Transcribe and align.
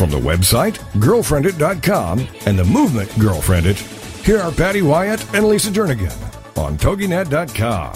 From 0.00 0.08
the 0.08 0.16
website, 0.16 0.78
girlfriendit.com, 0.98 2.26
and 2.46 2.58
the 2.58 2.64
movement 2.64 3.10
Girlfriendit, 3.18 3.76
here 4.24 4.38
are 4.38 4.50
Patty 4.50 4.80
Wyatt 4.80 5.22
and 5.34 5.46
Lisa 5.46 5.70
Jernigan 5.70 6.16
on 6.56 6.78
TogiNet.com. 6.78 7.92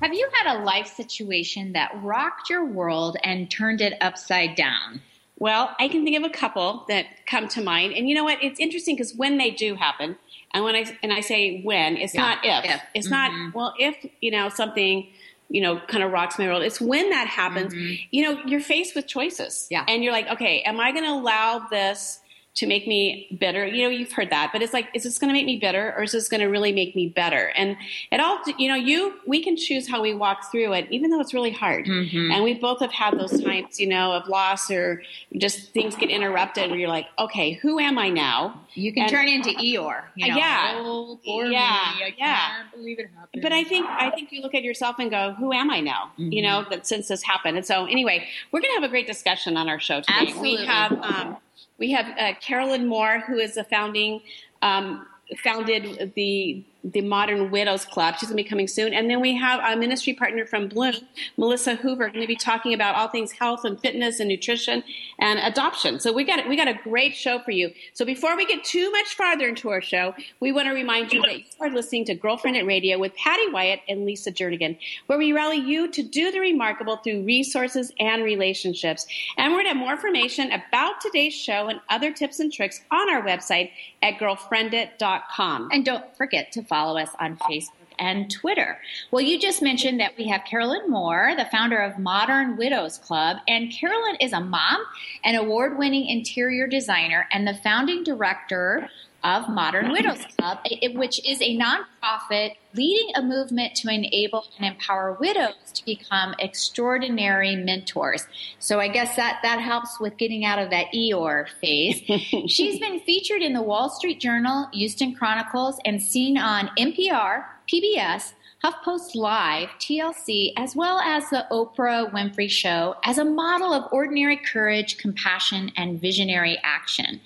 Have 0.00 0.14
you 0.14 0.28
had 0.32 0.56
a 0.56 0.62
life 0.62 0.86
situation 0.94 1.72
that 1.72 1.90
rocked 2.04 2.48
your 2.48 2.64
world 2.64 3.16
and 3.24 3.50
turned 3.50 3.80
it 3.80 3.94
upside 4.00 4.54
down? 4.54 5.02
Well, 5.40 5.74
I 5.80 5.88
can 5.88 6.04
think 6.04 6.16
of 6.16 6.22
a 6.22 6.30
couple 6.32 6.84
that 6.86 7.06
come 7.26 7.48
to 7.48 7.60
mind. 7.60 7.94
And 7.94 8.08
you 8.08 8.14
know 8.14 8.22
what? 8.22 8.40
It's 8.40 8.60
interesting 8.60 8.94
because 8.94 9.16
when 9.16 9.38
they 9.38 9.50
do 9.50 9.74
happen, 9.74 10.16
and 10.54 10.62
when 10.62 10.76
I 10.76 10.96
and 11.02 11.12
I 11.12 11.20
say 11.20 11.62
when, 11.62 11.96
it's 11.96 12.14
Yeah, 12.14 12.20
not 12.20 12.38
if. 12.44 12.64
if. 12.76 12.80
It's 12.94 13.08
Mhm. 13.08 13.10
not 13.10 13.54
well 13.56 13.74
if, 13.76 13.96
you 14.20 14.30
know, 14.30 14.50
something 14.50 15.08
you 15.50 15.60
know, 15.60 15.80
kind 15.88 16.02
of 16.02 16.12
rocks 16.12 16.38
my 16.38 16.46
world. 16.46 16.62
It's 16.62 16.80
when 16.80 17.10
that 17.10 17.26
happens, 17.26 17.74
mm-hmm. 17.74 17.94
you 18.10 18.24
know, 18.24 18.40
you're 18.46 18.60
faced 18.60 18.94
with 18.94 19.06
choices. 19.06 19.66
Yeah. 19.70 19.84
And 19.88 20.02
you're 20.02 20.12
like, 20.12 20.28
okay, 20.28 20.62
am 20.62 20.80
I 20.80 20.92
going 20.92 21.04
to 21.04 21.10
allow 21.10 21.66
this 21.70 22.20
to 22.56 22.66
make 22.66 22.86
me 22.86 23.36
bitter? 23.40 23.64
You 23.64 23.84
know, 23.84 23.90
you've 23.90 24.10
heard 24.12 24.30
that, 24.30 24.50
but 24.52 24.60
it's 24.60 24.72
like, 24.72 24.88
is 24.92 25.04
this 25.04 25.18
going 25.18 25.28
to 25.28 25.32
make 25.32 25.46
me 25.46 25.58
bitter 25.58 25.94
or 25.96 26.02
is 26.02 26.12
this 26.12 26.28
going 26.28 26.40
to 26.40 26.46
really 26.48 26.72
make 26.72 26.96
me 26.96 27.08
better? 27.08 27.52
And 27.56 27.76
it 28.10 28.18
all, 28.20 28.40
you 28.58 28.68
know, 28.68 28.74
you, 28.74 29.14
we 29.26 29.42
can 29.42 29.56
choose 29.56 29.88
how 29.88 30.02
we 30.02 30.14
walk 30.14 30.50
through 30.50 30.72
it, 30.72 30.88
even 30.90 31.10
though 31.10 31.20
it's 31.20 31.32
really 31.32 31.52
hard. 31.52 31.86
Mm-hmm. 31.86 32.32
And 32.32 32.42
we 32.42 32.54
both 32.54 32.80
have 32.80 32.90
had 32.92 33.18
those 33.18 33.40
times, 33.42 33.78
you 33.78 33.86
know, 33.86 34.12
of 34.12 34.26
loss 34.28 34.68
or 34.70 35.02
just 35.38 35.72
things 35.72 35.94
get 35.94 36.10
interrupted 36.10 36.70
where 36.70 36.78
you're 36.78 36.88
like, 36.88 37.06
okay, 37.18 37.52
who 37.52 37.78
am 37.78 37.98
I 37.98 38.08
now? 38.08 38.60
You 38.74 38.92
can 38.92 39.04
And- 39.04 39.12
turn 39.12 39.28
into 39.28 39.50
Eeyore. 39.50 40.02
You 40.16 40.28
know, 40.28 40.36
Yeah. 40.36 40.72
Oh, 40.76 41.20
poor 41.24 41.44
Yeah, 41.46 41.60
me. 41.98 42.04
I 42.04 42.14
yeah. 42.18 42.36
can't 42.48 42.72
believe 42.72 42.98
it 42.98 43.10
happened. 43.16 43.42
But 43.42 43.52
I 43.52 43.62
think 43.64 43.86
I 43.88 44.10
think 44.10 44.32
you 44.32 44.42
look 44.42 44.54
at 44.54 44.62
yourself 44.64 44.96
and 44.98 45.10
go, 45.10 45.32
"Who 45.38 45.52
am 45.52 45.70
I 45.70 45.80
now?" 45.80 46.10
You 46.16 46.42
know, 46.42 46.64
that 46.70 46.86
since 46.86 47.08
this 47.08 47.22
happened. 47.22 47.56
And 47.56 47.66
so, 47.66 47.86
anyway, 47.86 48.26
we're 48.52 48.60
going 48.60 48.70
to 48.70 48.80
have 48.80 48.84
a 48.84 48.88
great 48.88 49.06
discussion 49.06 49.56
on 49.56 49.68
our 49.68 49.78
show 49.80 50.00
today. 50.00 50.14
Absolutely. 50.20 50.56
We 50.58 50.66
have 50.66 50.92
um, 50.92 51.36
we 51.80 51.90
have 51.90 52.06
uh, 52.18 52.34
Carolyn 52.40 52.86
Moor, 52.86 53.20
who 53.20 53.38
is 53.38 53.56
a 53.56 53.64
founding 53.64 54.20
um, 54.62 55.06
founded 55.42 56.12
the 56.14 56.64
the 56.84 57.00
Modern 57.00 57.50
Widows 57.50 57.84
Club. 57.84 58.16
She's 58.18 58.28
going 58.28 58.36
to 58.36 58.42
be 58.42 58.48
coming 58.48 58.68
soon, 58.68 58.92
and 58.92 59.10
then 59.10 59.20
we 59.20 59.36
have 59.36 59.60
a 59.60 59.78
ministry 59.78 60.14
partner 60.14 60.46
from 60.46 60.68
Bloom, 60.68 60.94
Melissa 61.36 61.74
Hoover, 61.76 62.08
going 62.08 62.20
to 62.20 62.26
be 62.26 62.36
talking 62.36 62.72
about 62.74 62.94
all 62.94 63.08
things 63.08 63.32
health 63.32 63.64
and 63.64 63.78
fitness 63.80 64.20
and 64.20 64.28
nutrition 64.28 64.82
and 65.18 65.38
adoption. 65.38 66.00
So 66.00 66.12
we 66.12 66.24
got 66.24 66.48
we 66.48 66.56
got 66.56 66.68
a 66.68 66.78
great 66.82 67.14
show 67.14 67.38
for 67.40 67.50
you. 67.50 67.72
So 67.92 68.04
before 68.04 68.36
we 68.36 68.46
get 68.46 68.64
too 68.64 68.90
much 68.90 69.14
farther 69.14 69.48
into 69.48 69.70
our 69.70 69.82
show, 69.82 70.14
we 70.40 70.52
want 70.52 70.68
to 70.68 70.74
remind 70.74 71.12
you 71.12 71.22
that 71.22 71.38
you 71.38 71.44
are 71.60 71.70
listening 71.70 72.04
to 72.06 72.14
Girlfriendit 72.14 72.66
Radio 72.66 72.98
with 72.98 73.14
Patty 73.14 73.48
Wyatt 73.50 73.80
and 73.88 74.04
Lisa 74.04 74.32
Jernigan, 74.32 74.78
where 75.06 75.18
we 75.18 75.32
rally 75.32 75.58
you 75.58 75.90
to 75.90 76.02
do 76.02 76.30
the 76.30 76.40
remarkable 76.40 76.96
through 76.96 77.24
resources 77.24 77.92
and 78.00 78.24
relationships. 78.24 79.06
And 79.36 79.52
we're 79.52 79.62
going 79.62 79.66
to 79.66 79.70
have 79.70 79.76
more 79.76 79.92
information 79.92 80.50
about 80.52 81.00
today's 81.00 81.34
show 81.34 81.68
and 81.68 81.80
other 81.88 82.12
tips 82.12 82.40
and 82.40 82.52
tricks 82.52 82.80
on 82.90 83.10
our 83.10 83.22
website 83.22 83.70
at 84.02 84.14
girlfriendit.com. 84.14 85.68
And 85.72 85.84
don't 85.84 86.16
forget 86.16 86.52
to 86.52 86.62
follow 86.70 86.96
us 86.96 87.10
on 87.18 87.36
Facebook 87.36 87.72
and 87.98 88.30
Twitter. 88.30 88.78
Well, 89.10 89.20
you 89.20 89.38
just 89.38 89.60
mentioned 89.60 90.00
that 90.00 90.16
we 90.16 90.26
have 90.28 90.44
Carolyn 90.44 90.88
Moor, 90.88 91.34
the 91.36 91.44
founder 91.44 91.76
of 91.76 91.98
Modern 91.98 92.56
Widows 92.56 92.96
Club. 92.96 93.36
And 93.46 93.70
Carolyn 93.70 94.16
is 94.20 94.32
a 94.32 94.40
mom, 94.40 94.82
an 95.22 95.34
award 95.34 95.76
winning 95.78 96.06
interior 96.08 96.66
designer, 96.66 97.28
and 97.30 97.46
the 97.46 97.54
founding 97.54 98.02
director 98.02 98.88
of 99.22 99.48
Modern 99.48 99.92
Widows 99.92 100.24
Club, 100.38 100.58
which 100.94 101.20
is 101.28 101.40
a 101.40 101.58
nonprofit 101.58 102.54
leading 102.74 103.10
a 103.14 103.22
movement 103.22 103.74
to 103.76 103.88
enable 103.88 104.44
and 104.56 104.66
empower 104.66 105.16
widows 105.20 105.54
to 105.74 105.84
become 105.84 106.34
extraordinary 106.38 107.56
mentors. 107.56 108.26
So 108.58 108.80
I 108.80 108.88
guess 108.88 109.16
that, 109.16 109.40
that 109.42 109.60
helps 109.60 110.00
with 110.00 110.16
getting 110.16 110.44
out 110.44 110.58
of 110.58 110.70
that 110.70 110.86
Eeyore 110.94 111.46
phase. 111.60 112.00
She's 112.50 112.78
been 112.78 113.00
featured 113.00 113.42
in 113.42 113.52
the 113.52 113.62
Wall 113.62 113.90
Street 113.90 114.20
Journal, 114.20 114.68
Houston 114.72 115.14
Chronicles, 115.14 115.78
and 115.84 116.00
seen 116.00 116.38
on 116.38 116.70
NPR, 116.78 117.44
PBS, 117.72 118.32
HuffPost 118.62 119.14
Live, 119.14 119.70
TLC, 119.78 120.52
as 120.54 120.76
well 120.76 121.00
as 121.00 121.30
the 121.30 121.46
Oprah 121.50 122.12
Winfrey 122.12 122.50
Show 122.50 122.94
as 123.04 123.16
a 123.16 123.24
model 123.24 123.72
of 123.72 123.90
ordinary 123.90 124.36
courage, 124.36 124.98
compassion, 124.98 125.72
and 125.78 125.98
visionary 125.98 126.58
action. 126.62 127.22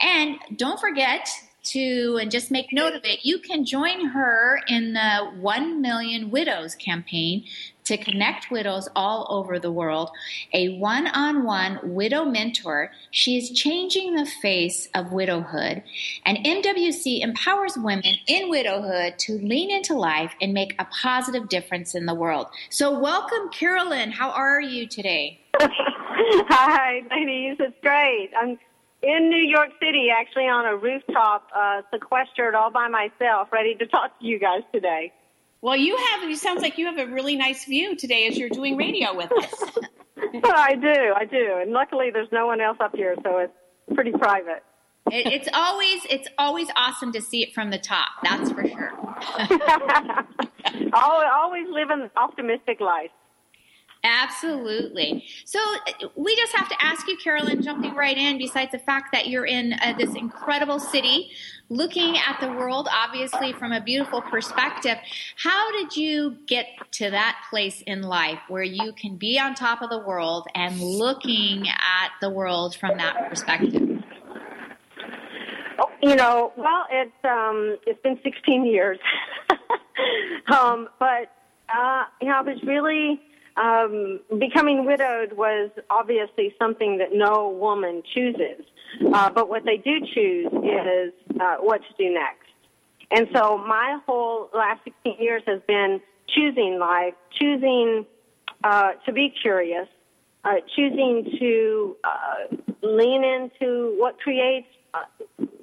And 0.00 0.38
don't 0.56 0.80
forget 0.80 1.28
to, 1.64 2.18
and 2.20 2.30
just 2.30 2.50
make 2.50 2.72
note 2.72 2.94
of 2.94 3.04
it, 3.04 3.20
you 3.22 3.38
can 3.38 3.66
join 3.66 4.06
her 4.06 4.60
in 4.66 4.94
the 4.94 5.30
1 5.38 5.82
Million 5.82 6.30
Widows 6.30 6.74
campaign 6.74 7.44
to 7.88 7.96
connect 7.96 8.50
widows 8.50 8.88
all 8.94 9.26
over 9.30 9.58
the 9.58 9.72
world. 9.72 10.10
A 10.52 10.78
one 10.78 11.06
on 11.08 11.44
one 11.44 11.80
widow 11.82 12.24
mentor, 12.24 12.90
she 13.10 13.38
is 13.38 13.50
changing 13.50 14.14
the 14.14 14.26
face 14.26 14.88
of 14.94 15.12
widowhood. 15.12 15.82
And 16.26 16.38
MWC 16.38 17.22
empowers 17.22 17.76
women 17.76 18.14
in 18.26 18.50
widowhood 18.50 19.18
to 19.20 19.38
lean 19.38 19.70
into 19.70 19.94
life 19.94 20.32
and 20.40 20.52
make 20.52 20.74
a 20.78 20.86
positive 21.02 21.48
difference 21.48 21.94
in 21.94 22.04
the 22.04 22.14
world. 22.14 22.48
So, 22.68 22.98
welcome, 22.98 23.48
Carolyn. 23.50 24.10
How 24.12 24.30
are 24.32 24.60
you 24.60 24.86
today? 24.86 25.40
Hi, 25.60 27.02
ladies. 27.10 27.56
It's 27.58 27.76
great. 27.82 28.30
I'm 28.38 28.58
in 29.02 29.30
New 29.30 29.36
York 29.36 29.70
City, 29.80 30.08
actually 30.10 30.48
on 30.48 30.66
a 30.66 30.76
rooftop, 30.76 31.48
uh, 31.56 31.82
sequestered 31.90 32.54
all 32.54 32.70
by 32.70 32.88
myself, 32.88 33.48
ready 33.50 33.74
to 33.76 33.86
talk 33.86 34.18
to 34.20 34.26
you 34.26 34.38
guys 34.38 34.62
today. 34.72 35.12
Well, 35.60 35.76
you 35.76 35.96
have. 35.96 36.28
It 36.30 36.38
sounds 36.38 36.62
like 36.62 36.78
you 36.78 36.86
have 36.86 36.98
a 36.98 37.06
really 37.06 37.36
nice 37.36 37.64
view 37.64 37.96
today 37.96 38.28
as 38.28 38.38
you're 38.38 38.48
doing 38.48 38.76
radio 38.76 39.14
with 39.14 39.32
us. 39.32 39.54
I 40.44 40.74
do, 40.74 41.14
I 41.16 41.24
do, 41.24 41.58
and 41.60 41.72
luckily 41.72 42.10
there's 42.12 42.28
no 42.32 42.46
one 42.46 42.60
else 42.60 42.78
up 42.80 42.94
here, 42.94 43.14
so 43.22 43.38
it's 43.38 43.52
pretty 43.94 44.12
private. 44.12 44.62
It, 45.10 45.26
it's 45.26 45.48
always 45.54 46.04
it's 46.10 46.28
always 46.38 46.68
awesome 46.76 47.12
to 47.12 47.22
see 47.22 47.42
it 47.42 47.54
from 47.54 47.70
the 47.70 47.78
top. 47.78 48.08
That's 48.22 48.50
for 48.50 48.66
sure. 48.66 48.92
Always, 50.92 51.28
always 51.34 51.66
live 51.70 51.90
an 51.90 52.10
optimistic 52.16 52.80
life. 52.80 53.10
Absolutely. 54.04 55.24
So 55.44 55.58
uh, 55.58 56.08
we 56.14 56.36
just 56.36 56.54
have 56.54 56.68
to 56.68 56.76
ask 56.80 57.08
you, 57.08 57.16
Carolyn, 57.16 57.62
jumping 57.62 57.94
right 57.94 58.16
in, 58.16 58.38
besides 58.38 58.70
the 58.70 58.78
fact 58.78 59.12
that 59.12 59.28
you're 59.28 59.46
in 59.46 59.72
uh, 59.72 59.94
this 59.98 60.14
incredible 60.14 60.78
city, 60.78 61.30
looking 61.68 62.16
at 62.16 62.38
the 62.40 62.48
world, 62.48 62.88
obviously, 62.92 63.52
from 63.52 63.72
a 63.72 63.80
beautiful 63.80 64.22
perspective, 64.22 64.96
how 65.36 65.72
did 65.72 65.96
you 65.96 66.36
get 66.46 66.66
to 66.92 67.10
that 67.10 67.44
place 67.50 67.82
in 67.86 68.02
life 68.02 68.38
where 68.48 68.62
you 68.62 68.92
can 68.92 69.16
be 69.16 69.38
on 69.38 69.54
top 69.54 69.82
of 69.82 69.90
the 69.90 69.98
world 69.98 70.46
and 70.54 70.80
looking 70.80 71.66
at 71.68 72.10
the 72.20 72.30
world 72.30 72.76
from 72.76 72.98
that 72.98 73.28
perspective? 73.28 74.00
Oh, 75.80 75.90
You 76.02 76.14
know, 76.14 76.52
well, 76.56 76.86
it's 76.90 77.24
um, 77.24 77.76
it's 77.84 78.00
been 78.02 78.18
16 78.22 78.64
years, 78.64 78.98
um, 80.52 80.88
but 81.00 81.32
uh, 81.68 82.04
you 82.20 82.28
know, 82.28 82.36
I 82.36 82.42
was 82.42 82.62
really 82.64 83.20
um, 83.60 84.20
becoming 84.38 84.84
widowed 84.84 85.32
was 85.32 85.70
obviously 85.90 86.54
something 86.58 86.98
that 86.98 87.08
no 87.12 87.50
woman 87.50 88.02
chooses. 88.14 88.64
Uh, 89.12 89.30
but 89.30 89.48
what 89.48 89.64
they 89.64 89.76
do 89.76 90.00
choose 90.14 90.46
is 90.46 91.12
uh, 91.40 91.56
what 91.56 91.80
to 91.82 91.94
do 91.98 92.12
next. 92.12 92.48
And 93.10 93.28
so 93.34 93.58
my 93.58 93.98
whole 94.06 94.50
last 94.54 94.80
16 94.84 95.16
years 95.18 95.42
has 95.46 95.60
been 95.66 96.00
choosing 96.28 96.78
life, 96.78 97.14
choosing 97.38 98.06
uh, 98.64 98.92
to 99.06 99.12
be 99.12 99.32
curious, 99.42 99.88
uh, 100.44 100.54
choosing 100.76 101.36
to 101.38 101.96
uh, 102.04 102.56
lean 102.82 103.24
into 103.24 103.94
what 103.98 104.18
creates, 104.20 104.68
uh, 104.94 105.00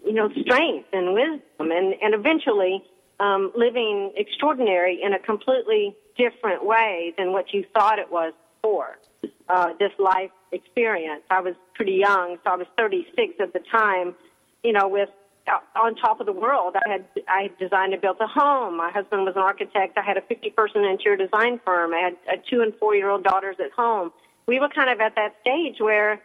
you 0.06 0.14
know, 0.14 0.30
strength 0.42 0.88
and 0.92 1.14
wisdom, 1.14 1.72
and 1.72 1.94
and 2.02 2.14
eventually 2.14 2.84
um, 3.20 3.52
living 3.56 4.12
extraordinary 4.16 5.02
in 5.02 5.14
a 5.14 5.20
completely 5.20 5.96
different 6.18 6.66
way 6.66 7.14
than 7.18 7.32
what 7.32 7.54
you 7.54 7.66
thought 7.74 8.00
it 8.00 8.12
was 8.12 8.34
before. 8.62 8.98
Uh, 9.48 9.74
this 9.80 9.92
life 10.00 10.32
experience. 10.52 11.22
I 11.30 11.40
was 11.40 11.56
pretty 11.76 11.94
young, 11.94 12.38
so 12.44 12.52
I 12.52 12.56
was 12.56 12.68
36 12.78 13.36
at 13.40 13.54
the 13.54 13.60
time. 13.72 14.16
You 14.64 14.74
know, 14.74 14.88
with 14.88 15.10
uh, 15.48 15.60
on 15.80 15.96
top 15.96 16.20
of 16.20 16.26
the 16.26 16.34
world. 16.34 16.76
I 16.76 16.90
had 16.90 17.06
I 17.28 17.44
had 17.44 17.58
designed 17.60 17.94
and 17.94 18.02
built 18.02 18.18
a 18.20 18.28
home. 18.28 18.78
My 18.78 18.92
husband 18.92 19.26
was 19.26 19.36
an 19.36 19.42
architect. 19.42 19.98
I 19.98 20.02
had 20.02 20.18
a 20.18 20.22
50 20.22 20.50
person 20.52 20.84
interior 20.84 21.18
design 21.18 21.60
firm. 21.64 21.94
I 21.94 22.00
had 22.00 22.14
uh, 22.28 22.42
two 22.50 22.62
and 22.62 22.74
four 22.80 22.96
year 22.96 23.10
old 23.10 23.24
daughters 23.24 23.58
at 23.64 23.72
home. 23.72 24.12
We 24.48 24.60
were 24.60 24.70
kind 24.70 24.90
of 24.90 25.00
at 25.00 25.16
that 25.16 25.36
stage 25.42 25.76
where 25.80 26.22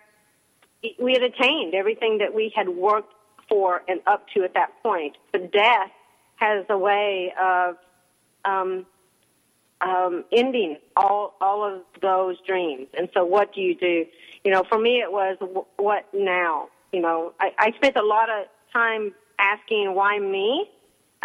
we 0.99 1.13
had 1.13 1.23
attained 1.23 1.75
everything 1.75 2.19
that 2.19 2.35
we 2.35 2.53
had 2.55 2.69
worked 2.69 3.13
before 3.37 3.83
and 3.89 4.01
up 4.07 4.27
to 4.35 4.45
at 4.45 4.55
that 4.55 4.71
point. 4.83 5.17
But 5.33 5.53
death 5.53 5.91
has 6.37 6.65
a 6.71 6.79
way 6.79 7.35
of 7.41 7.77
um, 8.45 8.87
um, 9.81 10.25
ending 10.33 10.77
all 10.97 11.35
all 11.41 11.65
of 11.65 11.83
those 12.01 12.37
dreams. 12.47 12.89
And 12.97 13.09
so, 13.15 13.25
what 13.25 13.55
do 13.55 13.61
you 13.61 13.75
do? 13.75 14.07
You 14.45 14.51
know, 14.51 14.65
for 14.69 14.79
me, 14.79 15.01
it 15.01 15.11
was 15.11 15.37
what 15.77 16.07
now. 16.13 16.69
You 16.93 17.01
know, 17.01 17.33
I, 17.41 17.53
I 17.59 17.73
spent 17.77 17.97
a 17.97 18.03
lot 18.03 18.29
of 18.29 18.47
time 18.73 19.15
asking 19.39 19.95
why 19.95 20.19
me, 20.19 20.69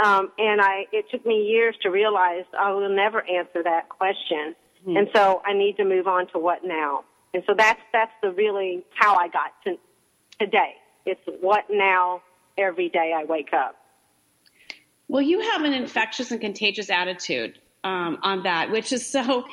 um, 0.04 0.32
and 0.38 0.62
I 0.62 0.86
it 0.92 1.06
took 1.10 1.26
me 1.26 1.44
years 1.44 1.76
to 1.82 1.90
realize 1.90 2.46
I 2.58 2.72
will 2.72 2.90
never 2.90 3.22
answer 3.28 3.64
that 3.64 3.90
question. 3.90 4.56
Mm-hmm. 4.82 4.98
And 4.98 5.08
so, 5.14 5.42
I 5.46 5.54
need 5.54 5.78
to 5.78 5.86
move 5.86 6.08
on 6.08 6.28
to 6.28 6.40
what 6.40 6.64
now. 6.64 7.04
And 7.34 7.44
so 7.46 7.54
that's 7.58 7.82
that's 7.92 8.14
the 8.22 8.32
really 8.32 8.84
how 8.94 9.16
I 9.16 9.28
got 9.28 9.52
to 9.66 9.78
today. 10.40 10.76
It's 11.06 11.22
what 11.42 11.66
now 11.70 12.22
every 12.58 12.90
day 12.90 13.14
I 13.16 13.26
wake 13.26 13.52
up. 13.54 13.76
Well, 15.08 15.22
you 15.22 15.40
have 15.40 15.64
an 15.64 15.74
infectious 15.74 16.32
and 16.32 16.42
contagious 16.42 16.90
attitude 16.90 17.60
um, 17.86 18.18
on 18.24 18.44
that, 18.44 18.72
which 18.72 18.92
is 18.92 19.06
so 19.06 19.46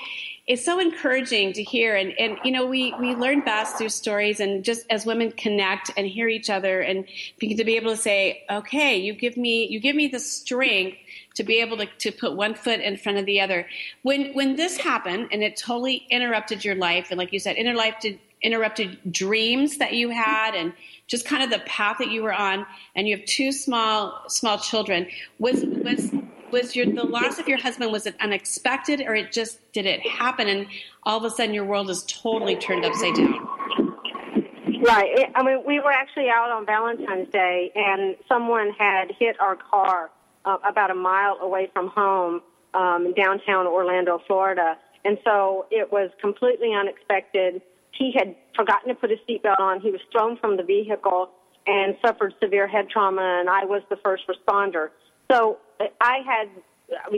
it's 0.45 0.65
so 0.65 0.81
encouraging 0.81 1.53
to 1.53 1.63
hear. 1.63 1.95
And, 1.95 2.13
and 2.19 2.37
you 2.45 2.51
know, 2.51 2.67
we 2.67 2.93
we 2.99 3.15
learn 3.15 3.43
best 3.43 3.77
through 3.77 3.91
stories, 3.91 4.41
and 4.41 4.65
just 4.65 4.85
as 4.91 5.07
women 5.07 5.31
connect 5.31 5.91
and 5.97 6.07
hear 6.07 6.29
each 6.29 6.51
other, 6.51 6.81
and 6.81 7.07
to 7.39 7.65
be 7.65 7.77
able 7.77 7.91
to 7.91 7.97
say, 7.97 8.43
okay, 8.51 8.97
you 8.97 9.13
give 9.13 9.37
me 9.37 9.69
you 9.69 9.79
give 9.79 9.95
me 9.95 10.09
the 10.09 10.19
strength 10.19 10.99
to 11.35 11.45
be 11.45 11.61
able 11.61 11.79
to, 11.79 11.87
to 11.99 12.13
put 12.13 12.37
one 12.37 12.55
foot 12.55 12.81
in 12.81 12.97
front 12.97 13.19
of 13.19 13.27
the 13.27 13.41
other. 13.41 13.69
When 14.03 14.33
when 14.33 14.57
this 14.57 14.79
happened 14.79 15.29
and 15.31 15.45
it 15.45 15.57
totally 15.57 16.07
interrupted 16.11 16.65
your 16.65 16.75
life, 16.75 17.09
and 17.11 17.19
like 17.19 17.33
you 17.33 17.39
said, 17.39 17.57
interrupted 17.57 18.19
interrupted 18.43 18.99
dreams 19.13 19.79
that 19.79 19.93
you 19.93 20.09
had 20.11 20.57
and 20.57 20.73
just 21.07 21.25
kind 21.25 21.45
of 21.45 21.51
the 21.51 21.61
path 21.61 21.99
that 21.99 22.11
you 22.11 22.25
were 22.25 22.33
on 22.33 22.67
and 22.97 23.07
you 23.07 23.17
have 23.17 23.25
two 23.25 23.53
small 23.53 24.25
small 24.29 24.59
children 24.59 25.07
was 25.39 25.65
was 25.65 26.11
was 26.53 26.77
your 26.77 26.87
the 26.87 27.05
loss 27.05 27.39
of 27.39 27.49
your 27.49 27.59
husband 27.59 27.91
was 27.91 28.07
it 28.07 28.15
unexpected 28.21 29.01
or 29.01 29.15
it 29.15 29.33
just 29.33 29.59
did 29.73 29.87
it 29.87 30.07
happen 30.07 30.49
and 30.49 30.67
all 31.05 31.19
of 31.19 31.25
a 31.25 31.31
sudden 31.31 31.55
your 31.55 31.65
world 31.65 31.91
is 31.91 32.05
totally 32.05 32.55
turned 32.57 32.85
upside 32.85 33.15
down? 33.15 33.49
Right. 34.83 35.31
I 35.35 35.43
mean 35.43 35.63
we 35.67 35.81
were 35.81 35.93
actually 35.93 36.29
out 36.29 36.51
on 36.51 36.67
valentine's 36.67 37.29
day 37.31 37.73
and 37.75 38.17
someone 38.29 38.71
had 38.79 39.13
hit 39.19 39.41
our 39.41 39.57
car 39.57 40.11
uh, 40.45 40.59
about 40.69 40.91
a 40.91 40.95
mile 40.95 41.39
away 41.41 41.71
from 41.73 41.89
home 41.89 42.43
um, 42.75 43.15
downtown 43.15 43.67
orlando 43.67 44.21
florida. 44.27 44.77
And 45.05 45.19
so 45.25 45.67
it 45.71 45.91
was 45.91 46.11
completely 46.21 46.73
unexpected. 46.75 47.61
He 47.91 48.13
had 48.17 48.37
forgotten 48.55 48.89
to 48.89 48.95
put 48.95 49.11
his 49.11 49.19
seatbelt 49.29 49.59
on. 49.59 49.81
He 49.81 49.91
was 49.91 50.01
thrown 50.13 50.37
from 50.37 50.57
the 50.57 50.63
vehicle 50.63 51.31
and 51.67 51.97
suffered 52.05 52.35
severe 52.43 52.67
head 52.67 52.89
trauma 52.91 53.39
and 53.41 53.49
i 53.49 53.65
was 53.65 53.83
the 53.89 53.97
first 54.03 54.25
responder 54.29 54.89
so 55.33 55.59
I 56.01 56.19
had, 56.27 56.49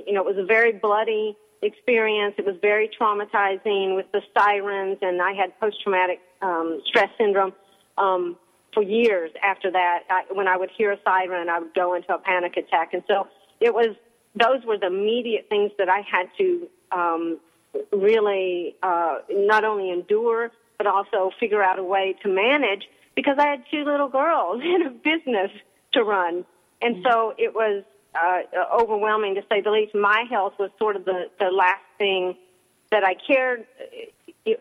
you 0.06 0.12
know, 0.12 0.20
it 0.20 0.37
was 0.37 0.38
a 0.38 0.46
very 0.46 0.72
bloody 0.72 1.37
experience. 1.62 2.34
It 2.38 2.46
was 2.46 2.56
very 2.61 2.88
traumatizing 3.00 3.96
with 3.96 4.06
the 4.12 4.20
sirens, 4.37 4.99
and 5.02 5.20
I 5.20 5.32
had 5.32 5.58
post-traumatic 5.58 6.20
um, 6.43 6.81
stress 6.87 7.08
syndrome 7.19 7.52
um, 7.99 8.37
for 8.72 8.82
years 8.82 9.31
after 9.43 9.70
that. 9.70 10.00
I, 10.11 10.25
when 10.32 10.46
I 10.46 10.56
would 10.56 10.70
hear 10.76 10.93
a 10.93 10.99
siren, 11.05 11.49
I 11.49 11.58
would 11.58 11.75
go 11.75 11.94
into 11.94 12.14
a 12.14 12.19
panic 12.19 12.56
attack, 12.56 12.94
and 12.94 13.02
so 13.08 13.26
it 13.61 13.75
was. 13.75 13.96
Those 14.37 14.64
were 14.67 14.76
the 14.76 14.88
immediate 14.88 15.49
things 15.49 15.70
that 15.78 15.88
I 15.88 16.00
had 16.00 16.26
to 16.38 16.69
um, 16.90 17.38
really 17.93 18.75
uh, 18.82 19.19
not 19.31 19.64
only 19.64 19.93
endure, 19.93 20.50
but 20.76 20.88
also 20.88 21.31
figure 21.38 21.62
out 21.62 21.78
a 21.78 21.84
way 21.84 22.17
to 22.25 22.28
manage 22.28 22.82
because 23.14 23.37
I 23.38 23.46
had 23.46 23.64
two 23.70 23.84
little 23.84 24.08
girls 24.08 24.60
and 24.64 24.87
a 24.87 24.90
business 24.90 25.52
to 25.93 26.02
run. 26.02 26.44
And 26.82 27.05
so 27.08 27.32
it 27.38 27.55
was 27.55 27.84
uh, 28.14 28.43
overwhelming 28.81 29.34
to 29.34 29.43
say 29.50 29.61
the 29.61 29.70
least. 29.70 29.94
My 29.94 30.25
health 30.31 30.55
was 30.58 30.70
sort 30.78 30.96
of 30.96 31.05
the, 31.05 31.31
the 31.38 31.50
last 31.50 31.82
thing 31.99 32.37
that 32.90 33.05
I 33.05 33.14
cared 33.26 33.66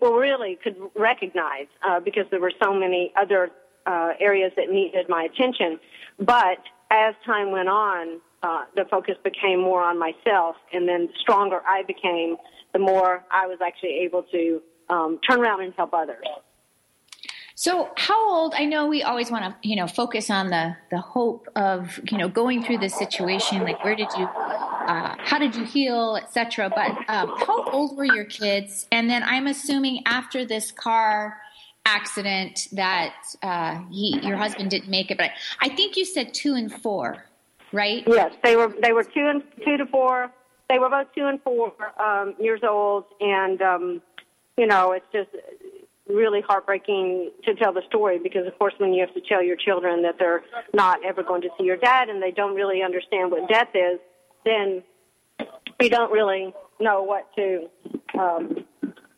or 0.01 0.19
really 0.19 0.57
could 0.63 0.77
recognize 0.95 1.67
uh, 1.87 1.99
because 1.99 2.23
there 2.31 2.39
were 2.39 2.53
so 2.63 2.73
many 2.73 3.11
other 3.15 3.51
uh, 3.85 4.13
areas 4.19 4.51
that 4.55 4.69
needed 4.69 5.09
my 5.09 5.23
attention. 5.23 5.79
But 6.19 6.59
as 6.89 7.15
time 7.25 7.51
went 7.51 7.69
on, 7.69 8.21
uh, 8.43 8.63
the 8.75 8.85
focus 8.89 9.15
became 9.23 9.59
more 9.59 9.81
on 9.83 9.97
myself, 9.97 10.55
and 10.73 10.87
then 10.87 11.07
the 11.07 11.13
stronger 11.19 11.61
I 11.67 11.83
became, 11.83 12.37
the 12.73 12.79
more 12.79 13.23
I 13.31 13.47
was 13.47 13.59
actually 13.65 13.99
able 14.03 14.23
to 14.23 14.61
um, 14.89 15.19
turn 15.27 15.39
around 15.39 15.63
and 15.63 15.73
help 15.75 15.93
others. 15.93 16.25
So, 17.55 17.91
how 17.97 18.31
old? 18.31 18.55
I 18.55 18.65
know 18.65 18.87
we 18.87 19.03
always 19.03 19.29
want 19.29 19.43
to, 19.43 19.67
you 19.67 19.75
know, 19.75 19.87
focus 19.87 20.29
on 20.29 20.47
the 20.47 20.75
the 20.89 20.99
hope 20.99 21.47
of, 21.55 21.99
you 22.11 22.17
know, 22.17 22.27
going 22.27 22.63
through 22.63 22.79
this 22.79 22.97
situation. 22.97 23.61
Like, 23.61 23.83
where 23.83 23.95
did 23.95 24.09
you, 24.17 24.25
uh, 24.25 25.15
how 25.19 25.37
did 25.37 25.55
you 25.55 25.63
heal, 25.63 26.15
etc. 26.15 26.71
But 26.73 26.91
um, 27.07 27.33
how 27.45 27.63
old 27.65 27.95
were 27.95 28.05
your 28.05 28.25
kids? 28.25 28.87
And 28.91 29.09
then 29.09 29.21
I'm 29.23 29.45
assuming 29.45 30.01
after 30.05 30.45
this 30.45 30.71
car 30.71 31.37
accident 31.85 32.69
that 32.71 33.13
uh, 33.43 33.81
he, 33.91 34.19
your 34.23 34.37
husband 34.37 34.71
didn't 34.71 34.89
make 34.89 35.11
it. 35.11 35.17
But 35.17 35.31
I 35.61 35.69
think 35.69 35.95
you 35.95 36.05
said 36.05 36.33
two 36.33 36.55
and 36.55 36.73
four, 36.73 37.23
right? 37.71 38.03
Yes, 38.07 38.33
they 38.43 38.55
were. 38.55 38.73
They 38.81 38.93
were 38.93 39.03
two 39.03 39.27
and 39.27 39.43
two 39.63 39.77
to 39.77 39.85
four. 39.85 40.31
They 40.69 40.79
were 40.79 40.89
both 40.89 41.13
two 41.13 41.27
and 41.27 41.39
four 41.43 41.71
um, 42.01 42.33
years 42.39 42.61
old, 42.67 43.05
and 43.21 43.61
um, 43.61 44.01
you 44.57 44.65
know, 44.65 44.93
it's 44.93 45.05
just 45.11 45.29
really 46.07 46.41
heartbreaking 46.41 47.31
to 47.45 47.55
tell 47.55 47.71
the 47.71 47.81
story 47.87 48.19
because 48.21 48.45
of 48.45 48.57
course 48.59 48.73
when 48.77 48.93
you 48.93 49.05
have 49.05 49.13
to 49.13 49.21
tell 49.21 49.41
your 49.41 49.55
children 49.55 50.03
that 50.03 50.15
they're 50.19 50.43
not 50.73 50.99
ever 51.05 51.23
going 51.23 51.41
to 51.41 51.49
see 51.57 51.63
your 51.63 51.77
dad 51.77 52.09
and 52.09 52.21
they 52.21 52.31
don't 52.31 52.55
really 52.55 52.81
understand 52.83 53.31
what 53.31 53.47
death 53.47 53.69
is 53.73 53.99
then 54.43 54.83
you 55.81 55.89
don't 55.89 56.11
really 56.11 56.53
know 56.79 57.03
what 57.03 57.33
to 57.35 57.69
um 58.19 58.65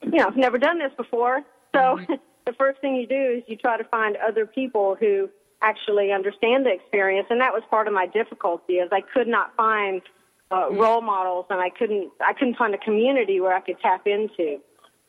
you 0.04 0.20
know 0.20 0.28
I've 0.28 0.38
never 0.38 0.60
done 0.60 0.78
this 0.78 0.92
before 0.96 1.42
so 1.74 1.80
mm-hmm. 1.80 2.14
the 2.46 2.54
first 2.54 2.80
thing 2.82 2.96
you 2.96 3.08
do 3.08 3.38
is 3.38 3.44
you 3.48 3.56
try 3.58 3.78
to 3.78 3.84
find 3.86 4.16
other 4.18 4.46
people 4.46 4.96
who 5.00 5.28
actually 5.64 6.12
understand 6.12 6.68
the 6.68 6.72
experience 6.72 7.26
and 7.32 7.42
that 7.42 7.52
was 7.52 7.64
part 7.68 7.88
of 7.88 7.94
my 7.94 8.06
difficulty 8.06 8.74
is 8.74 8.90
i 8.92 9.02
could 9.02 9.28
not 9.28 9.56
find 9.56 10.04
uh, 10.52 10.66
mm-hmm. 10.66 10.78
role 10.78 11.02
models 11.02 11.48
and 11.50 11.60
i 11.60 11.70
couldn't 11.70 12.12
i 12.22 12.34
couldn't 12.34 12.58
find 12.58 12.76
a 12.76 12.78
community 12.78 13.40
where 13.40 13.56
i 13.56 13.60
could 13.60 13.80
tap 13.80 14.06
into 14.06 14.60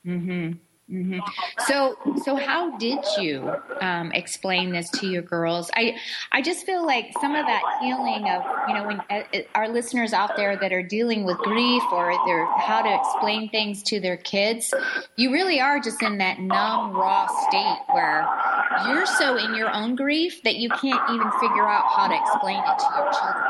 mhm 0.07 0.57
Mm-hmm. 0.91 1.19
So, 1.67 1.97
so 2.23 2.37
how 2.37 2.77
did 2.79 3.01
you 3.19 3.53
um, 3.81 4.13
explain 4.13 4.71
this 4.71 4.89
to 4.91 5.09
your 5.09 5.23
girls? 5.23 5.69
I, 5.75 5.97
I 6.31 6.43
just 6.43 6.65
feel 6.65 6.87
like 6.87 7.07
some 7.21 7.35
of 7.35 7.45
that 7.45 7.63
healing 7.83 8.29
of, 8.31 8.45
you 8.69 8.75
know, 8.75 8.87
when 8.87 9.01
uh, 9.11 9.25
uh, 9.35 9.41
our 9.57 9.69
listeners 9.69 10.13
out 10.13 10.37
there 10.37 10.57
that 10.57 10.73
are 10.73 10.85
dealing 10.85 11.25
with 11.25 11.39
grief 11.39 11.83
or 11.91 12.15
they're 12.25 12.47
how 12.59 12.83
to 12.83 12.95
explain 12.95 13.49
things 13.49 13.83
to 13.85 13.99
their 13.99 14.17
kids, 14.17 14.73
you 15.17 15.33
really 15.33 15.61
are 15.61 15.81
just 15.81 16.01
in 16.05 16.19
that 16.19 16.39
numb, 16.39 16.93
raw 16.93 17.27
state 17.49 17.81
where 17.91 18.29
you're 18.87 19.07
so 19.07 19.37
in 19.37 19.57
your 19.57 19.73
own 19.73 19.97
grief 19.97 20.41
that 20.45 20.55
you 20.55 20.69
can't 20.69 21.03
even 21.11 21.31
figure 21.41 21.67
out 21.67 21.87
how 21.97 22.07
to 22.07 22.15
explain 22.15 22.59
it 22.61 22.79
to 22.79 22.87
your 22.97 23.13
children. 23.13 23.45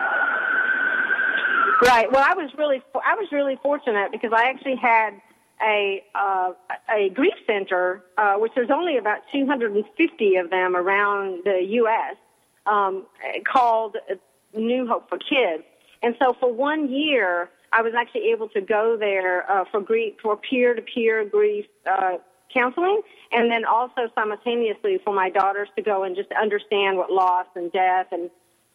Right. 1.82 2.10
Well, 2.10 2.24
I 2.26 2.32
was 2.32 2.50
really, 2.56 2.82
I 2.94 3.14
was 3.14 3.28
really 3.30 3.58
fortunate 3.62 4.10
because 4.10 4.32
I 4.34 4.48
actually 4.48 4.76
had 4.76 5.20
a 5.62 6.04
uh, 6.14 6.52
a 6.94 7.08
grief 7.10 7.34
center, 7.46 8.02
uh, 8.18 8.34
which 8.34 8.52
there's 8.54 8.70
only 8.70 8.96
about 8.98 9.20
250 9.32 10.36
of 10.36 10.50
them 10.50 10.76
around 10.76 11.42
the 11.44 11.64
U.S., 11.68 12.16
um, 12.66 13.06
called 13.44 13.96
New 14.54 14.86
Hope 14.86 15.08
for 15.08 15.18
Kids. 15.18 15.62
And 16.02 16.14
so 16.18 16.36
for 16.38 16.52
one 16.52 16.90
year, 16.92 17.48
I 17.72 17.82
was 17.82 17.94
actually 17.94 18.30
able 18.30 18.48
to 18.50 18.60
go 18.60 18.96
there 18.98 19.50
uh, 19.50 19.64
for 19.70 19.80
grief 19.80 20.14
for 20.22 20.36
peer-to-peer 20.36 21.24
grief 21.24 21.66
uh, 21.86 22.18
counseling, 22.52 23.02
and 23.32 23.50
then 23.50 23.64
also 23.64 24.08
simultaneously 24.14 24.98
for 25.04 25.14
my 25.14 25.30
daughters 25.30 25.68
to 25.76 25.82
go 25.82 26.04
and 26.04 26.16
just 26.16 26.30
understand 26.32 26.96
what 26.96 27.10
loss 27.10 27.46
and 27.54 27.72
death 27.72 28.06
and 28.12 28.30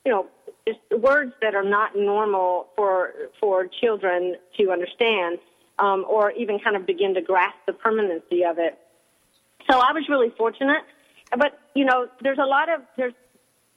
you 0.06 0.12
know 0.12 0.28
just 0.68 0.80
words 1.02 1.34
that 1.42 1.56
are 1.56 1.64
not 1.64 1.96
normal 1.96 2.68
for 2.76 3.14
for 3.40 3.68
children 3.68 4.36
to 4.58 4.72
understand 4.72 5.40
um, 5.82 6.06
or 6.08 6.32
even 6.32 6.60
kind 6.60 6.76
of 6.76 6.86
begin 6.86 7.14
to 7.16 7.22
grasp 7.22 7.58
the 7.66 7.74
permanency 7.74 8.46
of 8.46 8.60
it. 8.60 8.78
So 9.70 9.80
I 9.80 9.92
was 9.92 10.08
really 10.08 10.32
fortunate. 10.38 10.84
But, 11.38 11.60
you 11.76 11.86
know, 11.86 12.08
there's 12.22 12.38
a 12.38 12.46
lot 12.46 12.68
of, 12.70 12.82
there's 12.98 13.14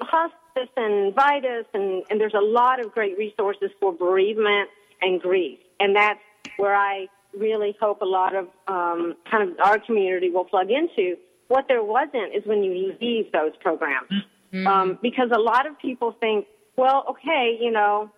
hospice 0.01 0.73
and 0.77 1.15
Vitus, 1.15 1.67
and, 1.73 2.05
and 2.11 2.21
there's 2.21 2.35
a 2.35 2.47
lot 2.61 2.85
of 2.85 2.93
great 2.93 3.17
resources 3.17 3.71
for 3.81 3.93
bereavement 3.93 4.69
and 5.01 5.21
grief. 5.21 5.59
And 5.81 5.95
that's 5.95 6.21
where 6.57 6.75
I 6.75 7.07
really 7.37 7.77
hope 7.81 8.03
a 8.03 8.07
lot 8.07 8.35
of 8.35 8.49
um, 8.69 9.15
kind 9.31 9.49
of 9.49 9.59
our 9.61 9.79
community 9.79 10.31
will 10.31 10.45
plug 10.45 10.71
into. 10.71 11.17
What 11.49 11.67
there 11.69 11.85
wasn't 11.85 12.35
is 12.35 12.45
when 12.45 12.63
you 12.65 12.95
leave 13.01 13.31
those 13.33 13.53
programs. 13.61 14.11
Mm-hmm. 14.53 14.67
Um, 14.67 14.99
because 15.01 15.31
a 15.33 15.41
lot 15.41 15.67
of 15.67 15.79
people 15.79 16.17
think, 16.19 16.47
well, 16.77 17.05
okay, 17.11 17.57
you 17.61 17.71
know, 17.71 18.11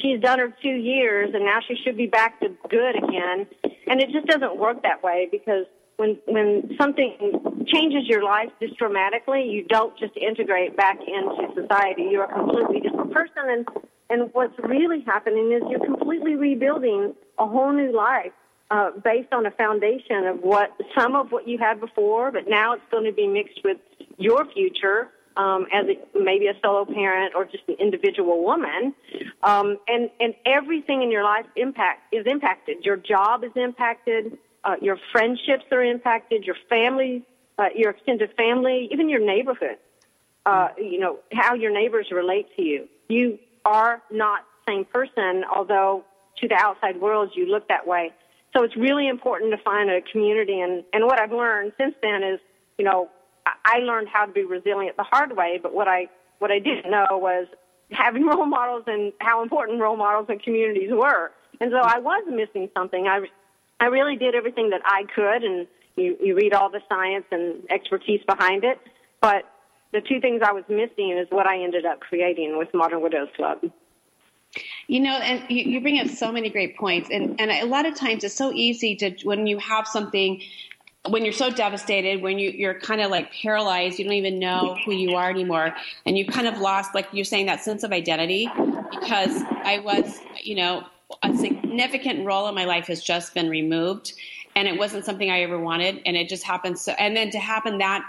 she's 0.00 0.20
done 0.20 0.38
her 0.38 0.52
two 0.62 0.68
years 0.68 1.30
and 1.34 1.44
now 1.44 1.60
she 1.66 1.76
should 1.84 1.96
be 1.96 2.06
back 2.06 2.40
to 2.40 2.48
good 2.68 2.96
again. 2.96 3.46
And 3.86 4.00
it 4.00 4.10
just 4.10 4.26
doesn't 4.26 4.58
work 4.58 4.82
that 4.82 5.02
way 5.02 5.28
because 5.30 5.66
when 5.96 6.18
when 6.26 6.76
something 6.80 7.66
changes 7.66 8.08
your 8.08 8.24
life 8.24 8.48
just 8.60 8.76
dramatically, 8.78 9.44
you 9.44 9.64
don't 9.64 9.96
just 9.98 10.16
integrate 10.16 10.76
back 10.76 10.98
into 11.00 11.60
society. 11.60 12.08
You're 12.10 12.24
a 12.24 12.32
completely 12.32 12.80
different 12.80 13.12
person, 13.12 13.44
and 13.48 13.68
and 14.08 14.30
what's 14.32 14.58
really 14.58 15.02
happening 15.06 15.52
is 15.52 15.62
you're 15.68 15.84
completely 15.84 16.36
rebuilding 16.36 17.14
a 17.38 17.46
whole 17.46 17.72
new 17.72 17.94
life 17.94 18.32
uh, 18.70 18.92
based 19.04 19.32
on 19.32 19.44
a 19.44 19.50
foundation 19.50 20.26
of 20.26 20.38
what 20.40 20.70
some 20.96 21.14
of 21.14 21.32
what 21.32 21.46
you 21.46 21.58
had 21.58 21.80
before, 21.80 22.32
but 22.32 22.48
now 22.48 22.72
it's 22.72 22.90
going 22.90 23.04
to 23.04 23.12
be 23.12 23.26
mixed 23.26 23.60
with 23.62 23.76
your 24.16 24.46
future 24.54 25.10
um, 25.36 25.66
as 25.72 25.86
a, 25.86 26.18
maybe 26.18 26.46
a 26.46 26.54
solo 26.62 26.84
parent 26.84 27.34
or 27.34 27.44
just 27.44 27.64
an 27.68 27.76
individual 27.78 28.42
woman, 28.42 28.94
um, 29.42 29.78
and 29.88 30.10
and 30.20 30.34
everything 30.44 31.02
in 31.02 31.10
your 31.10 31.24
life 31.24 31.46
impact 31.56 32.12
is 32.12 32.26
impacted. 32.26 32.84
Your 32.84 32.96
job 32.96 33.44
is 33.44 33.52
impacted. 33.56 34.38
Uh, 34.64 34.76
your 34.80 34.98
friendships 35.12 35.64
are 35.72 35.82
impacted. 35.82 36.44
Your 36.44 36.56
family, 36.68 37.24
uh, 37.58 37.68
your 37.74 37.90
extended 37.90 38.30
family, 38.36 38.88
even 38.92 39.08
your 39.08 39.24
neighborhood. 39.24 39.78
Uh, 40.46 40.68
you 40.78 40.98
know 40.98 41.18
how 41.32 41.54
your 41.54 41.72
neighbors 41.72 42.08
relate 42.10 42.46
to 42.56 42.62
you. 42.62 42.88
You 43.08 43.38
are 43.64 44.02
not 44.10 44.44
the 44.66 44.72
same 44.72 44.84
person, 44.84 45.44
although 45.54 46.04
to 46.40 46.48
the 46.48 46.54
outside 46.54 47.00
world 47.00 47.30
you 47.34 47.46
look 47.46 47.68
that 47.68 47.86
way. 47.86 48.12
So 48.56 48.64
it's 48.64 48.76
really 48.76 49.08
important 49.08 49.52
to 49.52 49.58
find 49.58 49.90
a 49.90 50.00
community. 50.00 50.60
And, 50.60 50.84
and 50.92 51.04
what 51.04 51.20
I've 51.20 51.32
learned 51.32 51.72
since 51.78 51.94
then 52.02 52.22
is, 52.22 52.40
you 52.78 52.84
know, 52.84 53.08
I 53.64 53.78
learned 53.78 54.08
how 54.08 54.26
to 54.26 54.32
be 54.32 54.44
resilient 54.44 54.96
the 54.96 55.04
hard 55.04 55.36
way, 55.36 55.58
but 55.62 55.74
what 55.74 55.88
I, 55.88 56.08
what 56.38 56.50
I 56.50 56.58
didn't 56.58 56.90
know 56.90 57.06
was 57.12 57.46
having 57.90 58.26
role 58.26 58.46
models 58.46 58.84
and 58.86 59.12
how 59.20 59.42
important 59.42 59.80
role 59.80 59.96
models 59.96 60.26
and 60.28 60.42
communities 60.42 60.90
were. 60.92 61.32
And 61.60 61.70
so 61.70 61.78
I 61.78 61.98
was 61.98 62.24
missing 62.28 62.70
something. 62.76 63.06
I, 63.06 63.26
I 63.80 63.86
really 63.86 64.16
did 64.16 64.34
everything 64.34 64.70
that 64.70 64.80
I 64.84 65.04
could, 65.14 65.42
and 65.42 65.66
you, 65.96 66.16
you 66.22 66.34
read 66.34 66.54
all 66.54 66.70
the 66.70 66.80
science 66.88 67.24
and 67.30 67.62
expertise 67.70 68.20
behind 68.26 68.64
it. 68.64 68.78
But 69.20 69.44
the 69.92 70.00
two 70.00 70.20
things 70.20 70.42
I 70.44 70.52
was 70.52 70.64
missing 70.68 71.16
is 71.18 71.26
what 71.30 71.46
I 71.46 71.62
ended 71.62 71.84
up 71.84 72.00
creating 72.00 72.56
with 72.56 72.68
Modern 72.72 73.02
Widows 73.02 73.28
Club. 73.36 73.58
You 74.86 75.00
know, 75.00 75.16
and 75.16 75.48
you, 75.48 75.64
you 75.64 75.80
bring 75.80 76.00
up 76.00 76.08
so 76.08 76.32
many 76.32 76.50
great 76.50 76.76
points, 76.76 77.08
and 77.10 77.40
and 77.40 77.52
a 77.52 77.66
lot 77.66 77.86
of 77.86 77.94
times 77.94 78.24
it's 78.24 78.34
so 78.34 78.52
easy 78.52 78.96
to 78.96 79.14
when 79.22 79.46
you 79.46 79.58
have 79.58 79.86
something 79.86 80.42
when 81.08 81.24
you're 81.24 81.32
so 81.32 81.50
devastated, 81.50 82.22
when 82.22 82.38
you, 82.38 82.50
you're 82.50 82.78
kind 82.78 83.00
of 83.00 83.10
like 83.10 83.32
paralyzed, 83.32 83.98
you 83.98 84.04
don't 84.04 84.14
even 84.14 84.38
know 84.38 84.76
who 84.84 84.92
you 84.92 85.16
are 85.16 85.30
anymore, 85.30 85.74
and 86.04 86.18
you 86.18 86.26
kind 86.26 86.46
of 86.46 86.58
lost, 86.58 86.94
like 86.94 87.08
you're 87.12 87.24
saying, 87.24 87.46
that 87.46 87.60
sense 87.60 87.82
of 87.82 87.92
identity. 87.92 88.50
Because 88.90 89.42
I 89.64 89.80
was, 89.82 90.20
you 90.42 90.56
know, 90.56 90.84
a 91.22 91.34
significant 91.36 92.26
role 92.26 92.48
in 92.48 92.54
my 92.54 92.66
life 92.66 92.86
has 92.88 93.02
just 93.02 93.34
been 93.34 93.48
removed, 93.48 94.12
and 94.54 94.68
it 94.68 94.78
wasn't 94.78 95.04
something 95.06 95.30
I 95.30 95.40
ever 95.40 95.58
wanted, 95.58 96.02
and 96.04 96.16
it 96.16 96.28
just 96.28 96.42
happened. 96.42 96.78
So, 96.78 96.92
and 96.92 97.16
then 97.16 97.30
to 97.30 97.38
happen 97.38 97.78
that 97.78 98.04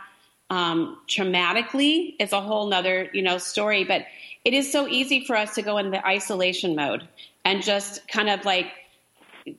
um, 0.49 0.97
traumatically 1.07 2.15
is 2.19 2.33
a 2.33 2.41
whole 2.41 2.67
nother, 2.67 3.09
you 3.13 3.21
know, 3.21 3.37
story. 3.37 3.85
But 3.85 4.05
it 4.43 4.53
is 4.53 4.69
so 4.69 4.87
easy 4.87 5.23
for 5.25 5.37
us 5.37 5.55
to 5.55 5.61
go 5.61 5.77
into 5.77 6.05
isolation 6.05 6.75
mode 6.75 7.07
and 7.45 7.63
just 7.63 8.05
kind 8.09 8.29
of 8.29 8.43
like 8.43 8.67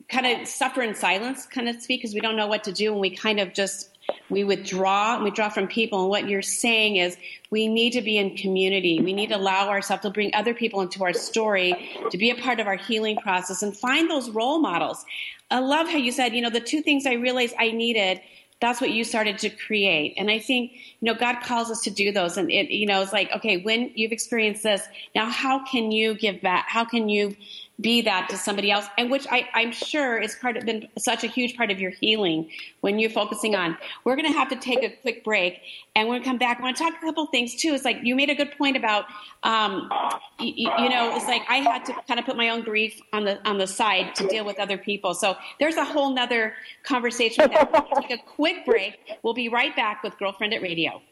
kind 0.09 0.27
of 0.27 0.47
suffer 0.47 0.83
in 0.83 0.95
silence, 0.95 1.47
kind 1.47 1.69
of 1.69 1.81
speak, 1.81 2.01
because 2.01 2.15
we 2.15 2.21
don't 2.21 2.37
know 2.37 2.47
what 2.47 2.65
to 2.65 2.73
do, 2.73 2.93
and 2.93 3.01
we 3.01 3.11
kind 3.11 3.41
of 3.41 3.53
just 3.53 3.91
we 4.31 4.45
withdraw 4.45 5.15
and 5.15 5.25
we 5.25 5.31
draw 5.31 5.49
from 5.49 5.69
people. 5.69 6.01
And 6.01 6.09
what 6.09 6.29
you're 6.29 6.43
saying 6.43 6.97
is 6.97 7.17
we 7.51 7.69
need 7.69 7.93
to 7.93 8.03
be 8.03 8.19
in 8.19 8.37
community. 8.37 9.01
We 9.01 9.13
need 9.13 9.29
to 9.29 9.37
allow 9.37 9.69
ourselves 9.69 10.03
to 10.03 10.11
bring 10.11 10.35
other 10.35 10.55
people 10.55 10.81
into 10.81 11.05
our 11.05 11.13
story, 11.13 11.91
to 12.11 12.19
be 12.19 12.31
a 12.31 12.35
part 12.35 12.59
of 12.59 12.67
our 12.67 12.77
healing 12.77 13.17
process, 13.17 13.63
and 13.63 13.77
find 13.77 14.11
those 14.11 14.31
role 14.31 14.59
models. 14.59 15.05
I 15.51 15.61
love 15.61 15.89
how 15.89 15.99
you 15.99 16.13
said, 16.13 16.35
you 16.35 16.41
know, 16.41 16.51
the 16.51 16.61
two 16.61 16.81
things 16.81 17.07
I 17.07 17.15
realized 17.15 17.55
I 17.59 17.71
needed 17.71 18.21
that's 18.63 18.81
what 18.81 18.91
you 18.91 19.03
started 19.03 19.39
to 19.39 19.51
create. 19.51 20.15
And 20.17 20.31
I 20.31 20.39
think, 20.39 20.71
you 20.73 21.07
know, 21.13 21.15
God 21.15 21.41
calls 21.43 21.69
us 21.69 21.83
to 21.83 21.91
do 21.91 22.13
those. 22.13 22.37
And 22.37 22.49
it, 22.49 22.71
you 22.71 22.87
know, 22.87 23.03
it's 23.03 23.13
like, 23.13 23.29
okay, 23.33 23.57
when 23.57 23.91
you've 23.97 24.13
experienced 24.13 24.63
this, 24.63 24.83
now 25.17 25.29
how 25.29 25.65
can 25.67 25.91
you 25.91 26.15
give 26.15 26.41
back? 26.41 26.67
How 26.69 26.85
can 26.85 27.09
you 27.09 27.37
be 27.81 28.03
that 28.03 28.29
to 28.29 28.37
somebody 28.37 28.71
else? 28.71 28.87
And 28.99 29.11
which 29.11 29.27
I, 29.31 29.49
I'm 29.55 29.73
sure 29.73 30.19
is 30.19 30.37
part 30.37 30.57
of 30.57 30.65
been 30.65 30.89
such 30.99 31.25
a 31.25 31.27
huge 31.27 31.57
part 31.57 31.71
of 31.71 31.81
your 31.81 31.91
healing 31.91 32.51
when 32.81 32.99
you're 32.99 33.11
focusing 33.11 33.55
on. 33.55 33.77
We're 34.05 34.17
going 34.17 34.31
to 34.31 34.39
have 34.39 34.49
to 34.51 34.57
take 34.57 34.83
a 34.83 34.91
quick 35.03 35.25
break, 35.25 35.61
and 35.97 36.09
when 36.09 36.21
we 36.21 36.25
come 36.25 36.39
back, 36.39 36.61
I 36.61 36.63
want 36.63 36.77
to 36.77 36.83
talk 36.83 36.95
a 36.95 37.01
couple 37.01 37.27
things 37.27 37.55
too. 37.55 37.75
It's 37.75 37.85
like 37.85 37.99
you 38.03 38.15
made 38.15 38.31
a 38.31 38.35
good 38.35 38.53
point 38.57 38.77
about, 38.77 39.07
um, 39.43 39.91
you, 40.39 40.71
you 40.79 40.89
know, 40.89 41.15
it's 41.17 41.27
like 41.27 41.43
I 41.49 41.57
had 41.57 41.85
to 41.87 41.95
kind 42.07 42.21
of 42.21 42.27
put 42.27 42.37
my 42.37 42.51
own 42.51 42.63
grief 42.63 43.01
on 43.13 43.25
the 43.25 43.47
on 43.49 43.59
the 43.59 43.67
side 43.67 44.15
to 44.17 44.27
deal 44.29 44.45
with 44.45 44.59
other 44.59 44.79
people. 44.79 45.15
So 45.15 45.37
there's 45.59 45.77
a 45.77 45.85
whole 45.85 46.15
nother 46.15 46.55
conversation. 46.85 47.51
that 47.51 47.89
take 48.01 48.11
a 48.11 48.23
quick 48.23 48.65
break. 48.65 48.99
We'll 49.23 49.35
be 49.35 49.49
right 49.49 49.75
back 49.75 50.03
with 50.03 50.15
Girlfriendit 50.19 50.63
Radio. 50.63 51.03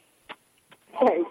Thanks. 1.00 1.31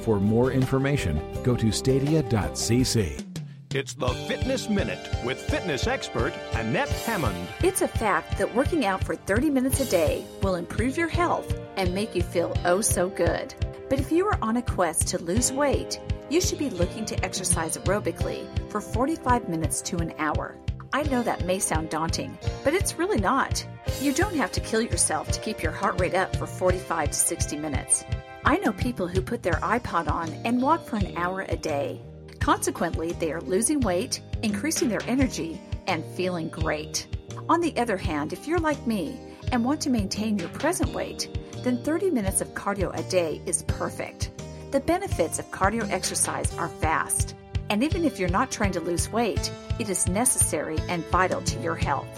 For 0.00 0.18
more 0.18 0.50
information, 0.50 1.20
go 1.42 1.56
to 1.56 1.70
stadia.cc. 1.70 3.26
It's 3.72 3.94
the 3.94 4.08
Fitness 4.08 4.68
Minute 4.68 5.08
with 5.24 5.38
fitness 5.38 5.86
expert 5.86 6.32
Annette 6.54 6.88
Hammond. 6.88 7.46
It's 7.62 7.82
a 7.82 7.88
fact 7.88 8.36
that 8.38 8.52
working 8.52 8.84
out 8.84 9.04
for 9.04 9.14
30 9.14 9.50
minutes 9.50 9.78
a 9.78 9.88
day 9.88 10.24
will 10.42 10.56
improve 10.56 10.96
your 10.96 11.06
health 11.06 11.54
and 11.76 11.94
make 11.94 12.14
you 12.16 12.22
feel 12.22 12.52
oh 12.64 12.80
so 12.80 13.08
good. 13.10 13.54
But 13.88 14.00
if 14.00 14.10
you 14.10 14.26
are 14.26 14.38
on 14.42 14.56
a 14.56 14.62
quest 14.62 15.06
to 15.08 15.22
lose 15.22 15.52
weight, 15.52 16.00
you 16.30 16.40
should 16.40 16.58
be 16.58 16.70
looking 16.70 17.04
to 17.06 17.24
exercise 17.24 17.76
aerobically 17.76 18.44
for 18.70 18.80
45 18.80 19.48
minutes 19.48 19.82
to 19.82 19.98
an 19.98 20.14
hour. 20.18 20.56
I 20.92 21.04
know 21.04 21.22
that 21.22 21.44
may 21.44 21.60
sound 21.60 21.90
daunting, 21.90 22.36
but 22.64 22.74
it's 22.74 22.98
really 22.98 23.20
not. 23.20 23.64
You 24.00 24.12
don't 24.12 24.34
have 24.34 24.50
to 24.52 24.60
kill 24.60 24.80
yourself 24.80 25.30
to 25.30 25.40
keep 25.40 25.62
your 25.62 25.72
heart 25.72 26.00
rate 26.00 26.14
up 26.14 26.34
for 26.34 26.46
45 26.46 27.10
to 27.10 27.14
60 27.14 27.56
minutes. 27.56 28.04
I 28.44 28.56
know 28.56 28.72
people 28.72 29.06
who 29.06 29.20
put 29.20 29.42
their 29.42 29.54
iPod 29.54 30.10
on 30.10 30.30
and 30.44 30.62
walk 30.62 30.86
for 30.86 30.96
an 30.96 31.16
hour 31.16 31.44
a 31.48 31.56
day. 31.56 32.00
Consequently, 32.38 33.12
they 33.12 33.32
are 33.32 33.40
losing 33.42 33.80
weight, 33.80 34.22
increasing 34.42 34.88
their 34.88 35.02
energy, 35.06 35.60
and 35.86 36.04
feeling 36.16 36.48
great. 36.48 37.06
On 37.48 37.60
the 37.60 37.76
other 37.76 37.98
hand, 37.98 38.32
if 38.32 38.46
you're 38.46 38.58
like 38.58 38.86
me 38.86 39.20
and 39.52 39.64
want 39.64 39.80
to 39.82 39.90
maintain 39.90 40.38
your 40.38 40.48
present 40.50 40.92
weight, 40.94 41.28
then 41.62 41.82
30 41.82 42.10
minutes 42.10 42.40
of 42.40 42.54
cardio 42.54 42.96
a 42.98 43.02
day 43.10 43.42
is 43.44 43.62
perfect. 43.64 44.30
The 44.70 44.80
benefits 44.80 45.38
of 45.38 45.50
cardio 45.50 45.88
exercise 45.90 46.56
are 46.56 46.68
vast, 46.68 47.34
and 47.68 47.84
even 47.84 48.04
if 48.04 48.18
you're 48.18 48.28
not 48.30 48.50
trying 48.50 48.72
to 48.72 48.80
lose 48.80 49.12
weight, 49.12 49.52
it 49.78 49.90
is 49.90 50.08
necessary 50.08 50.78
and 50.88 51.04
vital 51.06 51.42
to 51.42 51.60
your 51.60 51.74
health. 51.76 52.08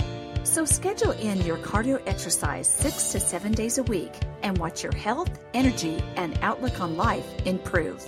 So 0.44 0.64
schedule 0.64 1.12
in 1.12 1.40
your 1.42 1.56
cardio 1.58 2.02
exercise 2.06 2.68
six 2.68 3.12
to 3.12 3.20
seven 3.20 3.52
days 3.52 3.78
a 3.78 3.82
week 3.84 4.12
and 4.42 4.58
watch 4.58 4.82
your 4.82 4.94
health, 4.94 5.30
energy, 5.54 6.02
and 6.16 6.38
outlook 6.42 6.80
on 6.80 6.96
life 6.96 7.26
improve. 7.46 8.04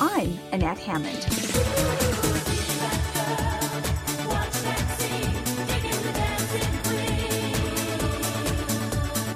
I'm 0.00 0.38
Annette 0.52 0.78
Hammond. 0.78 1.26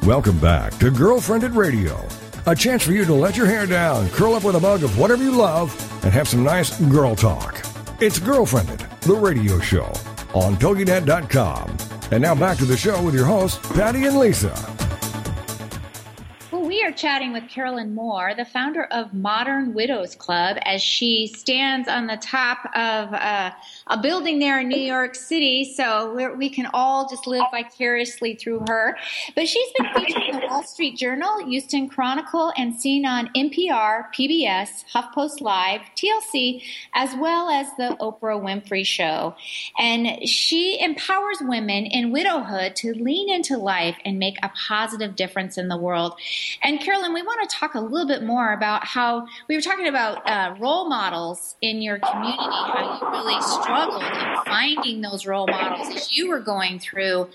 Welcome 0.04 0.38
back 0.40 0.72
to 0.78 0.90
Girlfriendit 0.90 1.54
Radio, 1.54 2.04
a 2.46 2.56
chance 2.56 2.82
for 2.82 2.92
you 2.92 3.04
to 3.04 3.14
let 3.14 3.36
your 3.36 3.46
hair 3.46 3.64
down, 3.64 4.08
curl 4.10 4.34
up 4.34 4.44
with 4.44 4.56
a 4.56 4.60
mug 4.60 4.82
of 4.82 4.98
whatever 4.98 5.22
you 5.22 5.30
love, 5.30 5.70
and 6.04 6.12
have 6.12 6.28
some 6.28 6.42
nice 6.42 6.78
girl 6.80 7.14
talk. 7.14 7.60
It's 8.00 8.18
Girlfriendit, 8.18 9.00
the 9.00 9.14
radio 9.14 9.60
show 9.60 9.92
on 10.34 10.56
TogiNet.com. 10.56 11.89
And 12.12 12.20
now 12.22 12.34
back 12.34 12.58
to 12.58 12.64
the 12.64 12.76
show 12.76 13.00
with 13.02 13.14
your 13.14 13.24
hosts, 13.24 13.64
Patty 13.72 14.04
and 14.06 14.18
Lisa. 14.18 14.52
Well, 16.50 16.66
we 16.66 16.82
are 16.82 16.90
chatting 16.90 17.32
with 17.32 17.48
Carolyn 17.48 17.94
Moor, 17.94 18.34
the 18.36 18.44
founder 18.44 18.84
of 18.86 19.14
Modern 19.14 19.74
Widows 19.74 20.16
Club, 20.16 20.56
as 20.62 20.82
she 20.82 21.28
stands 21.28 21.88
on 21.88 22.08
the 22.08 22.16
top 22.16 22.58
of 22.74 23.14
uh, 23.14 23.52
a 23.90 23.98
building 23.98 24.38
there 24.38 24.60
in 24.60 24.68
New 24.68 24.80
York 24.80 25.16
City. 25.16 25.64
So 25.74 26.34
we 26.36 26.48
can 26.48 26.66
all 26.72 27.08
just 27.08 27.26
live 27.26 27.42
vicariously 27.50 28.34
through 28.36 28.64
her. 28.68 28.96
But 29.34 29.48
she's 29.48 29.72
been 29.76 29.88
featured 29.94 30.22
in 30.22 30.40
the 30.40 30.46
Wall 30.46 30.62
Street 30.62 30.96
Journal, 30.96 31.44
Houston 31.44 31.88
Chronicle, 31.88 32.52
and 32.56 32.74
seen 32.74 33.04
on 33.04 33.28
NPR, 33.36 34.04
PBS, 34.14 34.84
HuffPost 34.94 35.40
Live, 35.40 35.80
TLC, 35.96 36.62
as 36.94 37.14
well 37.16 37.50
as 37.50 37.66
the 37.76 37.96
Oprah 38.00 38.40
Winfrey 38.40 38.86
Show. 38.86 39.34
And 39.76 40.28
she 40.28 40.80
empowers 40.80 41.38
women 41.40 41.86
in 41.86 42.12
widowhood 42.12 42.76
to 42.76 42.94
lean 42.94 43.28
into 43.28 43.58
life 43.58 43.96
and 44.04 44.20
make 44.20 44.38
a 44.44 44.50
positive 44.68 45.16
difference 45.16 45.58
in 45.58 45.66
the 45.66 45.76
world. 45.76 46.14
And 46.62 46.80
Carolyn, 46.80 47.12
we 47.12 47.22
want 47.22 47.48
to 47.48 47.56
talk 47.56 47.74
a 47.74 47.80
little 47.80 48.06
bit 48.06 48.22
more 48.22 48.52
about 48.52 48.86
how 48.86 49.26
we 49.48 49.56
were 49.56 49.62
talking 49.62 49.88
about 49.88 50.28
uh, 50.28 50.54
role 50.60 50.88
models 50.88 51.56
in 51.60 51.82
your 51.82 51.98
community, 51.98 52.36
how 52.38 53.00
you 53.00 53.10
really 53.10 53.42
struggle 53.42 53.79
struggled 53.80 54.02
in 54.02 54.44
finding 54.44 55.00
those 55.00 55.26
role 55.26 55.46
models 55.46 55.88
as 55.94 56.16
you 56.16 56.28
were 56.28 56.40
going 56.40 56.78
through 56.78 57.28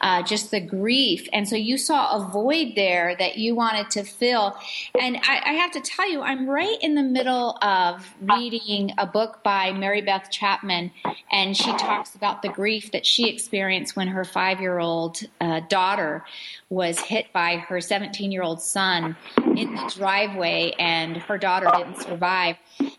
uh, 0.00 0.22
just 0.22 0.50
the 0.50 0.60
grief. 0.60 1.28
And 1.32 1.48
so 1.48 1.56
you 1.56 1.78
saw 1.78 2.16
a 2.16 2.30
void 2.30 2.72
there 2.76 3.14
that 3.16 3.36
you 3.36 3.54
wanted 3.54 3.90
to 3.90 4.04
fill. 4.04 4.56
And 4.98 5.16
I, 5.16 5.42
I 5.44 5.52
have 5.54 5.72
to 5.72 5.80
tell 5.80 6.10
you, 6.10 6.22
I'm 6.22 6.48
right 6.48 6.76
in 6.80 6.94
the 6.94 7.02
middle 7.02 7.58
of 7.62 8.06
reading 8.20 8.92
a 8.98 9.06
book 9.06 9.42
by 9.42 9.72
Mary 9.72 10.00
Beth 10.00 10.30
Chapman, 10.30 10.90
and 11.30 11.56
she 11.56 11.76
talks 11.76 12.14
about 12.14 12.42
the 12.42 12.48
grief 12.48 12.92
that 12.92 13.04
she 13.04 13.28
experienced 13.28 13.96
when 13.96 14.08
her 14.08 14.24
five 14.24 14.60
year 14.60 14.78
old 14.78 15.20
uh, 15.40 15.60
daughter 15.68 16.24
was 16.68 16.98
hit 16.98 17.32
by 17.32 17.56
her 17.56 17.80
17 17.80 18.32
year 18.32 18.42
old 18.42 18.62
son 18.62 19.16
in 19.56 19.74
the 19.74 19.92
driveway, 19.96 20.74
and 20.78 21.16
her 21.16 21.36
daughter 21.36 21.70
didn't 21.76 22.00
survive. 22.00 22.56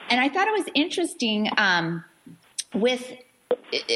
And 0.10 0.20
I 0.20 0.30
thought 0.30 0.48
it 0.48 0.54
was 0.54 0.68
interesting. 0.76 1.50
Um, 1.58 2.04
with 2.74 3.14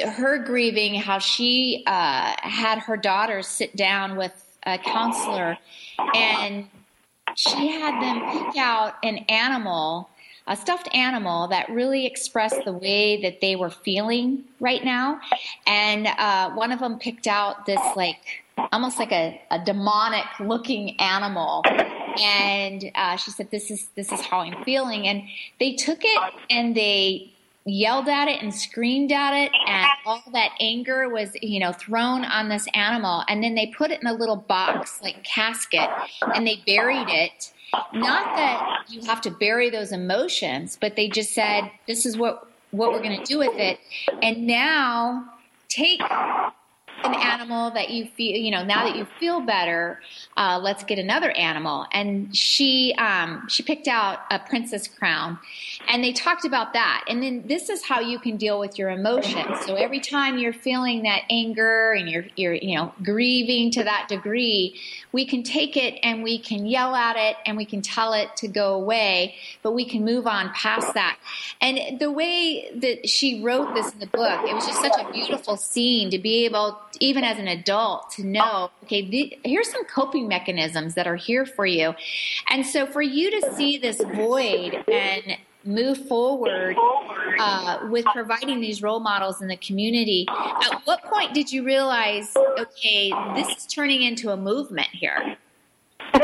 her 0.06 0.38
grieving, 0.38 0.96
how 0.96 1.20
she 1.20 1.84
uh, 1.86 2.34
had 2.38 2.80
her 2.80 2.98
daughter 2.98 3.42
sit 3.42 3.76
down 3.76 4.16
with 4.16 4.58
a 4.64 4.78
counselor 4.78 5.58
and 6.16 6.68
she 7.36 7.68
had 7.68 8.02
them 8.02 8.22
pick 8.32 8.58
out 8.58 8.96
an 9.04 9.18
animal, 9.30 10.10
a 10.48 10.56
stuffed 10.56 10.94
animal 10.94 11.48
that 11.48 11.70
really 11.70 12.06
expressed 12.06 12.64
the 12.66 12.74
way 12.74 13.22
that 13.22 13.42
they 13.42 13.56
were 13.56 13.70
feeling 13.70 14.44
right 14.60 14.84
now. 14.84 15.20
And 15.68 16.08
uh, 16.08 16.52
one 16.52 16.72
of 16.72 16.80
them 16.80 16.98
picked 16.98 17.28
out 17.28 17.66
this 17.66 17.82
like 17.96 18.44
almost 18.72 19.00
like 19.00 19.12
a, 19.12 19.40
a 19.52 19.64
demonic 19.64 20.26
looking 20.40 21.00
animal 21.00 21.64
and 22.22 22.92
uh, 22.96 23.18
she 23.18 23.32
said 23.32 23.52
this 23.52 23.70
is 23.70 23.90
this 23.96 24.12
is 24.12 24.22
how 24.22 24.40
i'm 24.40 24.64
feeling 24.64 25.08
and 25.08 25.24
they 25.60 25.74
took 25.74 26.00
it 26.02 26.34
and 26.50 26.74
they 26.74 27.34
yelled 27.66 28.08
at 28.08 28.28
it 28.28 28.42
and 28.42 28.54
screamed 28.54 29.12
at 29.12 29.34
it 29.34 29.52
and 29.68 29.88
all 30.06 30.24
that 30.32 30.52
anger 30.60 31.10
was 31.10 31.32
you 31.42 31.60
know 31.60 31.72
thrown 31.72 32.24
on 32.24 32.50
this 32.50 32.68
animal. 32.74 33.24
And 33.28 33.44
then 33.44 33.56
they 33.56 33.68
put 33.68 33.92
it 33.92 34.02
in 34.02 34.08
a 34.08 34.14
little 34.14 34.36
box 34.36 35.02
like 35.02 35.24
casket 35.24 35.90
and 36.34 36.46
they 36.46 36.62
buried 36.66 37.10
it. 37.10 37.52
Not 37.94 38.36
that 38.36 38.86
you 38.90 39.02
have 39.06 39.22
to 39.22 39.32
bury 39.32 39.70
those 39.70 39.92
emotions 39.92 40.78
but 40.80 40.96
they 40.96 41.10
just 41.10 41.34
said 41.34 41.70
this 41.88 42.06
is 42.06 42.18
what 42.18 42.48
what 42.72 42.92
we're 42.92 43.02
going 43.02 43.18
to 43.18 43.26
do 43.26 43.40
with 43.40 43.56
it. 43.56 43.80
And 44.22 44.46
now 44.46 45.34
take 45.70 46.02
an 47.04 47.14
animal 47.14 47.72
that 47.72 47.90
you 47.90 48.06
feel, 48.06 48.36
you 48.38 48.52
know, 48.52 48.64
now 48.64 48.86
that 48.86 48.96
you 48.96 49.06
feel 49.20 49.42
better, 49.42 50.02
uh, 50.38 50.60
let's 50.62 50.84
get 50.84 50.98
another 50.98 51.32
animal. 51.32 51.86
And 51.92 52.36
she, 52.36 52.96
um, 52.98 53.48
she 53.48 53.64
picked 53.64 53.88
out 53.88 54.20
a 54.32 54.40
princess 54.40 54.88
crown 54.88 55.38
and 55.88 56.04
they 56.04 56.14
talked 56.14 56.46
about 56.46 56.74
that. 56.74 57.04
And 57.08 57.22
then 57.22 57.44
this 57.48 57.70
is 57.70 57.84
how 57.84 58.00
you 58.00 58.20
can 58.20 58.38
deal 58.38 58.60
with 58.60 58.80
your 58.80 58.90
emotions. 58.90 59.66
So 59.66 59.76
every 59.76 60.00
time 60.00 60.38
you're 60.38 60.54
feeling 60.54 61.04
that 61.04 61.24
anger 61.30 61.92
and 61.94 62.10
you're, 62.10 62.26
you're, 62.36 62.54
you 62.54 62.76
know, 62.76 62.94
grieving 63.04 63.72
to 63.72 63.84
that 63.84 64.08
degree, 64.08 64.80
we 65.12 65.26
can 65.26 65.44
take 65.44 65.78
it 65.78 66.00
and 66.04 66.24
we 66.24 66.38
can 66.38 66.66
yell 66.66 66.96
at 66.96 67.16
it 67.18 67.38
and 67.46 67.56
we 67.58 67.66
can 67.66 67.82
tell 67.82 68.14
it 68.14 68.36
to 68.38 68.48
go 68.48 68.74
away, 68.74 69.36
but 69.62 69.72
we 69.72 69.86
can 69.86 70.04
move 70.04 70.28
on 70.28 70.50
past 70.54 70.94
that. 70.94 71.18
And 71.62 72.00
the 72.00 72.12
way 72.12 72.70
that 72.76 73.08
she 73.08 73.42
wrote 73.42 73.74
this 73.76 73.94
in 73.94 74.00
the 74.00 74.08
book, 74.08 74.42
it 74.48 74.54
was 74.54 74.66
just 74.66 74.82
such 74.82 75.00
a 75.00 75.12
beautiful 75.12 75.58
scene 75.58 76.10
to 76.12 76.20
be 76.20 76.46
able 76.46 76.80
even 77.00 77.24
as 77.24 77.38
an 77.40 77.48
adult 77.48 78.10
to 78.12 78.24
know 78.24 78.70
okay 78.84 79.40
here's 79.44 79.72
some 79.72 79.86
coping 79.86 80.28
mechanisms 80.28 80.96
that 80.96 81.08
are 81.08 81.16
here 81.16 81.46
for 81.46 81.66
you. 81.66 81.94
And 82.50 82.66
so 82.66 82.86
for 82.86 83.02
you 83.02 83.32
to 83.42 83.54
see 83.54 83.78
this 83.78 84.02
void 84.02 84.84
and 84.92 85.38
move 85.64 86.08
forward 86.08 86.76
uh, 87.40 87.80
with 87.90 88.06
providing 88.06 88.62
these 88.62 88.84
role 88.84 89.00
models 89.00 89.42
in 89.42 89.48
the 89.48 89.58
community 89.58 90.28
at 90.30 90.80
what 90.86 91.04
point 91.04 91.34
did 91.34 91.52
you 91.52 91.64
realize 91.64 92.32
okay 92.60 93.12
this 93.34 93.50
is 93.58 93.66
turning 93.66 94.04
into 94.04 94.32
a 94.32 94.38
movement 94.38 94.90
here? 94.92 95.38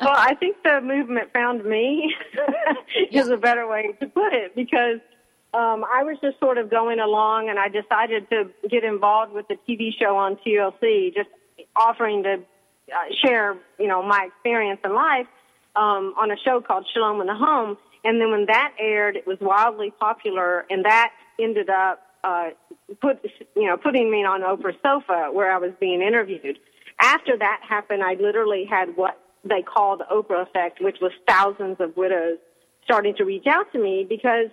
Well, 0.00 0.14
I 0.16 0.34
think 0.34 0.62
the 0.62 0.80
movement 0.80 1.32
found 1.32 1.64
me 1.64 2.14
is 3.10 3.28
a 3.28 3.36
better 3.36 3.66
way 3.66 3.94
to 4.00 4.06
put 4.06 4.32
it 4.32 4.54
because 4.54 5.00
um, 5.54 5.84
I 5.84 6.02
was 6.02 6.18
just 6.20 6.38
sort 6.38 6.58
of 6.58 6.70
going 6.70 7.00
along, 7.00 7.48
and 7.48 7.58
I 7.58 7.68
decided 7.68 8.28
to 8.30 8.50
get 8.68 8.84
involved 8.84 9.32
with 9.32 9.48
the 9.48 9.56
TV 9.68 9.90
show 9.98 10.16
on 10.16 10.36
TLC, 10.36 11.14
just 11.14 11.30
offering 11.74 12.22
to 12.24 12.34
uh, 12.34 13.14
share, 13.24 13.56
you 13.78 13.88
know, 13.88 14.02
my 14.02 14.28
experience 14.28 14.80
in 14.84 14.94
life 14.94 15.26
um, 15.74 16.14
on 16.18 16.30
a 16.30 16.36
show 16.44 16.60
called 16.60 16.86
Shalom 16.92 17.20
in 17.20 17.26
the 17.26 17.34
Home. 17.34 17.78
And 18.04 18.20
then 18.20 18.30
when 18.30 18.46
that 18.46 18.74
aired, 18.78 19.16
it 19.16 19.26
was 19.26 19.38
wildly 19.40 19.90
popular, 19.98 20.66
and 20.68 20.84
that 20.84 21.12
ended 21.40 21.70
up 21.70 22.02
uh, 22.24 22.50
put, 23.00 23.24
you 23.56 23.66
know, 23.66 23.76
putting 23.76 24.10
me 24.10 24.24
on 24.24 24.42
Oprah's 24.42 24.76
sofa 24.82 25.30
where 25.32 25.50
I 25.50 25.58
was 25.58 25.72
being 25.80 26.02
interviewed. 26.02 26.58
After 27.00 27.36
that 27.38 27.60
happened, 27.66 28.02
I 28.02 28.14
literally 28.14 28.66
had 28.68 28.96
what 28.96 29.18
they 29.44 29.62
call 29.62 29.96
the 29.96 30.04
Oprah 30.04 30.42
effect, 30.42 30.80
which 30.80 30.98
was 31.00 31.12
thousands 31.26 31.76
of 31.80 31.96
widows 31.96 32.38
starting 32.84 33.14
to 33.16 33.24
reach 33.24 33.46
out 33.46 33.70
to 33.72 33.78
me 33.78 34.04
because 34.08 34.48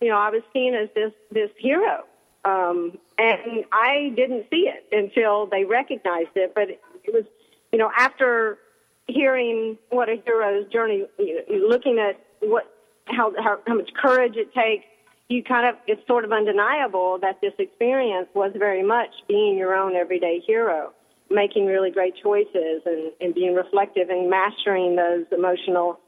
you 0.00 0.08
know, 0.08 0.16
I 0.16 0.30
was 0.30 0.42
seen 0.52 0.74
as 0.74 0.88
this 0.94 1.12
this 1.30 1.50
hero, 1.56 2.04
um, 2.44 2.98
and 3.18 3.64
I 3.72 4.12
didn't 4.14 4.46
see 4.50 4.68
it 4.68 4.84
until 4.92 5.46
they 5.46 5.64
recognized 5.64 6.36
it. 6.36 6.54
But 6.54 6.70
it 6.70 6.80
was, 7.12 7.24
you 7.72 7.78
know, 7.78 7.90
after 7.96 8.58
hearing 9.06 9.78
what 9.90 10.08
a 10.08 10.16
hero's 10.24 10.70
journey, 10.70 11.06
you 11.18 11.42
know, 11.48 11.66
looking 11.66 11.98
at 11.98 12.20
what 12.40 12.72
how, 13.06 13.32
how 13.42 13.58
how 13.66 13.74
much 13.74 13.90
courage 14.00 14.36
it 14.36 14.54
takes, 14.54 14.84
you 15.28 15.42
kind 15.42 15.66
of 15.66 15.74
it's 15.86 16.06
sort 16.06 16.24
of 16.24 16.32
undeniable 16.32 17.18
that 17.20 17.40
this 17.40 17.54
experience 17.58 18.28
was 18.34 18.52
very 18.56 18.82
much 18.82 19.10
being 19.26 19.56
your 19.56 19.74
own 19.74 19.96
everyday 19.96 20.40
hero, 20.46 20.92
making 21.30 21.66
really 21.66 21.90
great 21.90 22.14
choices 22.22 22.82
and, 22.86 23.12
and 23.20 23.34
being 23.34 23.54
reflective 23.54 24.10
and 24.10 24.30
mastering 24.30 24.96
those 24.96 25.24
emotional 25.32 25.98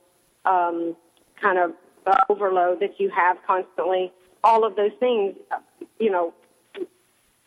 um, 0.44 0.96
kind 1.40 1.58
of 1.58 1.72
uh, 2.06 2.16
overload 2.28 2.80
that 2.80 2.98
you 2.98 3.10
have 3.10 3.36
constantly, 3.46 4.12
all 4.42 4.64
of 4.64 4.76
those 4.76 4.92
things, 4.98 5.34
you 5.98 6.10
know, 6.10 6.34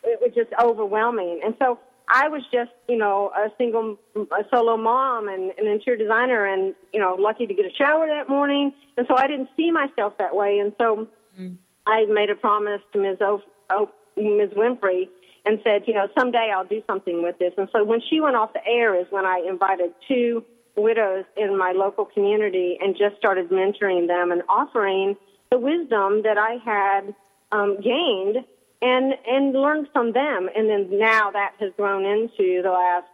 it 0.04 0.20
was 0.20 0.32
just 0.34 0.50
overwhelming. 0.62 1.40
And 1.44 1.54
so 1.58 1.78
I 2.08 2.28
was 2.28 2.42
just, 2.52 2.70
you 2.88 2.96
know, 2.96 3.30
a 3.34 3.48
single, 3.56 3.98
a 4.16 4.44
solo 4.50 4.76
mom 4.76 5.28
and 5.28 5.52
an 5.58 5.66
interior 5.66 5.96
designer 5.96 6.44
and, 6.44 6.74
you 6.92 7.00
know, 7.00 7.16
lucky 7.18 7.46
to 7.46 7.54
get 7.54 7.64
a 7.64 7.74
shower 7.74 8.06
that 8.06 8.28
morning. 8.28 8.72
And 8.96 9.06
so 9.08 9.16
I 9.16 9.26
didn't 9.26 9.48
see 9.56 9.70
myself 9.70 10.12
that 10.18 10.36
way. 10.36 10.58
And 10.58 10.72
so 10.78 11.08
mm. 11.38 11.56
I 11.86 12.04
made 12.06 12.30
a 12.30 12.34
promise 12.34 12.80
to 12.92 12.98
Ms. 13.00 13.18
O, 13.20 13.42
o, 13.70 13.90
Ms. 14.16 14.50
Winfrey 14.50 15.08
and 15.46 15.58
said, 15.64 15.82
you 15.86 15.94
know, 15.94 16.08
someday 16.16 16.52
I'll 16.54 16.66
do 16.66 16.82
something 16.86 17.22
with 17.22 17.38
this. 17.38 17.52
And 17.56 17.68
so 17.72 17.84
when 17.84 18.00
she 18.08 18.20
went 18.20 18.36
off 18.36 18.52
the 18.52 18.66
air 18.66 18.98
is 18.98 19.06
when 19.10 19.24
I 19.24 19.44
invited 19.48 19.92
two 20.06 20.44
widows 20.76 21.24
in 21.36 21.56
my 21.56 21.72
local 21.72 22.04
community 22.04 22.78
and 22.80 22.96
just 22.96 23.16
started 23.16 23.50
mentoring 23.50 24.06
them 24.06 24.32
and 24.32 24.42
offering 24.48 25.16
the 25.50 25.58
wisdom 25.58 26.22
that 26.22 26.36
I 26.38 26.56
had 26.64 27.14
um, 27.52 27.80
gained 27.80 28.44
and 28.82 29.14
and 29.26 29.52
learned 29.52 29.88
from 29.92 30.12
them. 30.12 30.48
And 30.54 30.68
then 30.68 30.98
now 30.98 31.30
that 31.30 31.52
has 31.60 31.72
grown 31.76 32.04
into 32.04 32.62
the 32.62 32.70
last, 32.70 33.06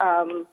um, 0.00 0.46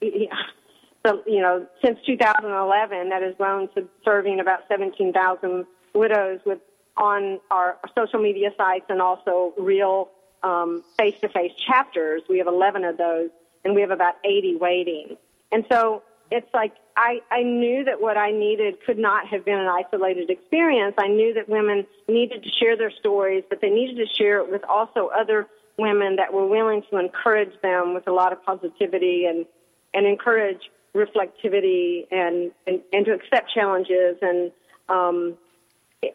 you 0.00 1.40
know, 1.40 1.66
since 1.84 1.98
2011, 2.06 3.10
that 3.10 3.22
has 3.22 3.34
grown 3.36 3.68
to 3.74 3.86
serving 4.04 4.40
about 4.40 4.60
17,000 4.68 5.66
widows 5.94 6.40
with 6.44 6.58
on 6.96 7.40
our 7.50 7.76
social 7.96 8.20
media 8.20 8.50
sites 8.56 8.86
and 8.88 9.02
also 9.02 9.52
real 9.58 10.08
um, 10.42 10.82
face-to-face 10.96 11.52
chapters. 11.66 12.22
We 12.28 12.38
have 12.38 12.46
11 12.46 12.84
of 12.84 12.96
those 12.96 13.28
and 13.64 13.74
we 13.74 13.82
have 13.82 13.90
about 13.90 14.14
80 14.24 14.56
waiting. 14.56 15.16
And 15.52 15.64
so 15.70 16.02
it's 16.30 16.52
like 16.52 16.72
I, 16.96 17.20
I 17.30 17.42
knew 17.42 17.84
that 17.84 18.00
what 18.00 18.16
I 18.16 18.30
needed 18.30 18.76
could 18.84 18.98
not 18.98 19.26
have 19.28 19.44
been 19.44 19.58
an 19.58 19.68
isolated 19.68 20.30
experience. 20.30 20.94
I 20.98 21.08
knew 21.08 21.34
that 21.34 21.48
women 21.48 21.86
needed 22.08 22.42
to 22.42 22.50
share 22.50 22.76
their 22.76 22.90
stories, 22.90 23.44
but 23.48 23.60
they 23.60 23.70
needed 23.70 23.96
to 23.96 24.14
share 24.14 24.38
it 24.38 24.50
with 24.50 24.64
also 24.64 25.08
other 25.08 25.46
women 25.78 26.16
that 26.16 26.32
were 26.32 26.46
willing 26.46 26.82
to 26.90 26.98
encourage 26.98 27.52
them 27.62 27.94
with 27.94 28.08
a 28.08 28.12
lot 28.12 28.32
of 28.32 28.42
positivity 28.44 29.26
and, 29.26 29.44
and 29.92 30.06
encourage 30.06 30.70
reflectivity 30.94 32.06
and, 32.10 32.50
and, 32.66 32.80
and 32.92 33.04
to 33.04 33.12
accept 33.12 33.52
challenges 33.52 34.16
and, 34.22 34.50
um, 34.88 35.36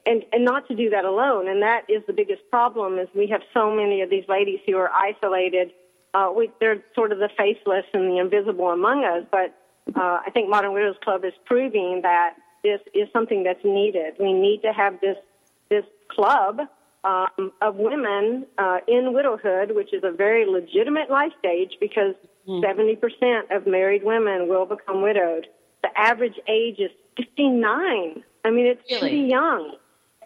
and, 0.06 0.24
and 0.34 0.44
not 0.44 0.68
to 0.68 0.76
do 0.76 0.90
that 0.90 1.06
alone. 1.06 1.48
And 1.48 1.62
that 1.62 1.84
is 1.90 2.02
the 2.08 2.14
biggest 2.14 2.42
problem 2.50 2.98
is 2.98 3.08
we 3.16 3.28
have 3.28 3.42
so 3.54 3.74
many 3.74 4.02
of 4.02 4.10
these 4.10 4.26
ladies 4.28 4.60
who 4.66 4.78
are 4.78 4.90
isolated. 4.92 5.72
Uh, 6.14 6.32
we, 6.36 6.52
they're 6.60 6.84
sort 6.94 7.12
of 7.12 7.20
the 7.20 7.30
faceless 7.38 7.86
and 7.94 8.12
the 8.12 8.18
invisible 8.18 8.70
among 8.70 9.06
us, 9.06 9.24
but 9.32 9.56
uh, 9.96 10.20
I 10.26 10.30
think 10.34 10.50
Modern 10.50 10.74
Widows 10.74 10.96
Club 11.04 11.24
is 11.24 11.34
proving 11.46 12.02
that 12.04 12.36
this 12.64 12.80
is 12.94 13.08
something 13.14 13.44
that's 13.44 13.64
needed. 13.64 14.16
We 14.20 14.34
need 14.34 14.62
to 14.64 14.74
have 14.74 15.00
this 15.02 15.18
this 15.70 15.86
club 16.10 16.60
um, 17.04 17.52
of 17.62 17.76
women 17.76 18.46
uh, 18.58 18.80
in 18.88 19.14
widowhood, 19.14 19.72
which 19.76 19.94
is 19.94 20.04
a 20.04 20.12
very 20.12 20.46
legitimate 20.46 21.10
life 21.10 21.32
stage 21.40 21.78
because 21.80 22.14
mm. 22.48 22.62
70% 22.62 23.56
of 23.56 23.66
married 23.66 24.04
women 24.04 24.48
will 24.48 24.66
become 24.66 25.02
widowed. 25.02 25.48
The 25.82 25.90
average 25.98 26.40
age 26.48 26.80
is 26.80 26.92
59. 27.18 28.24
I 28.44 28.50
mean, 28.50 28.68
it's 28.68 28.82
really? 28.90 29.00
pretty 29.00 29.22
young. 29.22 29.76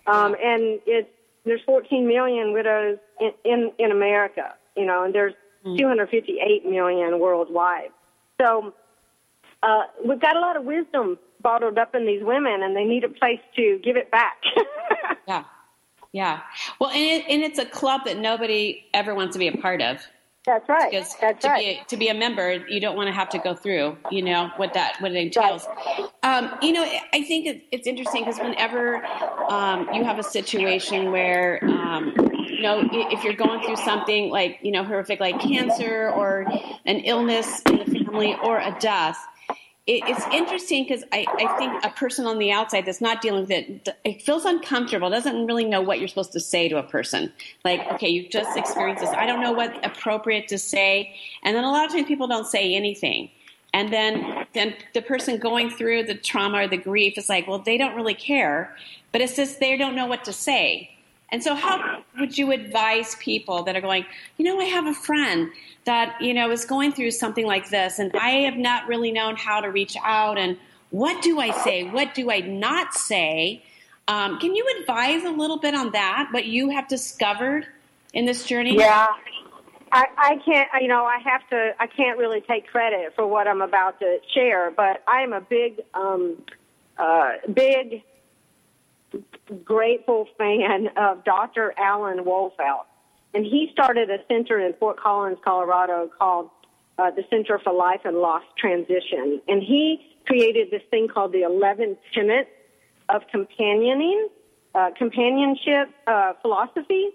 Um, 0.07 0.35
and 0.43 0.79
it's, 0.85 1.09
there's 1.45 1.61
14 1.65 2.07
million 2.07 2.53
widows 2.53 2.97
in, 3.19 3.31
in, 3.43 3.71
in 3.77 3.91
America, 3.91 4.55
you 4.75 4.85
know, 4.85 5.03
and 5.03 5.13
there's 5.13 5.33
mm. 5.65 5.77
258 5.77 6.65
million 6.65 7.19
worldwide. 7.19 7.89
So, 8.39 8.73
uh, 9.63 9.83
we've 10.05 10.19
got 10.19 10.35
a 10.35 10.39
lot 10.39 10.57
of 10.57 10.63
wisdom 10.63 11.17
bottled 11.41 11.77
up 11.77 11.95
in 11.95 12.05
these 12.05 12.23
women 12.23 12.63
and 12.63 12.75
they 12.75 12.83
need 12.83 13.03
a 13.03 13.09
place 13.09 13.39
to 13.55 13.79
give 13.83 13.95
it 13.97 14.11
back. 14.11 14.37
yeah. 15.27 15.43
Yeah. 16.11 16.41
Well, 16.79 16.91
and, 16.91 16.99
it, 16.99 17.25
and 17.29 17.43
it's 17.43 17.59
a 17.59 17.65
club 17.65 18.01
that 18.05 18.17
nobody 18.17 18.85
ever 18.93 19.13
wants 19.13 19.33
to 19.33 19.39
be 19.39 19.47
a 19.47 19.57
part 19.57 19.81
of. 19.81 19.99
That's 20.45 20.69
right. 20.69 20.91
Because 20.91 21.15
That's 21.19 21.41
to 21.41 21.49
right. 21.49 21.59
Be 21.59 21.81
a, 21.81 21.83
to 21.85 21.97
be 21.97 22.07
a 22.09 22.13
member, 22.13 22.65
you 22.67 22.79
don't 22.79 22.95
want 22.95 23.07
to 23.07 23.13
have 23.13 23.29
to 23.29 23.39
go 23.39 23.55
through, 23.55 23.97
you 24.11 24.21
know, 24.21 24.51
what 24.57 24.73
that 24.75 24.95
what 24.99 25.11
it 25.11 25.17
entails. 25.17 25.67
Right. 25.67 26.07
Um, 26.23 26.55
you 26.61 26.71
know, 26.71 26.83
I 26.83 27.21
think 27.23 27.47
it, 27.47 27.63
it's 27.71 27.87
interesting 27.87 28.23
because 28.23 28.39
whenever 28.39 29.03
um, 29.49 29.89
you 29.91 30.03
have 30.03 30.19
a 30.19 30.23
situation 30.23 31.11
where, 31.11 31.59
um, 31.65 32.13
you 32.55 32.61
know, 32.61 32.87
if 32.91 33.23
you're 33.23 33.33
going 33.33 33.63
through 33.65 33.77
something 33.77 34.29
like, 34.29 34.59
you 34.61 34.71
know, 34.71 34.83
horrific 34.83 35.19
like 35.19 35.39
cancer 35.39 36.09
or 36.09 36.47
an 36.85 36.97
illness 36.99 37.61
in 37.63 37.77
the 37.77 37.85
family 37.85 38.35
or 38.43 38.59
a 38.59 38.75
death, 38.79 39.17
it, 39.87 40.01
it's 40.07 40.25
interesting 40.33 40.83
because 40.83 41.03
I, 41.11 41.25
I 41.27 41.57
think 41.57 41.83
a 41.83 41.89
person 41.89 42.25
on 42.25 42.39
the 42.39 42.51
outside 42.51 42.85
that's 42.85 43.01
not 43.01 43.21
dealing 43.21 43.41
with 43.41 43.51
it, 43.51 43.89
it 44.03 44.21
feels 44.21 44.45
uncomfortable, 44.45 45.09
doesn't 45.09 45.45
really 45.45 45.65
know 45.65 45.81
what 45.81 45.99
you're 45.99 46.07
supposed 46.07 46.31
to 46.33 46.39
say 46.39 46.67
to 46.69 46.77
a 46.77 46.83
person. 46.83 47.31
Like, 47.63 47.81
okay, 47.93 48.09
you've 48.09 48.31
just 48.31 48.57
experienced 48.57 49.01
this. 49.01 49.11
I 49.11 49.25
don't 49.25 49.41
know 49.41 49.51
what 49.51 49.85
appropriate 49.85 50.47
to 50.47 50.57
say. 50.57 51.15
And 51.43 51.55
then 51.55 51.63
a 51.63 51.71
lot 51.71 51.85
of 51.85 51.91
times 51.91 52.07
people 52.07 52.27
don't 52.27 52.47
say 52.47 52.73
anything. 52.73 53.29
And 53.73 53.91
then, 53.91 54.47
then 54.53 54.73
the 54.93 55.01
person 55.01 55.37
going 55.37 55.69
through 55.69 56.03
the 56.03 56.15
trauma 56.15 56.59
or 56.59 56.67
the 56.67 56.77
grief 56.77 57.17
is 57.17 57.27
like, 57.27 57.45
well, 57.45 57.59
they 57.59 57.77
don't 57.77 57.93
really 57.93 58.13
care, 58.13 58.73
but 59.11 59.19
it's 59.19 59.35
just 59.35 59.59
they 59.59 59.75
don't 59.75 59.95
know 59.95 60.05
what 60.05 60.23
to 60.25 60.33
say. 60.33 60.94
And 61.29 61.43
so, 61.43 61.55
how 61.55 62.03
would 62.19 62.37
you 62.37 62.51
advise 62.51 63.15
people 63.15 63.63
that 63.63 63.75
are 63.75 63.81
going, 63.81 64.05
you 64.37 64.45
know, 64.45 64.59
I 64.59 64.65
have 64.65 64.85
a 64.85 64.93
friend 64.93 65.49
that, 65.85 66.21
you 66.21 66.33
know, 66.33 66.51
is 66.51 66.65
going 66.65 66.91
through 66.91 67.11
something 67.11 67.45
like 67.45 67.69
this, 67.69 67.99
and 67.99 68.11
I 68.15 68.29
have 68.41 68.57
not 68.57 68.87
really 68.87 69.11
known 69.11 69.35
how 69.35 69.59
to 69.61 69.69
reach 69.69 69.97
out, 70.03 70.37
and 70.37 70.57
what 70.91 71.21
do 71.23 71.39
I 71.39 71.51
say? 71.63 71.83
What 71.83 72.13
do 72.13 72.31
I 72.31 72.39
not 72.39 72.93
say? 72.93 73.63
Um, 74.07 74.39
can 74.39 74.55
you 74.55 74.65
advise 74.79 75.23
a 75.23 75.31
little 75.31 75.57
bit 75.57 75.73
on 75.73 75.91
that, 75.91 76.29
what 76.31 76.45
you 76.45 76.69
have 76.69 76.87
discovered 76.87 77.67
in 78.13 78.25
this 78.25 78.45
journey? 78.45 78.77
Yeah. 78.77 79.07
I, 79.91 80.05
I 80.17 80.35
can't, 80.45 80.67
you 80.81 80.87
know, 80.87 81.05
I 81.05 81.19
have 81.23 81.47
to, 81.49 81.71
I 81.79 81.87
can't 81.87 82.17
really 82.17 82.41
take 82.41 82.67
credit 82.67 83.13
for 83.15 83.25
what 83.25 83.47
I'm 83.47 83.61
about 83.61 83.99
to 83.99 84.19
share, 84.33 84.71
but 84.71 85.03
I 85.07 85.21
am 85.21 85.31
a 85.33 85.41
big, 85.41 85.81
um, 85.93 86.43
uh, 86.97 87.33
big 87.53 88.03
grateful 89.63 90.27
fan 90.37 90.89
of 90.97 91.23
Dr. 91.23 91.73
Alan 91.77 92.19
Wolfelt. 92.25 92.85
And 93.33 93.45
he 93.45 93.69
started 93.71 94.09
a 94.09 94.17
center 94.27 94.59
in 94.59 94.73
Fort 94.73 94.97
Collins, 94.97 95.37
Colorado 95.43 96.09
called 96.17 96.49
uh, 96.97 97.11
the 97.11 97.23
Center 97.29 97.59
for 97.59 97.73
Life 97.73 98.01
and 98.05 98.17
Loss 98.17 98.43
Transition. 98.57 99.41
And 99.47 99.61
he 99.61 100.15
created 100.25 100.71
this 100.71 100.81
thing 100.89 101.07
called 101.07 101.33
the 101.33 101.41
11 101.41 101.97
Tenets 102.13 102.49
of 103.09 103.23
Companioning, 103.31 104.29
uh, 104.73 104.91
Companionship 104.97 105.89
uh, 106.07 106.33
Philosophy. 106.41 107.09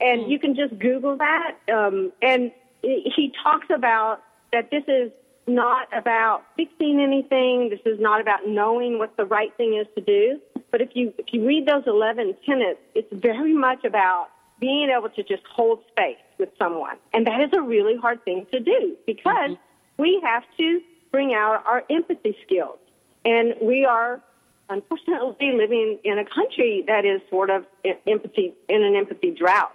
And 0.00 0.30
you 0.30 0.38
can 0.38 0.54
just 0.54 0.78
Google 0.78 1.18
that. 1.18 1.56
Um, 1.70 2.12
and 2.22 2.52
he 2.82 3.32
talks 3.42 3.66
about 3.70 4.22
that 4.52 4.70
this 4.70 4.84
is 4.88 5.12
not 5.46 5.88
about 5.92 6.44
fixing 6.56 7.00
anything. 7.00 7.68
This 7.68 7.80
is 7.84 8.00
not 8.00 8.20
about 8.20 8.46
knowing 8.46 8.98
what 8.98 9.16
the 9.16 9.26
right 9.26 9.54
thing 9.56 9.74
is 9.74 9.86
to 9.94 10.00
do. 10.00 10.40
But 10.70 10.80
if 10.80 10.90
you 10.94 11.12
if 11.18 11.26
you 11.32 11.46
read 11.46 11.66
those 11.66 11.84
eleven 11.86 12.34
tenets, 12.46 12.80
it's 12.94 13.12
very 13.12 13.52
much 13.52 13.84
about 13.84 14.28
being 14.60 14.90
able 14.96 15.08
to 15.08 15.22
just 15.22 15.42
hold 15.50 15.80
space 15.90 16.18
with 16.38 16.50
someone, 16.58 16.96
and 17.12 17.26
that 17.26 17.40
is 17.40 17.50
a 17.52 17.60
really 17.60 17.96
hard 17.96 18.24
thing 18.24 18.46
to 18.52 18.60
do 18.60 18.96
because 19.06 19.50
mm-hmm. 19.50 20.02
we 20.02 20.20
have 20.22 20.44
to 20.58 20.80
bring 21.10 21.34
out 21.34 21.64
our 21.66 21.84
empathy 21.90 22.36
skills, 22.44 22.78
and 23.24 23.54
we 23.60 23.84
are 23.84 24.20
unfortunately 24.68 25.52
living 25.52 25.98
in 26.04 26.18
a 26.18 26.24
country 26.24 26.84
that 26.86 27.04
is 27.04 27.20
sort 27.28 27.50
of 27.50 27.66
empathy 28.06 28.54
in 28.68 28.82
an 28.82 28.94
empathy 28.94 29.32
drought. 29.32 29.72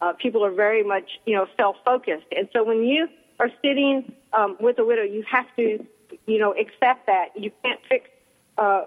Uh, 0.00 0.12
people 0.12 0.44
are 0.44 0.52
very 0.52 0.84
much 0.84 1.18
you 1.26 1.34
know 1.34 1.46
self 1.56 1.76
focused, 1.84 2.26
and 2.36 2.48
so 2.52 2.62
when 2.62 2.84
you 2.84 3.08
are 3.40 3.50
sitting 3.62 4.12
um, 4.32 4.56
with 4.60 4.78
a 4.78 4.84
widow, 4.84 5.02
you 5.02 5.24
have 5.28 5.46
to 5.56 5.84
you 6.26 6.38
know 6.38 6.52
accept 6.52 7.06
that. 7.06 7.30
You 7.34 7.50
can't 7.64 7.80
fix 7.88 8.08
uh, 8.56 8.84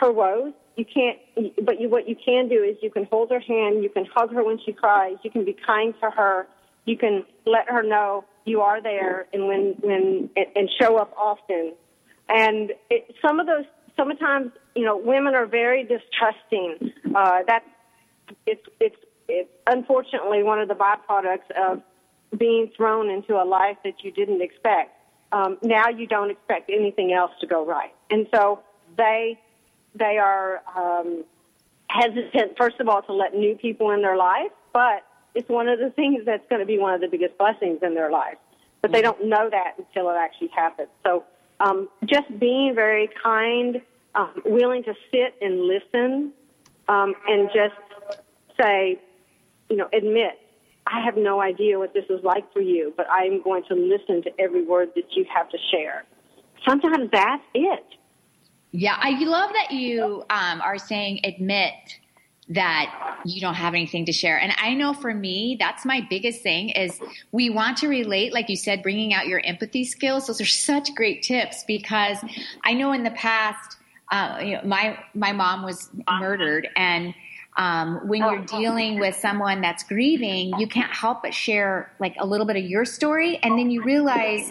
her 0.00 0.12
woes 0.12 0.52
you 0.78 0.84
can't, 0.84 1.18
but 1.66 1.80
you, 1.80 1.88
what 1.88 2.08
you 2.08 2.14
can 2.14 2.48
do 2.48 2.62
is 2.62 2.76
you 2.80 2.90
can 2.90 3.04
hold 3.04 3.30
her 3.30 3.40
hand, 3.40 3.82
you 3.82 3.90
can 3.90 4.06
hug 4.14 4.32
her 4.32 4.44
when 4.44 4.58
she 4.64 4.72
cries, 4.72 5.16
you 5.24 5.30
can 5.30 5.44
be 5.44 5.56
kind 5.66 5.92
to 6.00 6.08
her, 6.08 6.46
you 6.84 6.96
can 6.96 7.24
let 7.46 7.68
her 7.68 7.82
know 7.82 8.24
you 8.44 8.60
are 8.60 8.80
there 8.80 9.26
and 9.32 9.48
when, 9.48 9.74
when, 9.80 10.30
and 10.36 10.70
show 10.80 10.96
up 10.96 11.12
often. 11.18 11.74
And 12.28 12.72
it, 12.90 13.14
some 13.20 13.40
of 13.40 13.46
those, 13.46 13.64
sometimes, 13.96 14.52
you 14.76 14.84
know, 14.84 14.96
women 14.96 15.34
are 15.34 15.46
very 15.46 15.82
distrusting. 15.82 16.92
Uh, 17.14 17.40
that's, 17.46 17.68
it's, 18.46 18.66
it's, 18.80 18.96
it's 19.26 19.50
unfortunately 19.66 20.44
one 20.44 20.60
of 20.60 20.68
the 20.68 20.74
byproducts 20.74 21.50
of 21.56 21.82
being 22.38 22.70
thrown 22.76 23.10
into 23.10 23.34
a 23.34 23.44
life 23.44 23.78
that 23.84 24.04
you 24.04 24.12
didn't 24.12 24.42
expect. 24.42 24.94
Um, 25.32 25.58
now 25.62 25.88
you 25.88 26.06
don't 26.06 26.30
expect 26.30 26.70
anything 26.70 27.12
else 27.12 27.32
to 27.40 27.46
go 27.46 27.66
right. 27.66 27.92
And 28.10 28.28
so 28.32 28.60
they 28.96 29.38
they 29.98 30.18
are 30.18 30.62
um, 30.76 31.24
hesitant, 31.90 32.56
first 32.56 32.76
of 32.80 32.88
all, 32.88 33.02
to 33.02 33.12
let 33.12 33.34
new 33.34 33.56
people 33.56 33.90
in 33.90 34.02
their 34.02 34.16
life, 34.16 34.52
but 34.72 35.04
it's 35.34 35.48
one 35.48 35.68
of 35.68 35.78
the 35.78 35.90
things 35.90 36.24
that's 36.24 36.46
going 36.48 36.60
to 36.60 36.66
be 36.66 36.78
one 36.78 36.94
of 36.94 37.00
the 37.00 37.08
biggest 37.08 37.36
blessings 37.38 37.78
in 37.82 37.94
their 37.94 38.10
life. 38.10 38.36
But 38.80 38.92
they 38.92 39.02
don't 39.02 39.26
know 39.26 39.48
that 39.50 39.74
until 39.78 40.08
it 40.10 40.14
actually 40.14 40.48
happens. 40.48 40.88
So 41.04 41.24
um, 41.60 41.88
just 42.04 42.26
being 42.38 42.74
very 42.74 43.10
kind, 43.22 43.80
um, 44.14 44.42
willing 44.44 44.84
to 44.84 44.94
sit 45.10 45.34
and 45.40 45.62
listen, 45.62 46.32
um, 46.88 47.14
and 47.26 47.50
just 47.54 47.74
say, 48.60 48.98
you 49.68 49.76
know, 49.76 49.88
admit, 49.92 50.38
I 50.86 51.04
have 51.04 51.16
no 51.16 51.40
idea 51.40 51.78
what 51.78 51.92
this 51.92 52.04
is 52.08 52.24
like 52.24 52.50
for 52.52 52.60
you, 52.60 52.94
but 52.96 53.06
I'm 53.10 53.42
going 53.42 53.64
to 53.68 53.74
listen 53.74 54.22
to 54.22 54.40
every 54.40 54.64
word 54.64 54.92
that 54.94 55.04
you 55.10 55.26
have 55.34 55.50
to 55.50 55.58
share. 55.70 56.04
Sometimes 56.66 57.10
that's 57.12 57.42
it. 57.54 57.84
Yeah, 58.72 58.96
I 58.98 59.18
love 59.24 59.50
that 59.52 59.72
you 59.72 60.24
um, 60.28 60.60
are 60.60 60.78
saying 60.78 61.20
admit 61.24 61.72
that 62.50 63.18
you 63.24 63.40
don't 63.40 63.54
have 63.54 63.74
anything 63.74 64.06
to 64.06 64.12
share. 64.12 64.38
And 64.38 64.54
I 64.58 64.74
know 64.74 64.94
for 64.94 65.12
me, 65.12 65.56
that's 65.58 65.84
my 65.84 66.06
biggest 66.08 66.42
thing 66.42 66.70
is 66.70 66.98
we 67.30 67.50
want 67.50 67.78
to 67.78 67.88
relate, 67.88 68.32
like 68.32 68.48
you 68.48 68.56
said, 68.56 68.82
bringing 68.82 69.12
out 69.12 69.26
your 69.26 69.40
empathy 69.44 69.84
skills. 69.84 70.26
Those 70.26 70.40
are 70.40 70.46
such 70.46 70.94
great 70.94 71.22
tips 71.22 71.64
because 71.66 72.18
I 72.64 72.72
know 72.72 72.92
in 72.92 73.04
the 73.04 73.10
past, 73.10 73.76
uh, 74.10 74.38
you 74.42 74.52
know, 74.52 74.62
my 74.64 74.98
my 75.14 75.32
mom 75.32 75.62
was 75.62 75.90
murdered, 76.18 76.66
and 76.74 77.14
um, 77.58 78.08
when 78.08 78.20
you're 78.22 78.46
dealing 78.46 78.98
with 78.98 79.16
someone 79.16 79.60
that's 79.60 79.82
grieving, 79.82 80.58
you 80.58 80.66
can't 80.66 80.90
help 80.94 81.22
but 81.22 81.34
share 81.34 81.92
like 82.00 82.14
a 82.18 82.24
little 82.24 82.46
bit 82.46 82.56
of 82.56 82.64
your 82.64 82.86
story, 82.86 83.38
and 83.42 83.58
then 83.58 83.70
you 83.70 83.82
realize, 83.82 84.50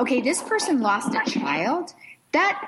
okay, 0.00 0.22
this 0.22 0.42
person 0.42 0.80
lost 0.80 1.14
a 1.14 1.30
child. 1.30 1.92
That 2.32 2.58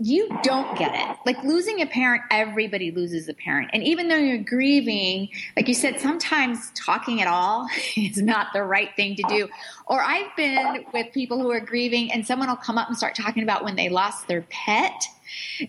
you 0.00 0.28
don't 0.42 0.78
get 0.78 0.94
it. 0.94 1.16
Like 1.26 1.44
losing 1.44 1.82
a 1.82 1.86
parent, 1.86 2.22
everybody 2.30 2.90
loses 2.90 3.28
a 3.28 3.34
parent. 3.34 3.70
And 3.74 3.84
even 3.84 4.08
though 4.08 4.16
you're 4.16 4.38
grieving, 4.38 5.28
like 5.56 5.68
you 5.68 5.74
said, 5.74 6.00
sometimes 6.00 6.70
talking 6.74 7.20
at 7.20 7.28
all 7.28 7.68
is 7.96 8.16
not 8.16 8.48
the 8.54 8.62
right 8.62 8.88
thing 8.96 9.16
to 9.16 9.22
do. 9.28 9.48
Or 9.86 10.00
I've 10.02 10.34
been 10.36 10.86
with 10.94 11.12
people 11.12 11.38
who 11.40 11.50
are 11.50 11.60
grieving 11.60 12.10
and 12.12 12.26
someone 12.26 12.48
will 12.48 12.56
come 12.56 12.78
up 12.78 12.88
and 12.88 12.96
start 12.96 13.14
talking 13.14 13.42
about 13.42 13.62
when 13.62 13.76
they 13.76 13.90
lost 13.90 14.26
their 14.26 14.42
pet. 14.48 15.04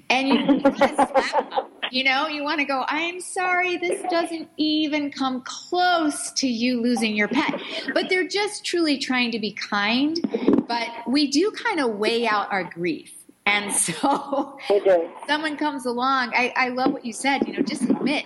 And 0.09 0.27
you, 0.29 0.63
you 1.91 2.03
know, 2.05 2.27
you 2.27 2.43
want 2.43 2.59
to 2.59 2.65
go, 2.65 2.85
I'm 2.87 3.19
sorry, 3.19 3.77
this 3.77 4.01
doesn't 4.09 4.49
even 4.55 5.11
come 5.11 5.41
close 5.41 6.31
to 6.33 6.47
you 6.47 6.81
losing 6.81 7.15
your 7.15 7.27
pet. 7.27 7.59
But 7.93 8.09
they're 8.09 8.27
just 8.27 8.65
truly 8.65 8.97
trying 8.97 9.31
to 9.31 9.39
be 9.39 9.51
kind. 9.51 10.17
But 10.67 10.87
we 11.05 11.29
do 11.29 11.51
kind 11.51 11.81
of 11.81 11.97
weigh 11.97 12.27
out 12.27 12.51
our 12.51 12.63
grief 12.63 13.20
and 13.45 13.71
so 13.73 14.58
someone 15.27 15.58
comes 15.58 15.86
along. 15.86 16.32
I, 16.36 16.54
I 16.56 16.69
love 16.69 16.91
what 16.93 17.06
you 17.06 17.13
said, 17.13 17.47
you 17.47 17.54
know, 17.54 17.63
just 17.63 17.84
admit, 17.84 18.25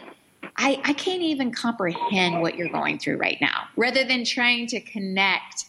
I, 0.58 0.82
I 0.84 0.94
can't 0.94 1.22
even 1.22 1.52
comprehend 1.52 2.42
what 2.42 2.56
you're 2.56 2.70
going 2.70 3.00
through 3.00 3.18
right 3.18 3.38
now, 3.42 3.68
rather 3.76 4.04
than 4.04 4.24
trying 4.24 4.68
to 4.68 4.80
connect 4.80 5.66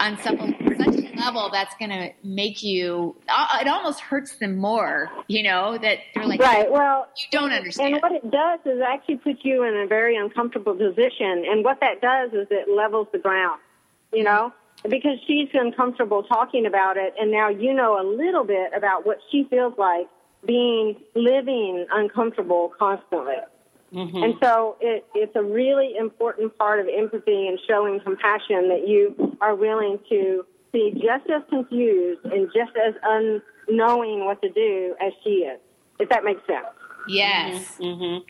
on 0.00 0.18
some 0.18 0.36
such 0.76 0.96
a 0.96 1.16
level 1.16 1.48
that's 1.52 1.74
going 1.76 1.90
to 1.90 2.10
make 2.24 2.64
you 2.64 3.14
uh, 3.28 3.58
it 3.60 3.68
almost 3.68 4.00
hurts 4.00 4.36
them 4.38 4.56
more 4.56 5.08
you 5.28 5.42
know 5.42 5.78
that 5.78 5.98
they're 6.14 6.26
like 6.26 6.40
right 6.40 6.70
well 6.70 7.06
you 7.16 7.26
don't 7.30 7.52
understand 7.52 7.94
and 7.94 8.02
what 8.02 8.10
it 8.10 8.28
does 8.28 8.58
is 8.64 8.80
actually 8.80 9.16
put 9.18 9.36
you 9.44 9.62
in 9.62 9.76
a 9.76 9.86
very 9.86 10.16
uncomfortable 10.16 10.74
position 10.74 11.44
and 11.46 11.64
what 11.64 11.78
that 11.80 12.00
does 12.00 12.32
is 12.32 12.48
it 12.50 12.68
levels 12.68 13.06
the 13.12 13.18
ground 13.18 13.60
you 14.12 14.24
know 14.24 14.52
because 14.88 15.18
she's 15.26 15.48
uncomfortable 15.54 16.22
talking 16.24 16.66
about 16.66 16.96
it, 16.96 17.14
and 17.18 17.30
now 17.30 17.48
you 17.48 17.72
know 17.72 18.00
a 18.00 18.04
little 18.06 18.44
bit 18.44 18.72
about 18.76 19.06
what 19.06 19.18
she 19.30 19.46
feels 19.48 19.74
like 19.78 20.08
being 20.46 20.96
living 21.14 21.86
uncomfortable 21.90 22.72
constantly. 22.78 23.36
Mm-hmm. 23.92 24.16
And 24.16 24.34
so 24.42 24.76
it, 24.80 25.06
it's 25.14 25.34
a 25.36 25.42
really 25.42 25.94
important 25.96 26.56
part 26.58 26.80
of 26.80 26.86
empathy 26.88 27.46
and 27.46 27.58
showing 27.68 28.00
compassion 28.00 28.68
that 28.68 28.86
you 28.86 29.36
are 29.40 29.54
willing 29.54 29.98
to 30.10 30.44
be 30.72 30.90
just 30.94 31.30
as 31.30 31.42
confused 31.48 32.24
and 32.24 32.48
just 32.48 32.72
as 32.76 32.94
unknowing 33.04 34.24
what 34.24 34.42
to 34.42 34.50
do 34.50 34.96
as 35.00 35.12
she 35.22 35.30
is, 35.30 35.60
if 36.00 36.08
that 36.08 36.24
makes 36.24 36.44
sense. 36.46 36.66
Yes. 37.08 37.76
Mm-hmm. 37.78 38.24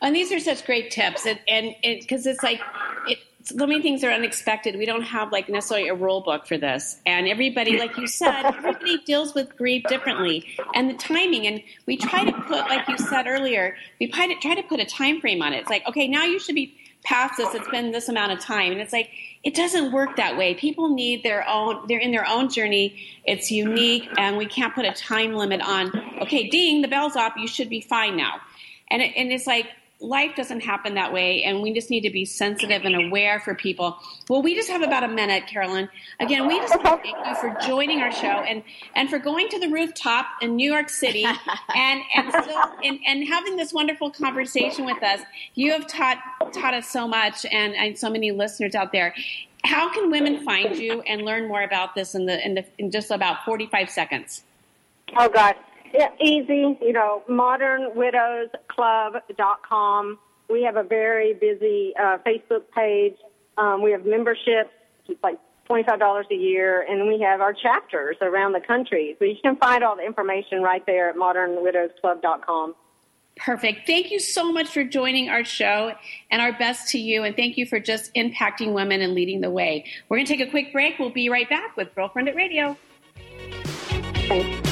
And 0.00 0.14
these 0.14 0.30
are 0.32 0.38
such 0.38 0.64
great 0.64 0.90
tips, 0.90 1.26
and 1.26 1.38
and 1.48 1.74
because 1.82 2.26
it, 2.26 2.30
it's 2.30 2.42
like 2.42 2.60
it, 3.06 3.18
so 3.42 3.66
many 3.66 3.82
things 3.82 4.04
are 4.04 4.10
unexpected. 4.10 4.76
We 4.76 4.86
don't 4.86 5.02
have 5.02 5.32
like 5.32 5.48
necessarily 5.48 5.88
a 5.88 5.94
rule 5.94 6.20
book 6.20 6.46
for 6.46 6.58
this. 6.58 7.00
And 7.06 7.28
everybody, 7.28 7.78
like 7.78 7.96
you 7.96 8.06
said, 8.06 8.42
everybody 8.44 8.98
deals 9.04 9.34
with 9.34 9.56
grief 9.56 9.84
differently. 9.88 10.46
And 10.74 10.88
the 10.88 10.94
timing, 10.94 11.46
and 11.46 11.62
we 11.86 11.96
try 11.96 12.24
to 12.24 12.32
put, 12.32 12.60
like 12.68 12.88
you 12.88 12.98
said 12.98 13.26
earlier, 13.26 13.76
we 14.00 14.08
try 14.08 14.26
to 14.26 14.34
try 14.36 14.54
to 14.54 14.62
put 14.62 14.80
a 14.80 14.84
time 14.84 15.20
frame 15.20 15.42
on 15.42 15.52
it. 15.52 15.58
It's 15.58 15.70
like, 15.70 15.86
okay, 15.88 16.08
now 16.08 16.24
you 16.24 16.38
should 16.38 16.54
be 16.54 16.76
past 17.04 17.36
this. 17.36 17.54
It's 17.54 17.68
been 17.68 17.90
this 17.90 18.08
amount 18.08 18.32
of 18.32 18.40
time. 18.40 18.72
And 18.72 18.80
it's 18.80 18.92
like, 18.92 19.10
it 19.42 19.54
doesn't 19.54 19.92
work 19.92 20.16
that 20.16 20.36
way. 20.36 20.54
People 20.54 20.94
need 20.94 21.24
their 21.24 21.46
own, 21.48 21.86
they're 21.88 21.98
in 21.98 22.12
their 22.12 22.26
own 22.26 22.48
journey. 22.48 22.96
It's 23.24 23.50
unique, 23.50 24.08
and 24.16 24.36
we 24.36 24.46
can't 24.46 24.74
put 24.74 24.84
a 24.84 24.92
time 24.92 25.34
limit 25.34 25.60
on, 25.60 25.90
okay, 26.20 26.48
ding, 26.48 26.82
the 26.82 26.88
bell's 26.88 27.16
off, 27.16 27.32
you 27.36 27.48
should 27.48 27.68
be 27.68 27.80
fine 27.80 28.16
now. 28.16 28.40
And, 28.88 29.02
it, 29.02 29.12
and 29.16 29.32
it's 29.32 29.46
like, 29.46 29.66
life 30.02 30.34
doesn't 30.34 30.60
happen 30.60 30.94
that 30.94 31.12
way, 31.12 31.42
and 31.44 31.62
we 31.62 31.72
just 31.72 31.88
need 31.88 32.02
to 32.02 32.10
be 32.10 32.24
sensitive 32.24 32.84
and 32.84 32.94
aware 32.94 33.40
for 33.40 33.54
people. 33.54 33.98
Well, 34.28 34.42
we 34.42 34.54
just 34.54 34.68
have 34.68 34.82
about 34.82 35.04
a 35.04 35.08
minute, 35.08 35.46
Carolyn. 35.46 35.88
Again, 36.20 36.46
we 36.46 36.58
just 36.58 36.74
thank 36.74 37.04
you 37.04 37.34
for 37.36 37.56
joining 37.66 38.00
our 38.00 38.12
show 38.12 38.26
and, 38.26 38.62
and 38.94 39.08
for 39.08 39.18
going 39.18 39.48
to 39.48 39.58
the 39.58 39.68
rooftop 39.68 40.26
in 40.40 40.56
New 40.56 40.70
York 40.70 40.90
City 40.90 41.24
and 41.74 42.02
and, 42.14 42.32
so, 42.32 42.62
and, 42.82 42.98
and 43.06 43.28
having 43.28 43.56
this 43.56 43.72
wonderful 43.72 44.10
conversation 44.10 44.84
with 44.84 45.02
us. 45.02 45.20
You 45.54 45.72
have 45.72 45.86
taught 45.86 46.18
taught 46.52 46.74
us 46.74 46.88
so 46.88 47.06
much, 47.06 47.46
and, 47.46 47.74
and 47.74 47.98
so 47.98 48.10
many 48.10 48.32
listeners 48.32 48.74
out 48.74 48.92
there. 48.92 49.14
How 49.64 49.92
can 49.92 50.10
women 50.10 50.44
find 50.44 50.76
you 50.76 51.02
and 51.02 51.22
learn 51.22 51.46
more 51.46 51.62
about 51.62 51.94
this 51.94 52.14
in 52.14 52.26
the 52.26 52.44
in, 52.44 52.54
the, 52.54 52.64
in 52.78 52.90
just 52.90 53.10
about 53.10 53.44
forty 53.44 53.66
five 53.66 53.88
seconds? 53.88 54.42
Oh 55.16 55.28
God. 55.28 55.54
Yeah, 55.92 56.08
easy. 56.20 56.78
You 56.80 56.92
know, 56.92 57.22
modernwidowsclub.com. 57.28 60.18
We 60.48 60.62
have 60.62 60.76
a 60.76 60.82
very 60.82 61.34
busy 61.34 61.92
uh, 61.98 62.16
Facebook 62.26 62.62
page. 62.74 63.16
Um, 63.58 63.82
we 63.82 63.92
have 63.92 64.06
memberships, 64.06 64.70
it's 65.08 65.22
like 65.22 65.38
$25 65.68 66.24
a 66.30 66.34
year, 66.34 66.84
and 66.88 67.06
we 67.06 67.20
have 67.20 67.40
our 67.40 67.52
chapters 67.52 68.16
around 68.20 68.52
the 68.52 68.60
country. 68.60 69.16
So 69.18 69.24
you 69.24 69.36
can 69.42 69.56
find 69.56 69.84
all 69.84 69.96
the 69.96 70.04
information 70.04 70.62
right 70.62 70.84
there 70.86 71.10
at 71.10 71.16
modernwidowsclub.com. 71.16 72.74
Perfect. 73.36 73.86
Thank 73.86 74.10
you 74.10 74.20
so 74.20 74.52
much 74.52 74.68
for 74.68 74.84
joining 74.84 75.30
our 75.30 75.44
show 75.44 75.92
and 76.30 76.42
our 76.42 76.52
best 76.52 76.90
to 76.90 76.98
you. 76.98 77.24
And 77.24 77.34
thank 77.34 77.56
you 77.56 77.64
for 77.64 77.80
just 77.80 78.14
impacting 78.14 78.74
women 78.74 79.00
and 79.00 79.14
leading 79.14 79.40
the 79.40 79.50
way. 79.50 79.86
We're 80.08 80.18
going 80.18 80.26
to 80.26 80.36
take 80.36 80.46
a 80.46 80.50
quick 80.50 80.72
break. 80.72 80.98
We'll 80.98 81.10
be 81.10 81.30
right 81.30 81.48
back 81.48 81.76
with 81.76 81.94
Girlfriendit 81.94 82.34
Radio. 82.34 82.76
Thanks. 84.28 84.71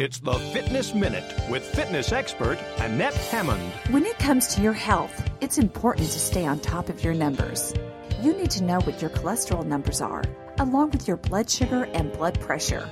It's 0.00 0.20
the 0.20 0.32
Fitness 0.32 0.94
Minute 0.94 1.34
with 1.50 1.62
fitness 1.62 2.12
expert 2.12 2.58
Annette 2.78 3.12
Hammond. 3.12 3.72
When 3.90 4.06
it 4.06 4.18
comes 4.18 4.46
to 4.54 4.62
your 4.62 4.72
health, 4.72 5.30
it's 5.42 5.58
important 5.58 6.08
to 6.08 6.18
stay 6.18 6.46
on 6.46 6.60
top 6.60 6.88
of 6.88 7.04
your 7.04 7.12
numbers. 7.12 7.74
You 8.22 8.32
need 8.32 8.50
to 8.52 8.64
know 8.64 8.80
what 8.80 9.02
your 9.02 9.10
cholesterol 9.10 9.66
numbers 9.66 10.00
are, 10.00 10.24
along 10.58 10.92
with 10.92 11.06
your 11.06 11.18
blood 11.18 11.50
sugar 11.50 11.84
and 11.92 12.10
blood 12.10 12.40
pressure. 12.40 12.88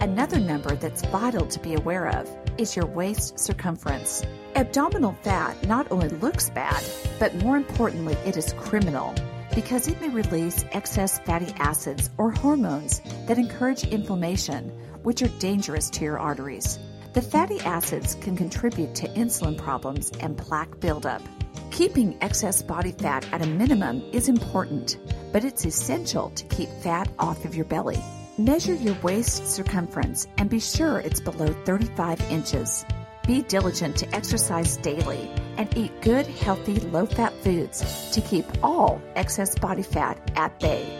Another 0.00 0.40
number 0.40 0.74
that's 0.74 1.02
vital 1.06 1.46
to 1.46 1.60
be 1.60 1.74
aware 1.74 2.08
of 2.08 2.28
is 2.58 2.74
your 2.74 2.86
waist 2.86 3.38
circumference. 3.38 4.24
Abdominal 4.56 5.16
fat 5.22 5.64
not 5.68 5.86
only 5.92 6.08
looks 6.08 6.50
bad, 6.50 6.82
but 7.20 7.32
more 7.36 7.56
importantly, 7.58 8.14
it 8.26 8.36
is 8.36 8.54
criminal 8.54 9.14
because 9.54 9.86
it 9.86 10.00
may 10.00 10.08
release 10.08 10.64
excess 10.72 11.20
fatty 11.20 11.52
acids 11.58 12.10
or 12.18 12.32
hormones 12.32 13.00
that 13.26 13.38
encourage 13.38 13.84
inflammation 13.84 14.72
which 15.02 15.22
are 15.22 15.38
dangerous 15.38 15.90
to 15.90 16.04
your 16.04 16.18
arteries. 16.18 16.78
The 17.12 17.22
fatty 17.22 17.60
acids 17.60 18.14
can 18.16 18.36
contribute 18.36 18.94
to 18.96 19.08
insulin 19.08 19.58
problems 19.58 20.12
and 20.20 20.38
plaque 20.38 20.78
buildup. 20.80 21.22
Keeping 21.70 22.16
excess 22.20 22.62
body 22.62 22.92
fat 22.92 23.26
at 23.32 23.42
a 23.42 23.46
minimum 23.46 24.02
is 24.12 24.28
important, 24.28 24.98
but 25.32 25.44
it's 25.44 25.64
essential 25.64 26.30
to 26.30 26.44
keep 26.46 26.68
fat 26.82 27.08
off 27.18 27.44
of 27.44 27.54
your 27.54 27.64
belly. 27.64 28.00
Measure 28.38 28.74
your 28.74 28.96
waist 29.02 29.46
circumference 29.46 30.26
and 30.38 30.48
be 30.48 30.60
sure 30.60 30.98
it's 31.00 31.20
below 31.20 31.52
35 31.64 32.20
inches. 32.30 32.84
Be 33.26 33.42
diligent 33.42 33.96
to 33.98 34.14
exercise 34.14 34.76
daily 34.78 35.30
and 35.56 35.76
eat 35.76 36.00
good, 36.00 36.26
healthy, 36.26 36.80
low 36.80 37.06
fat 37.06 37.32
foods 37.42 38.10
to 38.12 38.20
keep 38.20 38.46
all 38.62 39.00
excess 39.14 39.58
body 39.58 39.82
fat 39.82 40.30
at 40.36 40.58
bay. 40.58 40.98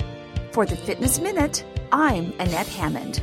For 0.52 0.66
the 0.66 0.76
Fitness 0.76 1.18
Minute, 1.20 1.64
I'm 1.92 2.32
Annette 2.38 2.68
Hammond. 2.68 3.22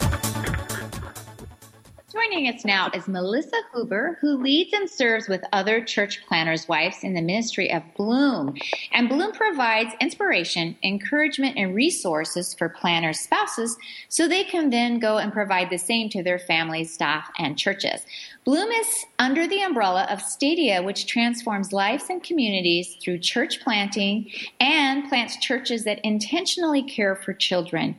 Joining 2.41 2.55
us 2.55 2.65
now 2.65 2.89
is 2.95 3.07
Melissa 3.07 3.57
Hoover, 3.71 4.17
who 4.19 4.41
leads 4.41 4.73
and 4.73 4.89
serves 4.89 5.27
with 5.27 5.43
other 5.53 5.79
church 5.79 6.25
planters' 6.25 6.67
wives 6.67 7.03
in 7.03 7.13
the 7.13 7.21
ministry 7.21 7.71
of 7.71 7.83
Bloom. 7.95 8.55
And 8.91 9.07
Bloom 9.07 9.31
provides 9.31 9.93
inspiration, 10.01 10.75
encouragement, 10.81 11.55
and 11.55 11.75
resources 11.75 12.55
for 12.55 12.67
planters' 12.67 13.19
spouses 13.19 13.77
so 14.09 14.27
they 14.27 14.43
can 14.43 14.71
then 14.71 14.97
go 14.97 15.19
and 15.19 15.31
provide 15.31 15.69
the 15.69 15.77
same 15.77 16.09
to 16.09 16.23
their 16.23 16.39
families, 16.39 16.91
staff, 16.91 17.29
and 17.37 17.59
churches. 17.59 18.07
Bloom 18.43 18.71
is 18.71 19.05
under 19.19 19.45
the 19.45 19.61
umbrella 19.61 20.07
of 20.09 20.19
Stadia, 20.19 20.81
which 20.81 21.05
transforms 21.05 21.71
lives 21.71 22.05
and 22.09 22.23
communities 22.23 22.95
through 22.99 23.19
church 23.19 23.61
planting 23.61 24.31
and 24.59 25.07
plants 25.07 25.37
churches 25.37 25.83
that 25.83 25.99
intentionally 26.03 26.81
care 26.81 27.15
for 27.15 27.33
children. 27.33 27.95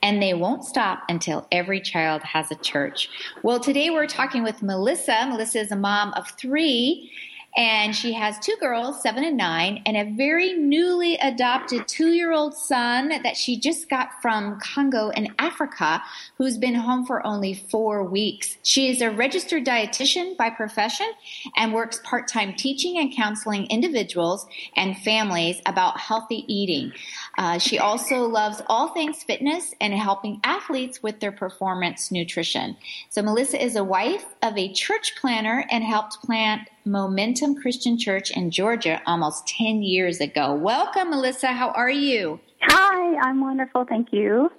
And 0.00 0.22
they 0.22 0.32
won't 0.32 0.64
stop 0.64 1.02
until 1.08 1.48
every 1.50 1.80
child 1.80 2.22
has 2.22 2.52
a 2.52 2.54
church. 2.54 3.08
Well, 3.42 3.58
today 3.58 3.90
we're 3.90 4.06
talking 4.06 4.44
with 4.44 4.62
Melissa. 4.62 5.26
Melissa 5.28 5.58
is 5.58 5.72
a 5.72 5.76
mom 5.76 6.12
of 6.12 6.28
three 6.38 7.10
and 7.56 7.94
she 7.94 8.12
has 8.12 8.38
two 8.38 8.54
girls, 8.60 9.02
seven 9.02 9.24
and 9.24 9.36
nine, 9.36 9.82
and 9.84 9.96
a 9.96 10.14
very 10.16 10.52
newly 10.52 11.16
adopted 11.16 11.88
two 11.88 12.12
year 12.12 12.32
old 12.32 12.54
son 12.54 13.08
that 13.22 13.36
she 13.36 13.58
just 13.58 13.88
got 13.90 14.20
from 14.22 14.60
Congo 14.60 15.08
in 15.10 15.34
Africa, 15.38 16.02
who's 16.36 16.56
been 16.56 16.74
home 16.74 17.04
for 17.04 17.26
only 17.26 17.54
four 17.54 18.04
weeks. 18.04 18.56
She 18.62 18.90
is 18.90 19.00
a 19.00 19.10
registered 19.10 19.64
dietitian 19.64 20.36
by 20.36 20.50
profession 20.50 21.10
and 21.56 21.74
works 21.74 22.00
part 22.04 22.28
time 22.28 22.54
teaching 22.54 22.98
and 22.98 23.14
counseling 23.14 23.66
individuals 23.66 24.46
and 24.76 24.96
families 24.96 25.60
about 25.66 25.98
healthy 25.98 26.44
eating. 26.46 26.92
Uh, 27.36 27.58
she 27.58 27.78
also 27.78 28.26
loves 28.26 28.62
all 28.68 28.88
things 28.88 29.22
fitness 29.24 29.74
and 29.80 29.92
helping 29.94 30.40
athletes 30.44 31.02
with 31.02 31.18
their 31.20 31.32
performance 31.32 32.12
nutrition. 32.12 32.76
So, 33.08 33.22
Melissa 33.22 33.62
is 33.62 33.76
a 33.76 33.84
wife 33.84 34.24
of 34.42 34.56
a 34.56 34.72
church 34.72 35.14
planter 35.20 35.64
and 35.70 35.82
helped 35.82 36.22
plant 36.22 36.68
Momentum 36.84 37.54
Christian 37.56 37.98
Church 37.98 38.30
in 38.30 38.50
Georgia 38.50 39.00
almost 39.06 39.46
10 39.48 39.82
years 39.82 40.20
ago. 40.20 40.54
Welcome, 40.54 41.10
Melissa. 41.10 41.48
How 41.48 41.70
are 41.70 41.90
you? 41.90 42.40
Hi, 42.62 43.16
I'm 43.16 43.40
wonderful. 43.40 43.84
Thank 43.84 44.12
you. 44.12 44.50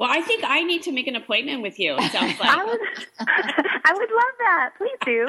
Well, 0.00 0.08
I 0.10 0.22
think 0.22 0.42
I 0.46 0.62
need 0.62 0.82
to 0.84 0.92
make 0.92 1.06
an 1.08 1.16
appointment 1.16 1.60
with 1.60 1.78
you. 1.78 1.94
It 1.98 2.10
sounds 2.10 2.40
like. 2.40 2.48
I 2.48 2.64
would, 2.64 2.80
I 3.18 3.92
would 3.92 4.08
love 4.10 4.34
that. 4.38 4.70
Please 4.78 4.96
do. 5.04 5.26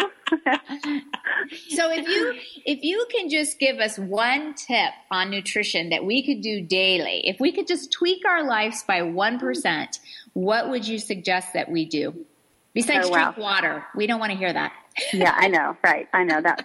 so 1.76 1.92
if 1.92 2.08
you 2.08 2.40
if 2.66 2.82
you 2.82 3.06
can 3.12 3.30
just 3.30 3.60
give 3.60 3.80
us 3.80 4.00
one 4.00 4.54
tip 4.54 4.94
on 5.12 5.30
nutrition 5.30 5.90
that 5.90 6.06
we 6.06 6.26
could 6.26 6.42
do 6.42 6.62
daily, 6.62 7.22
if 7.28 7.38
we 7.42 7.52
could 7.52 7.68
just 7.68 7.92
tweak 7.92 8.26
our 8.26 8.48
lives 8.48 8.84
by 8.84 9.02
one 9.02 9.40
percent, 9.40 10.00
what 10.32 10.70
would 10.70 10.88
you 10.88 11.00
suggest 11.00 11.52
that 11.54 11.70
we 11.70 11.84
do? 11.84 12.26
Besides 12.74 13.08
Oh, 13.08 13.12
wow. 13.12 13.24
drink 13.32 13.38
water, 13.38 13.84
we 13.96 14.08
don't 14.08 14.20
want 14.20 14.32
to 14.32 14.38
hear 14.38 14.52
that. 14.54 14.72
yeah, 15.14 15.34
I 15.36 15.48
know. 15.48 15.76
Right. 15.84 16.08
I 16.14 16.24
know 16.24 16.42
that's 16.42 16.64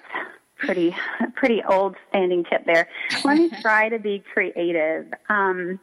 pretty, 0.58 0.94
pretty 1.34 1.62
old 1.68 1.96
standing 2.10 2.44
tip 2.44 2.64
there. 2.66 2.88
Let 3.24 3.36
me 3.38 3.50
try 3.60 3.88
to 3.88 3.98
be 3.98 4.22
creative. 4.32 5.06
Um, 5.28 5.78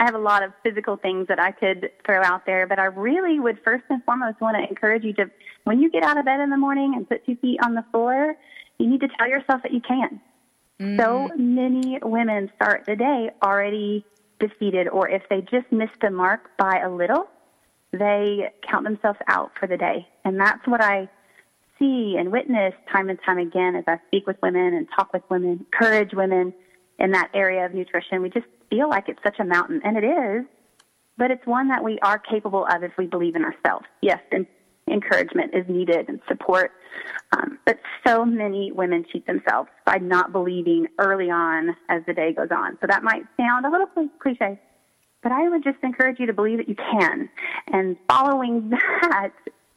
I 0.00 0.04
have 0.04 0.14
a 0.14 0.18
lot 0.18 0.42
of 0.44 0.52
physical 0.62 0.96
things 0.96 1.26
that 1.28 1.40
I 1.40 1.50
could 1.50 1.90
throw 2.06 2.22
out 2.22 2.46
there, 2.46 2.66
but 2.66 2.78
I 2.78 2.84
really 2.84 3.40
would 3.40 3.58
first 3.64 3.84
and 3.90 4.02
foremost 4.04 4.40
want 4.40 4.56
to 4.56 4.68
encourage 4.68 5.02
you 5.04 5.12
to, 5.14 5.30
when 5.64 5.80
you 5.80 5.90
get 5.90 6.02
out 6.04 6.16
of 6.18 6.24
bed 6.24 6.38
in 6.40 6.50
the 6.50 6.56
morning 6.56 6.94
and 6.94 7.08
put 7.08 7.24
two 7.26 7.34
feet 7.36 7.58
on 7.64 7.74
the 7.74 7.84
floor, 7.90 8.36
you 8.78 8.86
need 8.88 9.00
to 9.00 9.08
tell 9.18 9.28
yourself 9.28 9.62
that 9.62 9.72
you 9.72 9.80
can. 9.80 10.20
So 10.96 11.28
many 11.36 11.98
women 12.00 12.52
start 12.54 12.84
the 12.86 12.94
day 12.94 13.30
already 13.42 14.04
defeated, 14.38 14.86
or 14.86 15.08
if 15.08 15.22
they 15.28 15.40
just 15.40 15.66
miss 15.72 15.90
the 16.00 16.10
mark 16.10 16.56
by 16.56 16.78
a 16.78 16.88
little, 16.88 17.26
they 17.92 18.50
count 18.68 18.84
themselves 18.84 19.18
out 19.28 19.52
for 19.58 19.66
the 19.66 19.76
day. 19.76 20.06
And 20.24 20.38
that's 20.38 20.66
what 20.66 20.82
I 20.82 21.08
see 21.78 22.16
and 22.18 22.32
witness 22.32 22.74
time 22.92 23.08
and 23.08 23.18
time 23.24 23.38
again 23.38 23.76
as 23.76 23.84
I 23.86 23.98
speak 24.08 24.26
with 24.26 24.36
women 24.42 24.74
and 24.74 24.86
talk 24.94 25.12
with 25.12 25.22
women, 25.30 25.66
encourage 25.72 26.12
women 26.12 26.52
in 26.98 27.12
that 27.12 27.30
area 27.34 27.64
of 27.64 27.74
nutrition. 27.74 28.22
We 28.22 28.30
just 28.30 28.46
feel 28.70 28.88
like 28.88 29.08
it's 29.08 29.22
such 29.22 29.38
a 29.38 29.44
mountain, 29.44 29.80
and 29.84 29.96
it 29.96 30.04
is, 30.04 30.44
but 31.16 31.30
it's 31.30 31.46
one 31.46 31.68
that 31.68 31.82
we 31.82 31.98
are 32.00 32.18
capable 32.18 32.66
of 32.70 32.82
if 32.82 32.92
we 32.98 33.06
believe 33.06 33.36
in 33.36 33.44
ourselves. 33.44 33.86
Yes, 34.02 34.20
and 34.32 34.46
encouragement 34.90 35.54
is 35.54 35.64
needed 35.68 36.08
and 36.08 36.20
support. 36.28 36.72
Um, 37.32 37.58
but 37.66 37.78
so 38.06 38.24
many 38.24 38.72
women 38.72 39.04
cheat 39.10 39.26
themselves 39.26 39.68
by 39.84 39.98
not 39.98 40.32
believing 40.32 40.86
early 40.98 41.30
on 41.30 41.76
as 41.88 42.02
the 42.06 42.14
day 42.14 42.32
goes 42.32 42.48
on. 42.50 42.78
So 42.80 42.86
that 42.88 43.02
might 43.02 43.22
sound 43.36 43.66
a 43.66 43.70
little 43.70 43.86
cliche, 44.18 44.58
but 45.22 45.32
I 45.32 45.48
would 45.48 45.64
just 45.64 45.78
encourage 45.82 46.18
you 46.20 46.26
to 46.26 46.32
believe 46.32 46.58
that 46.58 46.68
you 46.68 46.74
can. 46.74 47.28
And 47.68 47.96
following 48.08 48.70
that 49.02 49.30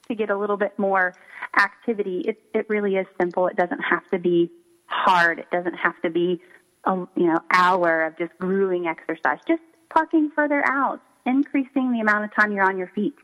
to 0.07 0.15
get 0.15 0.29
a 0.29 0.37
little 0.37 0.57
bit 0.57 0.77
more 0.77 1.13
activity, 1.57 2.21
it, 2.27 2.41
it 2.53 2.69
really 2.69 2.95
is 2.95 3.07
simple. 3.19 3.47
It 3.47 3.55
doesn't 3.55 3.81
have 3.81 4.07
to 4.11 4.19
be 4.19 4.51
hard. 4.85 5.39
It 5.39 5.49
doesn't 5.51 5.75
have 5.75 5.99
to 6.01 6.09
be 6.09 6.41
a 6.85 6.95
you 7.15 7.27
know 7.27 7.39
hour 7.51 8.05
of 8.05 8.17
just 8.17 8.31
grueling 8.39 8.87
exercise. 8.87 9.39
Just 9.47 9.61
parking 9.89 10.31
further 10.35 10.63
out, 10.67 11.01
increasing 11.25 11.91
the 11.91 11.99
amount 11.99 12.25
of 12.25 12.35
time 12.35 12.51
you're 12.51 12.65
on 12.65 12.77
your 12.77 12.91
feet 12.93 13.15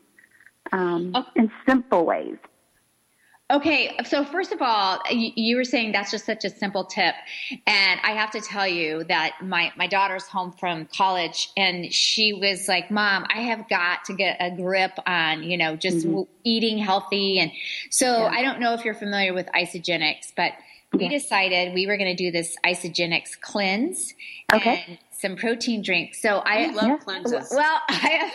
um, 0.72 1.14
in 1.36 1.50
simple 1.66 2.04
ways. 2.04 2.36
Okay, 3.50 3.96
so 4.04 4.24
first 4.26 4.52
of 4.52 4.60
all, 4.60 5.00
you, 5.10 5.56
were 5.56 5.64
saying 5.64 5.92
that's 5.92 6.10
just 6.10 6.26
such 6.26 6.44
a 6.44 6.50
simple 6.50 6.84
tip, 6.84 7.14
and 7.66 7.98
I 8.04 8.10
have 8.10 8.30
to 8.32 8.42
tell 8.42 8.68
you 8.68 9.04
that 9.04 9.36
my 9.42 9.72
my 9.74 9.86
daughter's 9.86 10.24
home 10.24 10.52
from 10.52 10.84
college, 10.94 11.50
and 11.56 11.90
she 11.90 12.34
was 12.34 12.68
like, 12.68 12.90
"Mom, 12.90 13.24
I 13.34 13.40
have 13.40 13.66
got 13.70 14.04
to 14.04 14.12
get 14.12 14.36
a 14.38 14.50
grip 14.54 14.92
on 15.06 15.42
you 15.44 15.56
know 15.56 15.76
just 15.76 16.06
Mhm. 16.06 16.26
eating 16.44 16.76
healthy." 16.76 17.38
And 17.38 17.50
so 17.88 18.24
Yeah. 18.24 18.30
I 18.34 18.42
don't 18.42 18.60
know 18.60 18.74
if 18.74 18.84
you're 18.84 18.92
familiar 18.92 19.32
with 19.32 19.46
Isagenix, 19.54 20.30
but 20.36 20.52
we 20.92 21.04
Yeah. 21.04 21.08
decided 21.08 21.72
we 21.72 21.86
were 21.86 21.96
going 21.96 22.14
to 22.14 22.22
do 22.22 22.30
this 22.30 22.54
Isagenix 22.66 23.40
cleanse 23.40 24.14
Okay. 24.52 24.84
and 24.86 24.98
some 25.10 25.36
protein 25.36 25.80
drinks. 25.80 26.20
So 26.20 26.42
I 26.44 26.64
I 26.64 26.66
love 26.66 26.86
Yeah. 26.86 26.96
cleanses. 26.98 27.50
well, 27.50 27.80
I, 27.88 28.30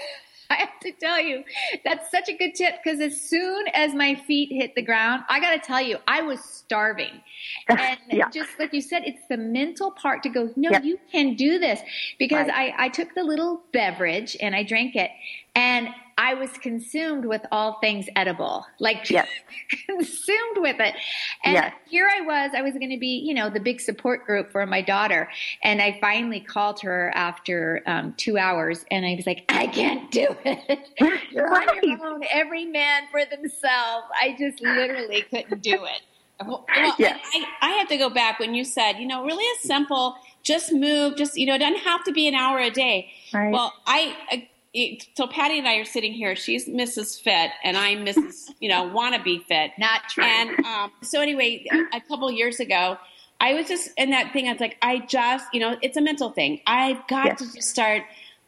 I 0.53 0.57
have 0.57 0.79
to 0.81 0.91
tell 0.93 1.19
you, 1.19 1.43
that's 1.83 2.11
such 2.11 2.29
a 2.29 2.33
good 2.37 2.53
tip 2.55 2.75
because 2.83 2.99
as 3.01 3.19
soon 3.19 3.65
as 3.73 3.93
my 3.93 4.15
feet 4.15 4.49
hit 4.51 4.75
the 4.75 4.81
ground, 4.81 5.23
I 5.29 5.39
got 5.39 5.51
to 5.51 5.59
tell 5.59 5.81
you, 5.81 5.97
I 6.07 6.21
was 6.21 6.39
starving. 6.43 7.21
And 7.69 7.97
Yeah. 8.11 8.29
just 8.31 8.59
like 8.59 8.73
you 8.73 8.81
said, 8.81 9.03
it's 9.05 9.25
the 9.29 9.37
mental 9.37 9.91
part 9.91 10.23
to 10.23 10.29
go, 10.29 10.51
no, 10.55 10.71
Yep. 10.71 10.83
you 10.83 10.97
can 11.11 11.35
do 11.35 11.59
this. 11.59 11.81
Because 12.19 12.47
Right. 12.47 12.73
I, 12.77 12.85
I 12.85 12.89
took 12.89 13.13
the 13.15 13.23
little 13.23 13.63
beverage 13.73 14.37
and 14.41 14.55
I 14.55 14.63
drank 14.63 14.95
it 14.95 15.11
and 15.55 15.89
I 16.17 16.35
was 16.35 16.51
consumed 16.51 17.25
with 17.25 17.41
all 17.51 17.79
things 17.79 18.07
edible, 18.15 18.65
like 18.79 19.09
Yes. 19.09 19.27
consumed 19.87 20.57
with 20.57 20.79
it. 20.79 20.95
And 21.43 21.53
Yes. 21.55 21.73
here 21.89 22.07
I 22.07 22.21
was, 22.21 22.51
I 22.55 22.61
was 22.61 22.73
going 22.73 22.91
to 22.91 22.99
be, 22.99 23.23
you 23.25 23.33
know, 23.33 23.49
the 23.49 23.59
big 23.59 23.81
support 23.81 24.23
group 24.25 24.51
for 24.51 24.65
my 24.67 24.81
daughter. 24.81 25.27
And 25.63 25.81
I 25.81 25.97
finally 25.99 26.39
called 26.39 26.81
her 26.81 27.11
after 27.15 27.81
um, 27.87 28.13
two 28.17 28.37
hours 28.37 28.85
and 28.91 29.05
I 29.05 29.15
was 29.15 29.25
like, 29.25 29.43
I 29.49 29.65
can't 29.67 30.11
do 30.11 30.27
it. 30.45 30.79
You're 31.31 31.51
on 31.53 31.67
your 31.81 32.05
own, 32.05 32.21
every 32.29 32.65
man 32.65 33.03
for 33.11 33.25
themselves. 33.25 34.05
I 34.19 34.35
just 34.37 34.61
literally 34.61 35.23
couldn't 35.23 35.61
do 35.63 35.83
it. 35.85 36.01
Well, 36.45 36.65
Yes. 36.99 37.19
I, 37.33 37.45
I 37.61 37.69
have 37.71 37.87
to 37.89 37.97
go 37.97 38.09
back 38.09 38.39
when 38.39 38.53
you 38.53 38.65
said, 38.65 38.93
you 38.93 39.07
know, 39.07 39.23
really 39.23 39.43
is 39.43 39.61
simple. 39.61 40.15
Just 40.43 40.73
move. 40.73 41.15
Just 41.15 41.37
you 41.37 41.45
know, 41.45 41.55
it 41.55 41.59
doesn't 41.59 41.79
have 41.83 42.03
to 42.03 42.11
be 42.11 42.27
an 42.27 42.35
hour 42.35 42.59
a 42.59 42.69
day. 42.69 43.11
Right. 43.33 43.51
Well, 43.51 43.73
I. 43.87 44.15
I 44.29 44.49
it, 44.73 45.05
so 45.15 45.27
Patty 45.27 45.59
and 45.59 45.67
I 45.67 45.75
are 45.75 45.85
sitting 45.85 46.13
here. 46.13 46.35
She's 46.35 46.67
Mrs. 46.67 47.21
Fit, 47.21 47.51
and 47.63 47.77
I'm 47.77 48.05
Mrs. 48.05 48.49
You 48.59 48.69
know, 48.69 48.83
wanna 48.85 49.21
be 49.21 49.39
fit. 49.39 49.71
Not 49.77 50.01
true. 50.09 50.23
And 50.23 50.65
um, 50.65 50.91
so 51.01 51.21
anyway, 51.21 51.65
a, 51.71 51.97
a 51.97 52.01
couple 52.01 52.31
years 52.31 52.59
ago, 52.59 52.97
I 53.41 53.53
was 53.53 53.67
just 53.67 53.89
in 53.97 54.11
that 54.11 54.31
thing. 54.31 54.47
I 54.47 54.53
was 54.53 54.61
like, 54.61 54.77
I 54.81 54.99
just, 54.99 55.45
you 55.53 55.59
know, 55.59 55.75
it's 55.81 55.97
a 55.97 56.01
mental 56.01 56.31
thing. 56.31 56.61
I've 56.65 57.05
got 57.07 57.25
Yes. 57.27 57.39
to 57.39 57.53
just 57.53 57.69
start 57.69 58.03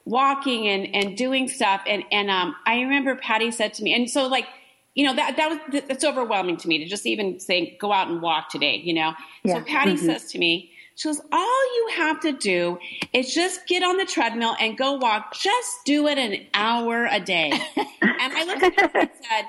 walking 0.06 0.68
and 0.68 0.96
and 0.96 1.18
doing 1.18 1.48
stuff. 1.50 1.82
And 1.86 2.04
and 2.12 2.30
um, 2.30 2.56
I 2.66 2.82
remember 2.82 3.16
Patty 3.16 3.52
said 3.52 3.74
to 3.76 3.84
me, 3.84 3.94
and 3.94 4.10
so 4.10 4.28
like, 4.28 4.46
you 4.94 5.06
know, 5.06 5.14
that 5.16 5.36
that 5.38 5.50
was 5.50 5.84
that's 5.88 6.06
overwhelming 6.06 6.58
to 6.58 6.68
me 6.68 6.78
to 6.80 6.86
just 6.86 7.06
even 7.06 7.40
say 7.40 7.76
go 7.80 7.92
out 7.92 8.08
and 8.08 8.22
walk 8.22 8.50
today. 8.50 8.78
You 8.78 8.94
know, 8.94 9.14
Yeah. 9.44 9.56
so 9.56 9.62
Patty 9.62 9.94
Mhm. 9.94 10.00
says 10.00 10.32
to 10.32 10.40
me. 10.40 10.72
She 10.96 11.10
goes, 11.10 11.20
all 11.32 11.76
you 11.76 11.90
have 11.98 12.20
to 12.22 12.32
do 12.32 12.78
is 13.14 13.34
just 13.34 13.68
get 13.68 13.84
on 13.84 13.98
the 13.98 14.06
treadmill 14.06 14.56
and 14.60 14.78
go 14.78 14.94
walk. 14.94 15.34
Just 15.34 15.80
do 15.86 16.08
it 16.08 16.18
an 16.18 16.48
hour 16.54 17.08
a 17.12 17.20
day. 17.20 17.52
and 17.78 18.34
I 18.34 18.46
looked 18.46 18.64
at 18.64 18.74
her 18.76 18.90
and 19.00 19.10
said, 19.30 19.46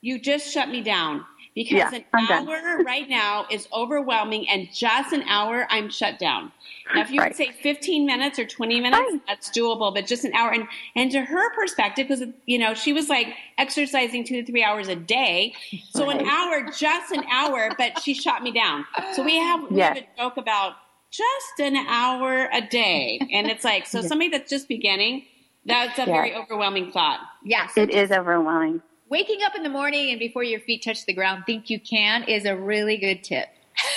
you 0.00 0.18
just 0.20 0.52
shut 0.52 0.68
me 0.68 0.82
down 0.82 1.24
because 1.54 1.92
Yeah, 1.92 1.98
an 1.98 2.04
I'm 2.12 2.26
done. 2.26 2.48
hour 2.48 2.82
right 2.84 3.08
now 3.08 3.46
is 3.50 3.66
overwhelming, 3.72 4.48
and 4.48 4.68
just 4.72 5.12
an 5.12 5.22
hour, 5.24 5.66
I'm 5.70 5.90
shut 5.90 6.18
down. 6.18 6.52
Now, 6.94 7.02
if 7.02 7.10
you 7.10 7.20
Right. 7.20 7.30
would 7.30 7.36
say 7.36 7.52
15 7.62 8.06
minutes 8.06 8.38
or 8.38 8.44
20 8.44 8.80
minutes, 8.80 9.16
that's 9.26 9.50
doable, 9.50 9.92
but 9.92 10.06
just 10.06 10.24
an 10.24 10.32
hour. 10.34 10.52
And 10.52 10.66
and 10.94 11.10
to 11.12 11.20
her 11.22 11.54
perspective, 11.54 12.06
because 12.08 12.24
you 12.46 12.58
know 12.58 12.74
she 12.74 12.92
was 12.92 13.08
like 13.08 13.34
exercising 13.58 14.22
two 14.24 14.40
to 14.40 14.46
three 14.46 14.62
hours 14.62 14.86
a 14.88 14.94
day, 14.96 15.52
so 15.90 16.10
an 16.10 16.20
hour, 16.26 16.70
just 16.78 17.10
an 17.12 17.24
hour, 17.30 17.74
but 17.76 17.98
she 17.98 18.14
shot 18.14 18.42
me 18.42 18.52
down. 18.52 18.84
So 19.14 19.22
we 19.24 19.36
have 19.36 19.68
we 19.70 19.80
have 19.80 19.96
a 19.96 20.06
joke 20.16 20.36
about 20.36 20.74
just 21.10 21.60
an 21.60 21.76
hour 21.76 22.48
a 22.52 22.60
day, 22.60 23.20
and 23.32 23.48
it's 23.48 23.64
like 23.64 23.86
so 23.86 24.02
somebody 24.10 24.30
that's 24.30 24.50
just 24.50 24.68
beginning. 24.68 25.24
That's 25.66 25.98
a 25.98 26.06
very 26.06 26.34
overwhelming 26.34 26.92
thought. 26.92 27.20
Yeah, 27.44 27.66
so 27.66 27.82
It 27.82 27.90
is 27.90 28.10
overwhelming. 28.10 28.80
waking 29.10 29.40
up 29.44 29.54
in 29.54 29.62
the 29.62 29.68
morning 29.68 30.10
and 30.10 30.18
before 30.18 30.42
your 30.42 30.60
feet 30.60 30.82
touch 30.82 31.04
the 31.04 31.12
ground, 31.12 31.44
think 31.46 31.68
you 31.68 31.78
can 31.78 32.22
is 32.24 32.46
a 32.46 32.56
really 32.56 32.96
good 32.96 33.22
tip. 33.22 33.48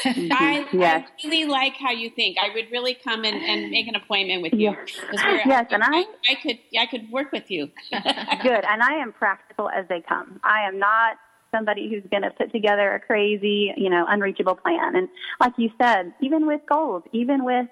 Mm-hmm. 0.04 0.28
I, 0.34 0.68
Yes. 0.74 1.08
I 1.24 1.28
really 1.28 1.46
like 1.46 1.76
how 1.78 1.92
you 1.92 2.10
think. 2.10 2.38
I 2.42 2.54
would 2.54 2.70
really 2.72 2.94
come 2.94 3.24
and, 3.24 3.38
and 3.38 3.72
make 3.72 3.88
an 3.88 3.96
appointment 3.96 4.42
with 4.42 4.54
you. 4.54 4.72
Yes. 4.72 5.00
'Cause 5.10 5.20
Yes, 5.46 5.68
and 5.72 5.82
I- 5.84 6.06
I 6.30 6.36
could 6.36 6.60
I 6.78 6.86
could 6.88 7.10
work 7.10 7.32
with 7.32 7.50
you. 7.50 7.68
Good. 7.92 8.66
And 8.66 8.84
I 8.84 8.96
am 9.02 9.12
practical 9.14 9.70
as 9.70 9.88
they 9.88 10.02
come. 10.02 10.40
I 10.44 10.68
am 10.68 10.78
not 10.78 11.18
somebody 11.52 11.90
who's 11.90 12.04
going 12.10 12.24
to 12.24 12.32
put 12.32 12.52
together 12.52 12.94
a 12.94 13.00
crazy, 13.00 13.74
you 13.76 13.90
know, 13.90 14.06
unreachable 14.08 14.56
plan. 14.56 14.96
And 14.96 15.10
like 15.40 15.54
you 15.58 15.70
said, 15.82 16.14
even 16.22 16.48
with 16.48 16.62
goals, 16.68 17.04
even 17.12 17.44
with, 17.44 17.68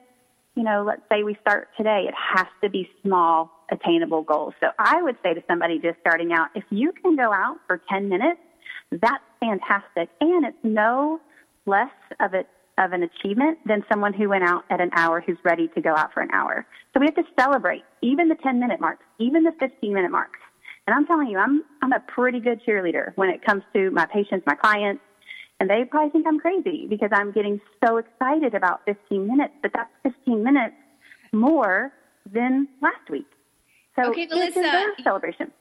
you 0.56 0.64
know, 0.64 0.84
let's 0.86 1.02
say 1.12 1.24
we 1.24 1.38
start 1.42 1.70
today, 1.78 2.06
it 2.08 2.14
has 2.36 2.48
to 2.64 2.70
be 2.70 2.90
small, 3.04 3.52
attainable 3.72 4.24
goals. 4.24 4.54
So 4.60 4.68
I 4.78 5.02
would 5.02 5.16
say 5.24 5.34
to 5.34 5.44
somebody 5.48 5.80
just 5.80 6.00
starting 6.02 6.34
out, 6.34 6.50
if 6.56 6.64
you 6.70 6.92
can 7.02 7.16
go 7.16 7.32
out 7.32 7.58
for 7.68 7.82
10 7.90 8.10
minutes, 8.10 8.40
that's 8.92 9.24
fantastic. 9.40 10.10
And 10.20 10.46
it's 10.46 10.58
no 10.64 11.20
less 11.66 11.92
of 12.20 12.34
it 12.34 12.48
of 12.80 12.94
an 12.94 13.04
achievement 13.04 13.60
than 13.66 13.84
someone 13.92 14.14
who 14.14 14.30
went 14.30 14.44
out 14.44 14.64
at 14.70 14.80
an 14.80 14.90
hour 14.96 15.22
who's 15.22 15.38
ready 15.44 15.68
to 15.76 15.82
go 15.82 15.94
out 15.96 16.14
for 16.14 16.22
an 16.22 16.32
hour. 16.32 16.66
So 16.94 17.00
we 17.02 17.08
have 17.08 17.16
to 17.16 17.24
celebrate 17.38 17.84
even 18.02 18.30
the 18.30 18.36
10 18.36 18.60
minute 18.60 18.80
marks, 18.80 19.04
even 19.20 19.44
the 19.44 19.52
15 19.60 19.94
minute 19.94 20.12
marks. 20.12 20.39
And 20.90 20.96
I'm 20.96 21.06
telling 21.06 21.28
you, 21.28 21.38
I'm 21.38 21.64
I'm 21.84 21.94
a 21.94 22.00
pretty 22.00 22.40
good 22.40 22.64
cheerleader 22.68 23.12
when 23.14 23.30
it 23.30 23.46
comes 23.46 23.62
to 23.74 23.92
my 23.92 24.08
patients, 24.08 24.44
my 24.48 24.56
clients, 24.56 25.04
and 25.60 25.70
they 25.70 25.84
probably 25.86 26.10
think 26.10 26.26
I'm 26.26 26.40
crazy 26.40 26.88
because 26.90 27.12
I'm 27.14 27.32
getting 27.32 27.62
so 27.86 27.98
excited 27.98 28.56
about 28.56 28.82
15 28.86 29.28
minutes, 29.28 29.54
but 29.62 29.70
that's 29.72 29.92
15 30.02 30.44
minutes 30.44 30.74
more 31.32 31.94
than 32.34 32.68
last 32.82 33.08
week. 33.08 33.28
So 33.96 34.10
Okay, 34.10 34.26
Melissa, 34.32 34.88
celebration. 35.04 35.52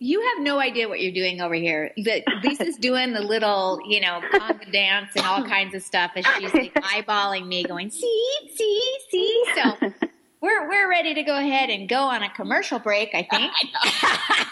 You 0.00 0.20
have 0.20 0.42
no 0.42 0.58
idea 0.58 0.88
what 0.88 0.98
you're 0.98 1.12
doing 1.12 1.40
over 1.40 1.54
here. 1.54 1.92
The, 1.96 2.24
Lisa's 2.42 2.74
doing 2.74 3.12
the 3.12 3.20
little, 3.20 3.78
you 3.86 4.00
know, 4.00 4.20
conga 4.32 4.72
dance 4.72 5.10
and 5.14 5.24
all 5.24 5.44
kinds 5.44 5.76
of 5.76 5.84
stuff 5.84 6.10
as 6.16 6.26
she's 6.38 6.52
like 6.52 6.74
eyeballing 6.82 7.46
me, 7.46 7.62
going, 7.62 7.88
see, 7.88 8.30
see, 8.52 8.98
see. 9.10 9.44
So 9.54 9.76
we're 10.40 10.68
we're 10.68 10.90
ready 10.90 11.14
to 11.14 11.22
go 11.22 11.38
ahead 11.38 11.70
and 11.70 11.88
go 11.88 12.00
on 12.00 12.24
a 12.24 12.30
commercial 12.30 12.80
break. 12.80 13.10
I 13.14 13.28
think. 13.30 14.48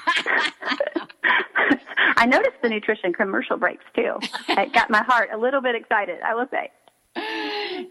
I 2.16 2.26
noticed 2.26 2.56
the 2.62 2.68
nutrition 2.68 3.12
commercial 3.12 3.56
breaks 3.56 3.84
too. 3.94 4.18
It 4.48 4.72
got 4.72 4.90
my 4.90 5.02
heart 5.02 5.30
a 5.32 5.38
little 5.38 5.60
bit 5.60 5.74
excited, 5.74 6.18
I 6.22 6.34
will 6.34 6.48
say. 6.50 6.70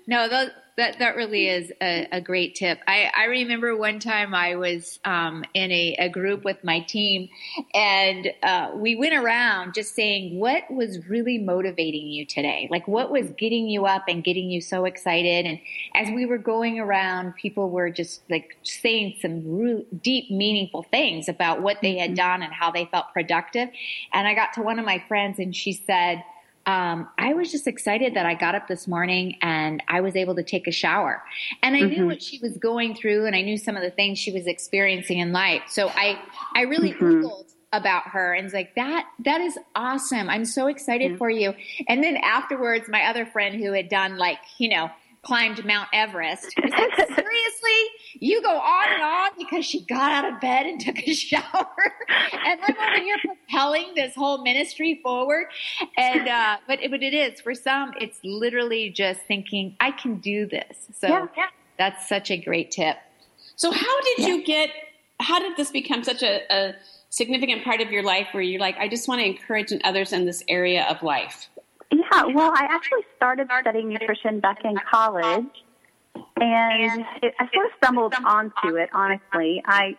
No, 0.08 0.28
those, 0.30 0.50
that 0.80 0.98
that 1.00 1.18
really 1.18 1.48
is 1.48 1.74
a, 1.82 2.08
a 2.14 2.22
great 2.22 2.56
tip. 2.56 2.80
I, 2.88 3.12
I 3.16 3.26
remember 3.26 3.76
one 3.76 4.00
time 4.00 4.34
I 4.34 4.56
was 4.56 4.98
um, 5.04 5.44
in 5.54 5.72
a, 5.72 5.96
a 6.00 6.10
group 6.10 6.46
with 6.46 6.64
my 6.64 6.80
team, 6.80 7.28
and 7.74 8.32
uh, 8.42 8.72
we 8.76 8.96
went 8.96 9.14
around 9.14 9.74
just 9.74 9.94
saying 9.94 10.40
what 10.40 10.64
was 10.72 11.06
really 11.10 11.38
motivating 11.38 12.08
you 12.08 12.26
today, 12.26 12.70
like 12.72 12.88
what 12.88 13.12
was 13.12 13.30
getting 13.32 13.68
you 13.68 13.86
up 13.86 14.06
and 14.08 14.24
getting 14.24 14.50
you 14.50 14.62
so 14.62 14.86
excited. 14.86 15.46
And 15.46 15.60
as 15.96 16.14
we 16.16 16.26
were 16.26 16.38
going 16.38 16.80
around, 16.80 17.36
people 17.36 17.70
were 17.70 17.90
just 17.90 18.22
like 18.30 18.58
saying 18.64 19.18
some 19.22 19.44
real 19.46 19.84
deep, 20.02 20.32
meaningful 20.32 20.84
things 20.84 21.28
about 21.28 21.62
what 21.62 21.78
they 21.82 21.98
had 21.98 22.16
done 22.16 22.42
and 22.42 22.54
how 22.54 22.72
they 22.72 22.86
felt 22.86 23.08
productive. 23.14 23.68
And 24.14 24.28
I 24.28 24.34
got 24.34 24.54
to 24.54 24.62
one 24.62 24.80
of 24.80 24.86
my 24.86 25.04
friends, 25.10 25.40
and 25.40 25.54
she 25.54 25.74
said 25.74 26.24
um, 26.70 27.08
I 27.18 27.34
was 27.34 27.52
just 27.52 27.66
excited 27.68 28.14
that 28.14 28.28
I 28.28 28.36
got 28.36 28.54
up 28.54 28.68
this 28.68 28.88
morning 28.88 29.38
and 29.42 29.82
I 29.88 30.02
was 30.02 30.16
able 30.16 30.36
to 30.36 30.44
take 30.44 30.68
a 30.68 30.72
shower. 30.72 31.24
And 31.64 31.76
I 31.76 31.82
knew 31.82 32.04
Mhm. 32.04 32.06
what 32.08 32.22
she 32.22 32.38
was 32.40 32.58
going 32.58 32.94
through 32.94 33.26
and 33.26 33.36
I 33.36 33.42
knew 33.42 33.58
some 33.58 33.76
of 33.76 33.82
the 33.82 33.90
things 33.90 34.20
she 34.20 34.32
was 34.32 34.46
experiencing 34.46 35.18
in 35.18 35.32
life. 35.32 35.64
So 35.68 35.90
I, 35.90 36.20
I 36.54 36.62
really 36.62 36.94
Mhm. 36.94 37.00
Googled 37.24 37.54
about 37.74 38.04
her 38.10 38.34
and 38.34 38.44
was 38.44 38.54
like, 38.54 38.76
that, 38.76 39.08
that 39.26 39.42
is 39.42 39.58
awesome. 39.76 40.30
I'm 40.30 40.46
so 40.46 40.68
excited 40.68 41.18
for 41.18 41.30
you. 41.30 41.54
And 41.88 42.04
then 42.04 42.18
afterwards, 42.18 42.88
my 42.88 43.06
other 43.06 43.26
friend 43.26 43.56
who 43.56 43.72
had 43.74 43.90
done 43.90 44.18
like, 44.18 44.40
you 44.60 44.70
know, 44.70 44.92
climbed 45.24 45.64
Mount 45.66 45.90
Everest 45.94 46.54
like, 46.58 46.96
seriously? 46.96 47.80
You 48.20 48.42
go 48.42 48.52
on 48.58 48.94
and 48.94 49.02
on 49.02 49.30
because 49.38 49.66
she 49.66 49.86
got 49.86 50.12
out 50.12 50.34
of 50.34 50.40
bed 50.42 50.66
and 50.66 50.80
took 50.80 50.98
a 51.00 51.14
shower. 51.14 51.68
and 52.46 52.60
I'm 52.62 52.76
over 52.76 53.04
here 53.04 53.18
propelling 53.26 53.94
this 53.96 54.16
whole 54.16 54.44
ministry 54.44 55.00
forward. 55.04 55.46
And, 55.98 56.28
uh, 56.28 56.58
but, 56.68 56.80
but 56.90 57.04
it 57.04 57.14
is 57.14 57.42
for 57.42 57.54
some, 57.54 57.92
it's 58.00 58.18
literally 58.24 58.90
just 58.90 59.22
thinking, 59.28 59.76
I 59.80 59.92
can 59.92 60.16
do 60.20 60.46
this. 60.48 60.88
So 60.98 61.08
Yeah. 61.08 61.28
that's 61.78 62.08
such 62.08 62.32
a 62.32 62.38
great 62.38 62.72
tip. 62.72 62.98
So 63.56 63.72
how 63.72 64.02
did 64.02 64.28
you 64.28 64.44
get? 64.44 64.70
How 65.22 65.38
did 65.40 65.58
this 65.58 65.70
become 65.70 66.06
such 66.06 66.24
a, 66.24 66.42
a 66.50 66.76
significant 67.10 67.66
part 67.66 67.82
of 67.82 67.92
your 67.92 68.04
life 68.04 68.28
where 68.32 68.42
you're 68.42 68.62
like, 68.62 68.78
I 68.78 68.88
just 68.88 69.10
want 69.10 69.20
to 69.20 69.26
encourage 69.26 69.74
others 69.84 70.14
in 70.14 70.26
this 70.26 70.42
area 70.48 70.86
of 70.90 71.04
life? 71.04 71.50
Yeah, 71.92 72.26
well, 72.26 72.52
I 72.56 72.68
actually 72.70 73.04
started 73.16 73.50
studying 73.62 73.90
nutrition 73.90 74.40
back 74.40 74.64
in 74.64 74.76
college, 74.92 75.48
and 76.40 77.06
it, 77.22 77.34
I 77.40 77.50
sort 77.54 77.66
of 77.66 77.72
stumbled 77.78 78.14
onto 78.26 78.76
it, 78.76 78.90
honestly. 78.94 79.62
I 79.66 79.96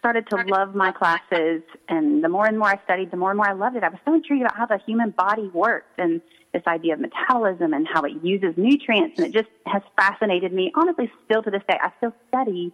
started 0.00 0.28
to 0.30 0.44
love 0.48 0.74
my 0.74 0.92
classes, 0.92 1.62
and 1.88 2.22
the 2.22 2.28
more 2.28 2.46
and 2.46 2.58
more 2.58 2.68
I 2.68 2.80
studied, 2.84 3.10
the 3.10 3.16
more 3.16 3.30
and 3.30 3.38
more 3.38 3.48
I 3.48 3.52
loved 3.52 3.76
it. 3.76 3.82
I 3.82 3.88
was 3.88 3.98
so 4.04 4.14
intrigued 4.14 4.42
about 4.42 4.56
how 4.56 4.66
the 4.66 4.78
human 4.84 5.10
body 5.10 5.48
works 5.48 5.92
and 5.98 6.20
this 6.52 6.62
idea 6.66 6.94
of 6.94 7.00
metabolism 7.00 7.72
and 7.72 7.86
how 7.86 8.02
it 8.02 8.12
uses 8.22 8.54
nutrients, 8.56 9.18
and 9.18 9.26
it 9.26 9.32
just 9.32 9.50
has 9.66 9.82
fascinated 9.96 10.52
me. 10.52 10.72
Honestly, 10.74 11.10
still 11.24 11.42
to 11.42 11.50
this 11.50 11.62
day, 11.68 11.78
I 11.80 11.90
still 11.98 12.14
study 12.28 12.72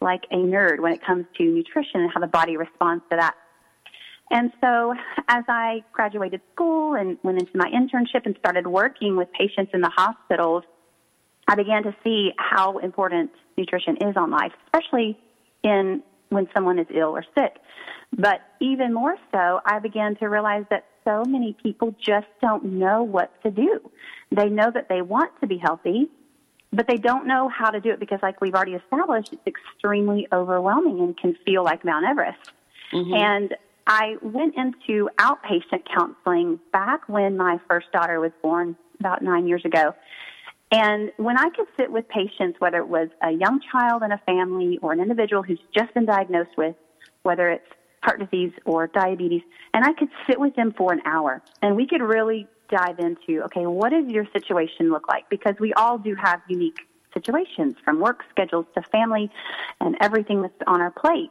like 0.00 0.24
a 0.30 0.36
nerd 0.36 0.80
when 0.80 0.92
it 0.92 1.02
comes 1.02 1.26
to 1.36 1.44
nutrition 1.44 2.00
and 2.00 2.10
how 2.12 2.20
the 2.20 2.26
body 2.26 2.56
responds 2.56 3.04
to 3.10 3.16
that. 3.16 3.34
And 4.30 4.52
so 4.60 4.94
as 5.28 5.44
I 5.48 5.82
graduated 5.92 6.40
school 6.52 6.94
and 6.94 7.18
went 7.22 7.40
into 7.40 7.56
my 7.56 7.70
internship 7.70 8.26
and 8.26 8.36
started 8.38 8.66
working 8.66 9.16
with 9.16 9.28
patients 9.32 9.70
in 9.72 9.80
the 9.80 9.90
hospitals, 9.90 10.64
I 11.46 11.54
began 11.54 11.82
to 11.84 11.96
see 12.04 12.32
how 12.36 12.78
important 12.78 13.30
nutrition 13.56 13.96
is 13.96 14.16
on 14.16 14.30
life, 14.30 14.52
especially 14.66 15.18
in 15.62 16.02
when 16.28 16.46
someone 16.54 16.78
is 16.78 16.86
ill 16.90 17.16
or 17.16 17.24
sick. 17.36 17.56
But 18.16 18.40
even 18.60 18.92
more 18.92 19.16
so, 19.32 19.60
I 19.64 19.78
began 19.78 20.16
to 20.16 20.26
realize 20.26 20.64
that 20.70 20.84
so 21.04 21.24
many 21.24 21.56
people 21.62 21.94
just 21.98 22.26
don't 22.42 22.64
know 22.64 23.02
what 23.02 23.32
to 23.42 23.50
do. 23.50 23.90
They 24.30 24.50
know 24.50 24.70
that 24.70 24.88
they 24.90 25.00
want 25.00 25.32
to 25.40 25.46
be 25.46 25.56
healthy, 25.56 26.10
but 26.70 26.86
they 26.86 26.96
don't 26.96 27.26
know 27.26 27.48
how 27.48 27.70
to 27.70 27.80
do 27.80 27.90
it 27.90 28.00
because, 28.00 28.18
like 28.22 28.42
we've 28.42 28.54
already 28.54 28.74
established, 28.74 29.32
it's 29.32 29.46
extremely 29.46 30.28
overwhelming 30.32 31.00
and 31.00 31.16
can 31.16 31.34
feel 31.46 31.64
like 31.64 31.82
Mount 31.82 32.04
Everest. 32.04 32.52
Mm-hmm. 32.92 33.14
And 33.14 33.56
I 33.88 34.16
went 34.20 34.54
into 34.54 35.08
outpatient 35.16 35.86
counseling 35.92 36.60
back 36.72 37.08
when 37.08 37.38
my 37.38 37.58
first 37.68 37.90
daughter 37.90 38.20
was 38.20 38.32
born 38.42 38.76
about 39.00 39.22
nine 39.22 39.46
years 39.46 39.64
ago. 39.64 39.94
And 40.70 41.10
when 41.16 41.38
I 41.38 41.48
could 41.48 41.66
sit 41.78 41.90
with 41.90 42.06
patients, 42.08 42.60
whether 42.60 42.76
it 42.76 42.88
was 42.88 43.08
a 43.22 43.30
young 43.30 43.60
child 43.72 44.02
in 44.02 44.12
a 44.12 44.18
family 44.18 44.78
or 44.82 44.92
an 44.92 45.00
individual 45.00 45.42
who's 45.42 45.60
just 45.74 45.94
been 45.94 46.04
diagnosed 46.04 46.50
with, 46.58 46.76
whether 47.22 47.48
it's 47.48 47.66
heart 48.02 48.20
disease 48.20 48.52
or 48.66 48.88
diabetes, 48.88 49.40
and 49.72 49.86
I 49.86 49.94
could 49.94 50.10
sit 50.26 50.38
with 50.38 50.54
them 50.54 50.74
for 50.76 50.92
an 50.92 51.00
hour 51.06 51.42
and 51.62 51.74
we 51.74 51.86
could 51.86 52.02
really 52.02 52.46
dive 52.68 52.98
into, 52.98 53.42
okay, 53.44 53.64
what 53.64 53.92
does 53.92 54.06
your 54.08 54.26
situation 54.34 54.90
look 54.90 55.08
like? 55.08 55.30
Because 55.30 55.54
we 55.58 55.72
all 55.72 55.96
do 55.96 56.14
have 56.14 56.42
unique 56.46 56.80
situations 57.14 57.76
from 57.82 58.00
work 58.00 58.22
schedules 58.28 58.66
to 58.74 58.82
family 58.82 59.30
and 59.80 59.96
everything 60.02 60.42
that's 60.42 60.52
on 60.66 60.82
our 60.82 60.90
plate. 60.90 61.30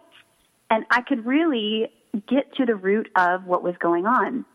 And 0.72 0.86
I 0.90 1.02
could 1.02 1.24
really 1.24 1.92
get 2.28 2.54
to 2.56 2.66
the 2.66 2.76
root 2.76 3.10
of 3.16 3.46
what 3.46 3.64
was 3.64 3.76
going 3.80 4.06
on 4.06 4.46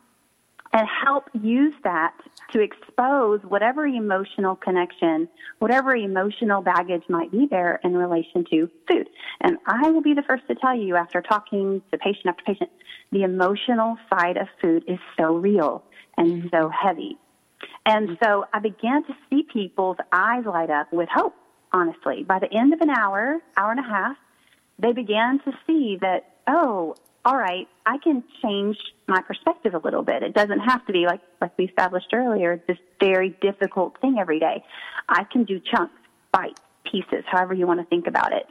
and 0.73 0.89
help 1.05 1.29
use 1.35 1.75
that 1.85 2.15
to 2.51 2.61
expose 2.61 3.41
whatever 3.43 3.87
emotional 3.87 4.57
connection, 4.57 5.29
whatever 5.59 5.95
emotional 5.95 6.63
baggage 6.63 7.03
might 7.09 7.31
be 7.31 7.47
there 7.51 7.79
in 7.85 7.95
relation 7.95 8.45
to 8.51 8.71
food. 8.89 9.09
And 9.43 9.59
I 9.67 9.91
will 9.91 10.01
be 10.01 10.15
the 10.15 10.23
first 10.23 10.47
to 10.49 10.55
tell 10.55 10.75
you 10.75 10.97
after 10.97 11.21
talking 11.21 11.83
to 11.91 11.99
patient 11.99 12.27
after 12.27 12.43
patient, 12.45 12.71
the 13.11 13.23
emotional 13.23 13.99
side 14.09 14.39
of 14.39 14.49
food 14.61 14.85
is 14.89 14.99
so 15.19 15.35
real 15.35 15.85
and 16.17 16.45
mm-hmm. 16.45 16.49
so 16.51 16.71
heavy. 16.71 17.19
And 17.85 18.09
mm-hmm. 18.09 18.25
so 18.25 18.47
I 18.53 18.59
began 18.59 19.05
to 19.05 19.15
see 19.29 19.47
people's 19.53 19.99
eyes 20.11 20.45
light 20.47 20.71
up 20.71 20.91
with 20.93 21.09
hope, 21.15 21.35
honestly. 21.73 22.23
By 22.23 22.39
the 22.39 22.53
end 22.53 22.73
of 22.73 22.81
an 22.81 22.91
hour, 22.91 23.41
hour 23.59 23.71
and 23.71 23.81
a 23.81 23.89
half, 23.89 24.17
they 24.79 24.93
began 24.93 25.39
to 25.41 25.53
see 25.67 25.99
that, 26.01 26.37
oh, 26.47 26.95
all 27.25 27.37
right, 27.37 27.69
I 27.87 27.99
can 27.99 28.25
change 28.43 28.77
my 29.07 29.21
perspective 29.23 29.75
a 29.75 29.79
little 29.79 30.03
bit. 30.03 30.23
It 30.23 30.35
doesn't 30.35 30.61
have 30.61 30.85
to 30.87 30.93
be 30.93 31.07
like, 31.07 31.21
like 31.41 31.57
we 31.57 31.67
established 31.67 32.09
earlier, 32.13 32.63
this 32.67 32.79
very 33.01 33.37
difficult 33.41 34.01
thing 34.01 34.17
every 34.19 34.41
day. 34.41 34.65
I 35.09 35.25
can 35.25 35.45
do 35.45 35.61
chunks, 35.61 35.95
bites, 36.33 36.61
pieces, 36.91 37.25
however 37.27 37.55
you 37.55 37.67
want 37.67 37.81
to 37.81 37.87
think 37.87 38.07
about 38.09 38.33
it. 38.33 38.47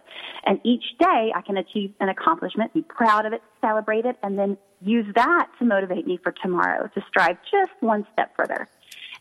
And 0.46 0.60
each 0.64 0.84
day 1.00 1.34
I 1.36 1.42
can 1.42 1.58
achieve 1.58 1.94
an 2.00 2.10
accomplishment, 2.10 2.74
be 2.74 2.82
proud 2.82 3.26
of 3.26 3.34
it, 3.34 3.42
celebrate 3.60 4.06
it, 4.06 4.18
and 4.24 4.40
then 4.40 4.58
use 4.82 5.06
that 5.16 5.50
to 5.60 5.66
motivate 5.66 6.08
me 6.08 6.18
for 6.24 6.32
tomorrow 6.32 6.90
to 6.94 7.02
strive 7.10 7.38
just 7.52 7.72
one 7.82 8.08
step 8.14 8.32
further. 8.38 8.68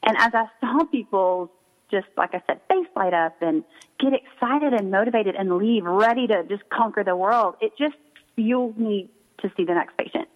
And 0.02 0.16
as 0.16 0.30
I 0.32 0.46
saw 0.60 0.84
people 0.84 1.50
just, 1.90 2.06
like 2.16 2.34
I 2.34 2.42
said, 2.46 2.60
face 2.68 2.86
light 2.94 3.12
up 3.12 3.36
and 3.42 3.64
get 3.98 4.12
excited 4.14 4.72
and 4.72 4.90
motivated 4.92 5.34
and 5.34 5.56
leave 5.56 5.84
ready 5.84 6.28
to 6.28 6.44
just 6.44 6.62
conquer 6.70 7.02
the 7.02 7.16
world, 7.16 7.56
it 7.60 7.72
just 7.76 7.96
fueled 8.36 8.78
me 8.78 9.10
to 9.42 9.50
see 9.56 9.64
the 9.64 9.74
next 9.74 9.96
patient. 9.96 10.28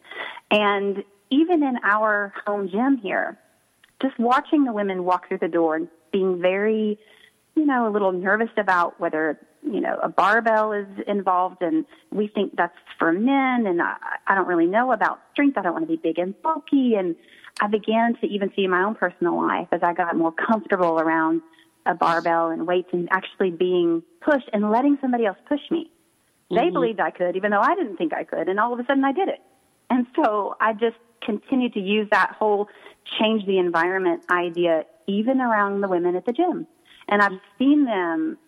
And 0.50 1.04
even 1.30 1.62
in 1.62 1.78
our 1.82 2.32
home 2.46 2.68
gym 2.68 2.98
here, 2.98 3.38
just 4.00 4.18
watching 4.18 4.64
the 4.64 4.72
women 4.72 5.04
walk 5.04 5.28
through 5.28 5.38
the 5.38 5.48
door 5.48 5.76
and 5.76 5.88
being 6.12 6.40
very, 6.40 6.98
you 7.54 7.64
know, 7.64 7.88
a 7.88 7.90
little 7.90 8.12
nervous 8.12 8.50
about 8.56 9.00
whether, 9.00 9.38
you 9.62 9.80
know, 9.80 9.98
a 10.02 10.08
barbell 10.08 10.72
is 10.72 10.86
involved 11.06 11.62
and 11.62 11.86
we 12.12 12.28
think 12.28 12.54
that's 12.56 12.76
for 12.98 13.12
men 13.12 13.66
and 13.66 13.80
I, 13.80 13.96
I 14.26 14.34
don't 14.34 14.46
really 14.46 14.66
know 14.66 14.92
about 14.92 15.20
strength. 15.32 15.56
I 15.56 15.62
don't 15.62 15.72
want 15.72 15.84
to 15.84 15.88
be 15.88 15.96
big 15.96 16.18
and 16.18 16.40
bulky. 16.42 16.94
And 16.94 17.16
I 17.60 17.68
began 17.68 18.16
to 18.20 18.26
even 18.26 18.52
see 18.54 18.66
my 18.66 18.82
own 18.82 18.94
personal 18.94 19.40
life 19.40 19.68
as 19.72 19.82
I 19.82 19.94
got 19.94 20.16
more 20.16 20.32
comfortable 20.32 21.00
around 21.00 21.42
a 21.86 21.94
barbell 21.94 22.50
and 22.50 22.66
weights 22.66 22.88
and 22.92 23.08
actually 23.10 23.50
being 23.50 24.02
pushed 24.20 24.48
and 24.52 24.70
letting 24.70 24.98
somebody 25.00 25.26
else 25.26 25.38
push 25.48 25.60
me. 25.70 25.90
They 26.54 26.62
mm-hmm. 26.62 26.72
believed 26.72 27.00
I 27.00 27.10
could, 27.10 27.36
even 27.36 27.50
though 27.50 27.60
I 27.60 27.74
didn't 27.74 27.96
think 27.96 28.12
I 28.12 28.24
could. 28.24 28.48
And 28.48 28.58
all 28.58 28.72
of 28.72 28.78
a 28.78 28.84
sudden 28.86 29.04
I 29.04 29.12
did 29.12 29.28
it. 29.28 29.40
And 29.90 30.06
so 30.16 30.56
I 30.60 30.72
just 30.72 30.96
continued 31.22 31.74
to 31.74 31.80
use 31.80 32.08
that 32.10 32.34
whole 32.38 32.68
change 33.20 33.46
the 33.46 33.58
environment 33.58 34.24
idea 34.30 34.84
even 35.06 35.40
around 35.40 35.80
the 35.80 35.88
women 35.88 36.16
at 36.16 36.26
the 36.26 36.32
gym. 36.32 36.66
And 37.08 37.22
I've 37.22 37.38
seen 37.58 37.84
them 37.84 38.38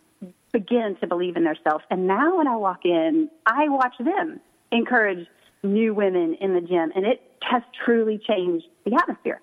begin 0.53 0.97
to 1.01 1.07
believe 1.07 1.37
in 1.37 1.45
themselves. 1.45 1.85
And 1.91 2.07
now 2.07 2.39
when 2.39 2.49
I 2.49 2.57
walk 2.57 2.85
in, 2.85 3.29
I 3.45 3.69
watch 3.69 3.95
them 3.99 4.41
encourage 4.73 5.27
new 5.63 5.95
women 5.95 6.37
in 6.41 6.55
the 6.55 6.61
gym. 6.61 6.93
And 6.95 7.07
it 7.07 7.21
has 7.43 7.63
truly 7.85 8.19
changed 8.27 8.67
the 8.85 8.95
atmosphere. 8.95 9.41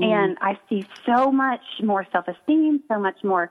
Mm-hmm. 0.00 0.12
And 0.12 0.38
I 0.40 0.58
see 0.68 0.86
so 1.06 1.30
much 1.30 1.62
more 1.82 2.06
self 2.12 2.26
esteem, 2.28 2.82
so 2.88 2.98
much 2.98 3.22
more 3.22 3.50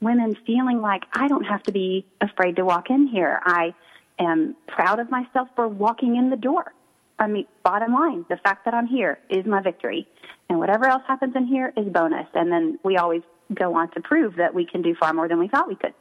women 0.00 0.36
feeling 0.46 0.80
like 0.80 1.04
I 1.12 1.28
don't 1.28 1.44
have 1.44 1.62
to 1.64 1.72
be 1.72 2.06
afraid 2.20 2.56
to 2.56 2.64
walk 2.64 2.90
in 2.90 3.06
here. 3.06 3.40
I 3.44 3.74
am 4.18 4.56
proud 4.66 4.98
of 4.98 5.10
myself 5.10 5.48
for 5.54 5.68
walking 5.68 6.16
in 6.16 6.30
the 6.30 6.36
door. 6.36 6.72
I 7.18 7.26
mean, 7.26 7.46
bottom 7.62 7.94
line, 7.94 8.26
the 8.28 8.36
fact 8.36 8.64
that 8.66 8.74
I'm 8.74 8.86
here 8.86 9.18
is 9.30 9.46
my 9.46 9.62
victory. 9.62 10.06
And 10.48 10.58
whatever 10.58 10.86
else 10.86 11.02
happens 11.06 11.34
in 11.34 11.46
here 11.46 11.72
is 11.76 11.86
bonus. 11.88 12.26
And 12.34 12.52
then 12.52 12.78
we 12.82 12.96
always 12.96 13.22
go 13.54 13.74
on 13.74 13.90
to 13.92 14.00
prove 14.00 14.36
that 14.36 14.54
we 14.54 14.66
can 14.66 14.82
do 14.82 14.94
far 14.94 15.12
more 15.12 15.28
than 15.28 15.38
we 15.38 15.48
thought 15.48 15.68
we 15.68 15.76
could 15.76 15.94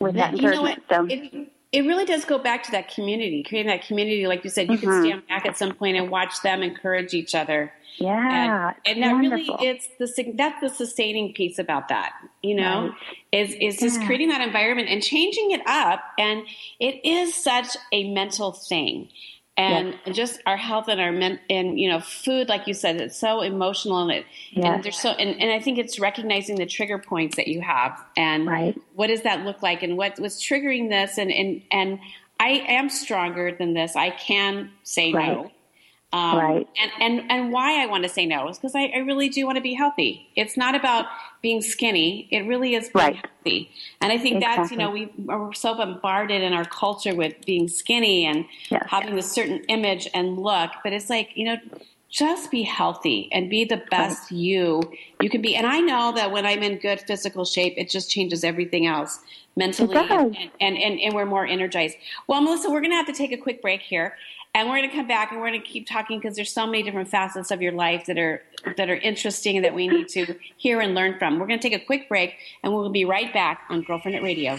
with 0.00 0.14
that 0.14 0.34
encouragement. 0.34 0.82
You 0.90 0.96
know 0.96 1.08
so 1.08 1.14
it, 1.14 1.48
it 1.72 1.80
really 1.82 2.04
does 2.04 2.24
go 2.24 2.38
back 2.38 2.62
to 2.64 2.70
that 2.72 2.92
community, 2.92 3.42
creating 3.42 3.70
that 3.70 3.86
community. 3.86 4.26
Like 4.26 4.44
you 4.44 4.50
said, 4.50 4.68
you 4.68 4.78
mm-hmm. 4.78 4.90
can 4.90 5.04
stand 5.04 5.26
back 5.28 5.46
at 5.46 5.56
some 5.56 5.74
point 5.74 5.96
and 5.96 6.10
watch 6.10 6.40
them 6.42 6.62
encourage 6.62 7.14
each 7.14 7.34
other 7.34 7.72
yeah, 7.98 8.74
and, 8.84 8.96
and 8.96 9.02
that 9.02 9.12
wonderful. 9.12 9.56
really 9.58 9.68
it's 9.68 9.88
the 9.98 10.32
that's 10.36 10.60
the 10.60 10.68
sustaining 10.68 11.32
piece 11.32 11.58
about 11.58 11.88
that. 11.88 12.12
You 12.42 12.56
know, 12.56 12.88
right. 12.88 12.94
is 13.32 13.54
is 13.54 13.78
just 13.78 14.00
yeah. 14.00 14.06
creating 14.06 14.28
that 14.28 14.40
environment 14.40 14.88
and 14.88 15.02
changing 15.02 15.52
it 15.52 15.62
up. 15.66 16.00
And 16.18 16.42
it 16.78 17.04
is 17.04 17.34
such 17.34 17.76
a 17.92 18.12
mental 18.12 18.52
thing. 18.52 19.08
And 19.58 19.94
yes. 20.04 20.14
just 20.14 20.40
our 20.44 20.58
health 20.58 20.88
and 20.88 21.00
our 21.00 21.12
men 21.12 21.40
and 21.48 21.80
you 21.80 21.88
know 21.88 22.00
food, 22.00 22.50
like 22.50 22.66
you 22.66 22.74
said, 22.74 23.00
it's 23.00 23.18
so 23.18 23.40
emotional 23.40 24.02
and 24.02 24.10
it 24.10 24.26
yes. 24.50 24.66
and 24.66 24.84
there's 24.84 24.98
so 24.98 25.10
and, 25.10 25.40
and 25.40 25.50
I 25.50 25.60
think 25.60 25.78
it's 25.78 25.98
recognizing 25.98 26.56
the 26.56 26.66
trigger 26.66 26.98
points 26.98 27.36
that 27.36 27.48
you 27.48 27.62
have 27.62 27.98
and 28.18 28.46
right. 28.46 28.78
what 28.94 29.06
does 29.06 29.22
that 29.22 29.46
look 29.46 29.62
like 29.62 29.82
and 29.82 29.96
what 29.96 30.20
was 30.20 30.36
triggering 30.36 30.90
this 30.90 31.16
and 31.16 31.32
and 31.32 31.62
and 31.72 32.00
I 32.38 32.64
am 32.68 32.90
stronger 32.90 33.50
than 33.50 33.72
this. 33.72 33.96
I 33.96 34.10
can 34.10 34.70
say 34.82 35.12
right. 35.12 35.28
no. 35.28 35.50
Um, 36.12 36.38
right. 36.38 36.68
And, 36.80 36.90
and, 37.00 37.30
and 37.30 37.52
why 37.52 37.82
I 37.82 37.86
want 37.86 38.04
to 38.04 38.08
say 38.08 38.26
no 38.26 38.48
is 38.48 38.58
because 38.58 38.76
I, 38.76 38.92
I, 38.94 38.98
really 38.98 39.28
do 39.28 39.44
want 39.44 39.56
to 39.56 39.62
be 39.62 39.74
healthy. 39.74 40.30
It's 40.36 40.56
not 40.56 40.76
about 40.76 41.06
being 41.42 41.60
skinny. 41.60 42.28
It 42.30 42.46
really 42.46 42.74
is 42.74 42.88
being 42.90 43.06
right. 43.06 43.16
healthy. 43.16 43.70
And 44.00 44.12
I 44.12 44.18
think 44.18 44.36
exactly. 44.36 44.62
that's, 44.62 44.70
you 44.70 44.78
know, 44.78 44.90
we 44.90 45.12
are 45.28 45.52
so 45.52 45.74
bombarded 45.74 46.42
in 46.42 46.52
our 46.52 46.64
culture 46.64 47.14
with 47.14 47.34
being 47.44 47.66
skinny 47.66 48.24
and 48.24 48.46
yes. 48.70 48.86
having 48.88 49.18
a 49.18 49.22
certain 49.22 49.64
image 49.64 50.08
and 50.14 50.38
look. 50.38 50.70
But 50.84 50.92
it's 50.92 51.10
like, 51.10 51.30
you 51.34 51.44
know, 51.44 51.56
just 52.08 52.52
be 52.52 52.62
healthy 52.62 53.28
and 53.32 53.50
be 53.50 53.64
the 53.64 53.82
best 53.90 54.30
right. 54.30 54.38
you 54.38 54.82
you 55.20 55.28
can 55.28 55.42
be. 55.42 55.56
And 55.56 55.66
I 55.66 55.80
know 55.80 56.12
that 56.14 56.30
when 56.30 56.46
I'm 56.46 56.62
in 56.62 56.78
good 56.78 57.00
physical 57.00 57.44
shape, 57.44 57.74
it 57.76 57.90
just 57.90 58.10
changes 58.10 58.44
everything 58.44 58.86
else 58.86 59.18
mentally 59.56 59.96
and, 59.96 60.36
and, 60.60 60.76
and, 60.78 61.00
and, 61.00 61.14
we're 61.14 61.26
more 61.26 61.46
energized. 61.46 61.96
Well, 62.26 62.42
Melissa, 62.42 62.70
we're 62.70 62.80
going 62.80 62.90
to 62.90 62.96
have 62.96 63.06
to 63.06 63.12
take 63.12 63.32
a 63.32 63.38
quick 63.38 63.62
break 63.62 63.80
here. 63.80 64.14
And 64.56 64.70
we're 64.70 64.78
going 64.78 64.88
to 64.88 64.96
come 64.96 65.06
back 65.06 65.32
and 65.32 65.40
we're 65.40 65.48
going 65.48 65.60
to 65.60 65.66
keep 65.66 65.86
talking 65.86 66.18
because 66.18 66.34
there's 66.34 66.50
so 66.50 66.64
many 66.64 66.82
different 66.82 67.10
facets 67.10 67.50
of 67.50 67.60
your 67.60 67.72
life 67.72 68.06
that 68.06 68.16
are 68.16 68.42
that 68.78 68.88
are 68.88 68.96
interesting 68.96 69.60
that 69.60 69.74
we 69.74 69.86
need 69.86 70.08
to 70.08 70.34
hear 70.56 70.80
and 70.80 70.94
learn 70.94 71.18
from. 71.18 71.38
We're 71.38 71.46
going 71.46 71.60
to 71.60 71.68
take 71.68 71.78
a 71.78 71.84
quick 71.84 72.08
break 72.08 72.36
and 72.62 72.72
we'll 72.72 72.88
be 72.88 73.04
right 73.04 73.30
back 73.34 73.64
on 73.68 73.84
Girlfriendit 73.84 74.22
Radio. 74.22 74.58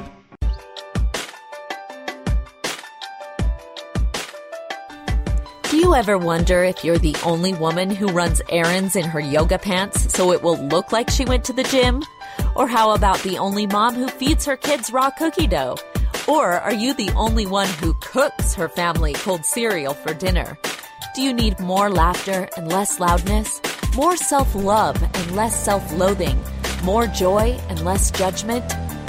You 5.91 5.97
ever 5.97 6.17
wonder 6.17 6.63
if 6.63 6.85
you're 6.85 6.97
the 6.97 7.17
only 7.25 7.53
woman 7.53 7.89
who 7.89 8.07
runs 8.07 8.41
errands 8.47 8.95
in 8.95 9.03
her 9.03 9.19
yoga 9.19 9.57
pants 9.57 10.13
so 10.13 10.31
it 10.31 10.41
will 10.41 10.55
look 10.67 10.93
like 10.93 11.09
she 11.09 11.25
went 11.25 11.43
to 11.43 11.51
the 11.51 11.63
gym? 11.63 12.01
Or 12.55 12.65
how 12.65 12.91
about 12.91 13.19
the 13.23 13.37
only 13.37 13.67
mom 13.67 13.95
who 13.95 14.07
feeds 14.07 14.45
her 14.45 14.55
kids 14.55 14.93
raw 14.93 15.09
cookie 15.09 15.47
dough? 15.47 15.75
Or 16.29 16.53
are 16.53 16.73
you 16.73 16.93
the 16.93 17.09
only 17.17 17.45
one 17.45 17.67
who 17.67 17.93
cooks 17.95 18.55
her 18.55 18.69
family 18.69 19.11
cold 19.11 19.43
cereal 19.43 19.93
for 19.93 20.13
dinner? 20.13 20.57
Do 21.13 21.23
you 21.23 21.33
need 21.33 21.59
more 21.59 21.89
laughter 21.89 22.47
and 22.55 22.69
less 22.69 23.01
loudness? 23.01 23.59
More 23.93 24.15
self 24.15 24.55
love 24.55 24.95
and 25.03 25.35
less 25.35 25.61
self 25.61 25.83
loathing? 25.97 26.41
More 26.85 27.07
joy 27.07 27.59
and 27.67 27.83
less 27.83 28.11
judgment? 28.11 28.63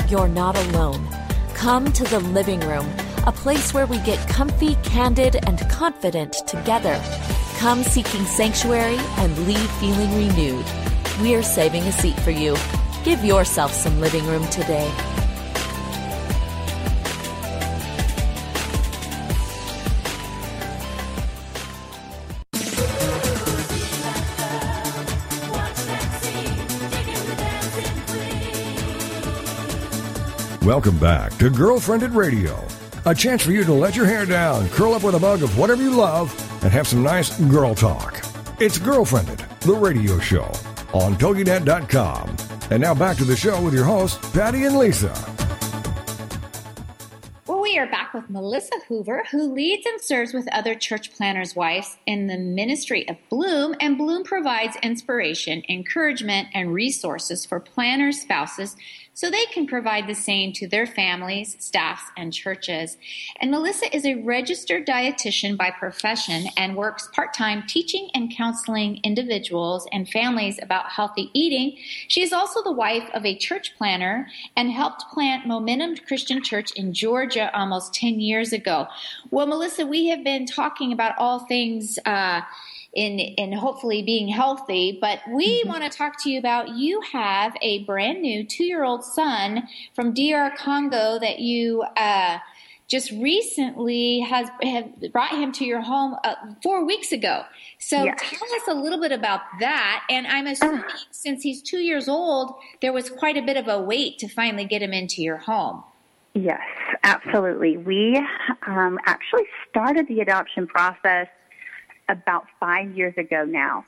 You're 0.08 0.26
not 0.26 0.56
alone. 0.56 1.06
Come 1.54 1.92
to 1.92 2.02
the 2.02 2.18
living 2.18 2.58
room 2.58 2.90
a 3.26 3.32
place 3.32 3.72
where 3.72 3.86
we 3.86 3.98
get 4.00 4.18
comfy, 4.28 4.74
candid, 4.82 5.36
and 5.46 5.58
confident 5.70 6.32
together. 6.46 7.00
Come 7.58 7.82
seeking 7.82 8.24
sanctuary 8.24 8.98
and 9.18 9.46
leave 9.46 9.70
feeling 9.72 10.12
renewed. 10.14 10.66
We're 11.20 11.42
saving 11.42 11.84
a 11.84 11.92
seat 11.92 12.18
for 12.20 12.30
you. 12.30 12.56
Give 13.04 13.24
yourself 13.24 13.72
some 13.72 14.00
living 14.00 14.26
room 14.26 14.46
today. 14.48 14.90
Welcome 30.64 30.96
back 30.98 31.36
to 31.38 31.50
Girlfriendit 31.50 32.14
Radio, 32.14 32.64
a 33.04 33.14
chance 33.14 33.42
for 33.42 33.52
you 33.52 33.64
to 33.64 33.72
let 33.72 33.96
your 33.96 34.06
hair 34.06 34.24
down, 34.24 34.68
curl 34.70 34.94
up 34.94 35.02
with 35.02 35.14
a 35.14 35.20
mug 35.20 35.42
of 35.42 35.58
whatever 35.58 35.82
you 35.82 35.90
love, 35.90 36.30
and 36.62 36.72
have 36.72 36.86
some 36.86 37.02
nice 37.02 37.38
girl 37.48 37.74
talk. 37.74 38.18
It's 38.60 38.78
Girlfriendit, 38.78 39.60
the 39.60 39.74
radio 39.74 40.18
show 40.20 40.50
on 40.92 41.16
TogiNet.com. 41.16 42.36
And 42.70 42.80
now 42.80 42.94
back 42.94 43.16
to 43.16 43.24
the 43.24 43.36
show 43.36 43.60
with 43.60 43.74
your 43.74 43.84
hosts, 43.84 44.30
Patty 44.30 44.64
and 44.64 44.76
Lisa. 44.78 45.12
Well, 47.46 47.60
we 47.60 47.76
are 47.76 47.90
back 47.90 48.14
with 48.14 48.30
Melissa 48.30 48.76
Hoover, 48.88 49.24
who 49.30 49.52
leads 49.52 49.84
and 49.84 50.00
serves 50.00 50.32
with 50.32 50.46
other 50.52 50.74
church 50.74 51.12
planters' 51.12 51.56
wives 51.56 51.96
in 52.06 52.28
the 52.28 52.38
ministry 52.38 53.08
of 53.08 53.16
Bloom, 53.28 53.74
and 53.80 53.98
Bloom 53.98 54.22
provides 54.22 54.76
inspiration, 54.82 55.62
encouragement, 55.68 56.48
and 56.54 56.72
resources 56.72 57.44
for 57.44 57.58
planters' 57.58 58.20
spouses 58.20 58.76
so 59.14 59.30
they 59.30 59.44
can 59.46 59.66
provide 59.66 60.06
the 60.06 60.14
same 60.14 60.52
to 60.52 60.66
their 60.66 60.86
families, 60.86 61.56
staffs, 61.58 62.04
and 62.16 62.32
churches. 62.32 62.96
And 63.40 63.50
Melissa 63.50 63.94
is 63.94 64.04
a 64.04 64.14
registered 64.14 64.86
dietitian 64.86 65.56
by 65.56 65.70
profession 65.70 66.46
and 66.56 66.76
works 66.76 67.08
part 67.12 67.34
time 67.34 67.64
teaching 67.66 68.08
and 68.14 68.34
counseling 68.34 69.00
individuals 69.04 69.86
and 69.92 70.08
families 70.08 70.58
about 70.62 70.90
healthy 70.90 71.30
eating. 71.34 71.76
She 72.08 72.22
is 72.22 72.32
also 72.32 72.62
the 72.62 72.72
wife 72.72 73.08
of 73.12 73.26
a 73.26 73.36
church 73.36 73.76
planter 73.76 74.28
and 74.56 74.70
helped 74.70 75.04
plant 75.12 75.46
Momentum 75.46 75.96
Christian 76.06 76.42
Church 76.42 76.72
in 76.72 76.94
Georgia 76.94 77.54
almost 77.56 77.94
10 77.94 78.20
years 78.20 78.52
ago. 78.52 78.86
Well, 79.30 79.46
Melissa, 79.46 79.86
we 79.86 80.06
have 80.06 80.24
been 80.24 80.46
talking 80.46 80.92
about 80.92 81.14
all 81.18 81.40
things. 81.40 81.98
Uh, 82.04 82.42
in 82.94 83.18
in 83.18 83.52
hopefully 83.52 84.02
being 84.02 84.28
healthy. 84.28 84.98
But 85.00 85.20
we 85.30 85.60
mm-hmm. 85.60 85.68
want 85.68 85.84
to 85.84 85.90
talk 85.90 86.22
to 86.22 86.30
you 86.30 86.38
about 86.38 86.70
you 86.70 87.00
have 87.12 87.56
a 87.62 87.84
brand 87.84 88.22
new 88.22 88.44
two 88.44 88.64
year 88.64 88.84
old 88.84 89.04
son 89.04 89.68
from 89.94 90.14
DR 90.14 90.56
Congo 90.56 91.18
that 91.18 91.38
you. 91.38 91.82
Uh, 91.96 92.38
just 92.88 93.10
recently 93.12 94.20
has 94.20 94.50
have 94.62 95.12
brought 95.12 95.30
him 95.30 95.50
to 95.50 95.64
your 95.64 95.80
home 95.80 96.14
uh, 96.24 96.34
four 96.62 96.84
weeks 96.84 97.10
ago. 97.10 97.42
So 97.78 98.04
yes. 98.04 98.20
tell 98.20 98.54
us 98.54 98.68
a 98.68 98.74
little 98.74 99.00
bit 99.00 99.12
about 99.12 99.40
that. 99.60 100.04
And 100.10 100.26
I'm 100.26 100.46
assuming 100.46 100.84
since 101.10 101.42
he's 101.42 101.62
two 101.62 101.78
years 101.78 102.06
old, 102.06 102.54
there 102.82 102.92
was 102.92 103.08
quite 103.08 103.38
a 103.38 103.40
bit 103.40 103.56
of 103.56 103.66
a 103.66 103.80
wait 103.80 104.18
to 104.18 104.28
finally 104.28 104.66
get 104.66 104.82
him 104.82 104.92
into 104.92 105.22
your 105.22 105.38
home. 105.38 105.82
Yes, 106.34 106.60
absolutely. 107.02 107.78
We 107.78 108.20
um, 108.66 108.98
actually 109.06 109.44
started 109.70 110.06
the 110.08 110.20
adoption 110.20 110.66
process 110.66 111.28
about 112.08 112.46
five 112.60 112.96
years 112.96 113.14
ago 113.16 113.44
now. 113.44 113.84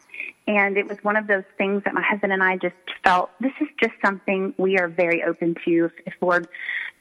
And 0.47 0.77
it 0.77 0.87
was 0.89 0.99
one 1.03 1.17
of 1.17 1.27
those 1.27 1.45
things 1.59 1.83
that 1.85 1.95
my 1.95 2.03
husband 2.03 2.33
and 2.33 2.43
I 2.43 2.57
just 2.57 2.75
felt 3.03 3.31
this 3.41 3.53
is 3.61 3.69
just 3.81 3.95
something 4.05 4.55
we 4.57 4.79
are 4.79 4.89
very 4.89 5.23
open 5.23 5.55
to 5.65 5.91
if 6.07 6.15
Lord 6.21 6.49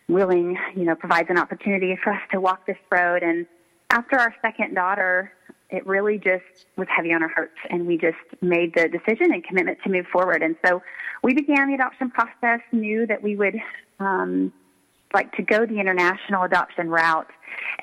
willing, 0.07 0.57
you 0.75 0.83
know, 0.83 0.95
provides 0.95 1.29
an 1.29 1.37
opportunity 1.37 1.97
for 2.03 2.13
us 2.13 2.21
to 2.31 2.39
walk 2.39 2.65
this 2.65 2.77
road. 2.91 3.23
And 3.23 3.45
after 3.89 4.19
our 4.19 4.35
second 4.41 4.73
daughter, 4.73 5.31
it 5.69 5.85
really 5.87 6.17
just 6.17 6.65
was 6.77 6.87
heavy 6.95 7.13
on 7.13 7.23
our 7.23 7.29
hearts 7.29 7.57
and 7.69 7.87
we 7.87 7.97
just 7.97 8.17
made 8.41 8.73
the 8.75 8.87
decision 8.89 9.33
and 9.33 9.43
commitment 9.43 9.79
to 9.83 9.89
move 9.89 10.05
forward. 10.11 10.43
And 10.43 10.55
so 10.65 10.81
we 11.23 11.33
began 11.33 11.67
the 11.67 11.75
adoption 11.75 12.11
process, 12.11 12.59
knew 12.71 13.07
that 13.07 13.23
we 13.23 13.35
would 13.35 13.55
um, 13.99 14.53
like 15.13 15.31
to 15.33 15.43
go 15.43 15.65
the 15.65 15.79
international 15.79 16.43
adoption 16.43 16.89
route. 16.89 17.27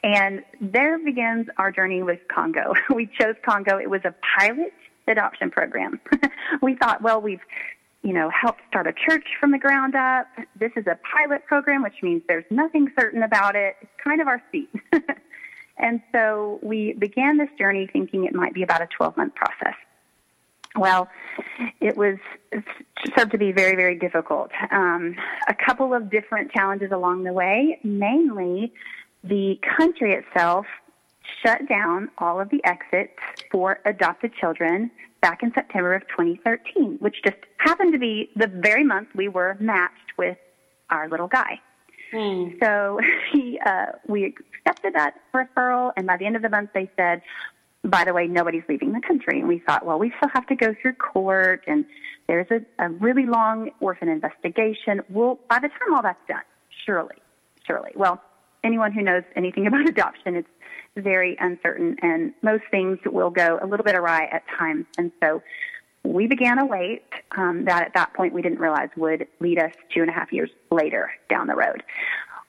And 0.03 0.43
there 0.61 0.99
begins 0.99 1.47
our 1.59 1.71
journey 1.71 2.03
with 2.03 2.21
Congo. 2.29 2.75
We 2.95 3.07
chose 3.07 3.37
Congo. 3.45 3.79
It 3.79 3.89
was 3.89 4.03
a 4.05 4.15
pilot 4.39 4.73
adoption 5.07 5.51
program. 5.51 6.01
we 6.63 6.75
thought, 6.75 7.03
well, 7.03 7.21
we've, 7.21 7.41
you 8.03 8.13
know, 8.13 8.31
helped 8.31 8.61
start 8.69 8.87
a 8.87 8.93
church 8.93 9.27
from 9.39 9.53
the 9.53 9.59
ground 9.59 9.95
up. 9.95 10.27
This 10.59 10.73
is 10.77 10.87
a 10.87 10.99
pilot 11.17 11.45
program, 11.47 11.83
which 11.83 12.03
means 12.03 12.23
there's 12.29 12.45
nothing 12.51 12.89
certain 12.99 13.23
about 13.23 13.57
it. 13.57 13.77
It's 13.81 13.93
kind 14.03 14.21
of 14.21 14.29
our 14.29 14.43
speed. 14.49 14.69
and 15.79 16.01
so 16.13 16.59
we 16.63 16.95
began 16.95 17.39
this 17.39 17.51
journey 17.59 17.89
thinking 17.93 18.25
it 18.25 18.35
might 18.35 18.55
be 18.55 18.63
about 18.63 18.83
a 18.83 18.89
12 18.97 19.17
month 19.17 19.35
process. 19.35 19.77
Well, 20.77 21.09
it 21.81 21.97
was 21.97 22.19
it 22.53 22.65
served 23.17 23.33
to 23.33 23.39
be 23.39 23.53
very, 23.53 23.77
very 23.77 23.99
difficult. 23.99 24.51
Um, 24.71 25.17
a 25.49 25.55
couple 25.55 25.95
of 25.95 26.11
different 26.11 26.53
challenges 26.53 26.93
along 26.93 27.25
the 27.25 27.33
way. 27.33 27.81
Mainly, 27.83 28.73
the 29.25 29.59
country 29.77 30.15
itself 30.15 30.67
shut 31.45 31.69
down 31.69 32.11
all 32.19 32.41
of 32.41 32.51
the 32.51 32.65
exits 32.65 33.19
for 33.51 33.81
adopted 33.85 34.33
children 34.35 34.91
back 35.21 35.43
in 35.43 35.53
September 35.53 35.95
of 35.95 36.03
2013, 36.09 36.97
which 37.01 37.17
just 37.25 37.37
happened 37.59 37.93
to 37.93 37.99
be 37.99 38.31
the 38.37 38.47
very 38.47 38.85
month 38.85 39.09
we 39.15 39.29
were 39.29 39.57
matched 39.61 40.17
with 40.17 40.39
our 40.89 41.09
little 41.09 41.29
guy. 41.29 41.61
Mm. 42.13 42.59
So 42.63 43.01
he, 43.33 43.59
uh, 43.65 43.87
we 44.07 44.25
accepted 44.25 44.95
that 44.95 45.15
referral, 45.35 45.93
and 45.97 46.07
by 46.07 46.17
the 46.17 46.27
end 46.27 46.37
of 46.37 46.43
the 46.43 46.49
month, 46.49 46.71
they 46.75 46.91
said, 46.97 47.23
by 47.85 48.05
the 48.05 48.13
way, 48.13 48.27
nobody's 48.27 48.63
leaving 48.69 48.93
the 48.93 49.01
country. 49.01 49.39
And 49.41 49.49
we 49.49 49.59
thought, 49.59 49.85
well, 49.85 49.99
we 49.99 50.13
still 50.19 50.31
have 50.35 50.47
to 50.49 50.55
go 50.55 50.75
through 50.81 50.95
court, 50.95 51.65
and 51.67 51.85
there's 52.29 52.47
a, 52.51 52.61
a 52.85 52.91
really 52.91 53.27
long 53.27 53.71
orphan 53.81 54.09
investigation. 54.09 55.01
Well, 55.09 55.39
by 55.49 55.59
the 55.59 55.69
time 55.69 55.95
all 55.95 56.03
that's 56.03 56.21
done, 56.29 56.43
surely, 56.85 57.17
surely. 57.67 57.93
Well, 57.95 58.21
anyone 58.63 58.93
who 58.93 59.03
knows 59.03 59.23
anything 59.35 59.67
about 59.69 59.89
adoption, 59.89 60.37
it's 60.37 60.49
very 60.97 61.37
uncertain, 61.41 61.97
and 62.03 62.35
most 62.43 62.65
things 62.71 62.99
will 63.07 63.31
go 63.31 63.59
a 63.63 63.67
little 63.67 63.85
bit 63.85 63.95
awry 63.95 64.29
at 64.31 64.43
times. 64.59 64.87
And 64.99 65.13
so 65.23 65.43
we 66.03 66.27
began 66.27 66.59
a 66.59 66.67
wait 66.67 67.05
um, 67.37 67.65
that 67.65 67.87
at 67.87 67.95
that 67.95 68.13
point 68.15 68.35
we 68.35 68.43
didn't 68.43 68.59
realize 68.59 68.89
would 68.97 69.27
lead 69.41 69.59
us 69.59 69.73
two 69.95 70.01
and 70.01 70.11
a 70.11 70.13
half 70.13 70.33
years 70.33 70.51
later 70.71 71.11
down 71.29 71.47
the 71.47 71.55
road. 71.55 71.83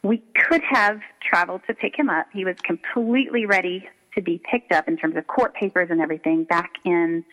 We 0.03 0.23
could 0.35 0.61
have 0.63 0.99
traveled 1.21 1.61
to 1.67 1.73
pick 1.73 1.97
him 1.97 2.09
up. 2.09 2.27
He 2.33 2.43
was 2.43 2.55
completely 2.63 3.45
ready 3.45 3.87
to 4.15 4.21
be 4.21 4.41
picked 4.49 4.71
up 4.71 4.87
in 4.87 4.97
terms 4.97 5.15
of 5.15 5.27
court 5.27 5.53
papers 5.53 5.87
and 5.89 6.01
everything 6.01 6.43
back 6.43 6.71
in 6.85 7.23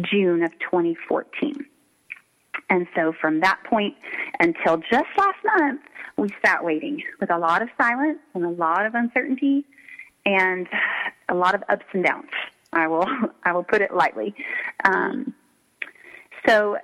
June 0.00 0.42
of 0.42 0.52
2014. 0.58 1.54
And 2.70 2.86
so 2.94 3.12
from 3.20 3.40
that 3.40 3.58
point 3.68 3.94
until 4.40 4.76
just 4.76 5.06
last 5.16 5.38
month, 5.58 5.80
we 6.16 6.28
sat 6.44 6.64
waiting 6.64 7.02
with 7.20 7.30
a 7.30 7.38
lot 7.38 7.62
of 7.62 7.68
silence 7.80 8.18
and 8.34 8.44
a 8.44 8.50
lot 8.50 8.84
of 8.84 8.94
uncertainty 8.94 9.64
and 10.26 10.66
a 11.28 11.34
lot 11.34 11.54
of 11.54 11.62
ups 11.68 11.86
and 11.92 12.04
downs. 12.04 12.30
I 12.72 12.86
will 12.88 13.06
I 13.44 13.52
will 13.52 13.64
put 13.64 13.80
it 13.80 13.94
lightly. 13.94 14.34
Um, 14.84 15.34
so 16.46 16.76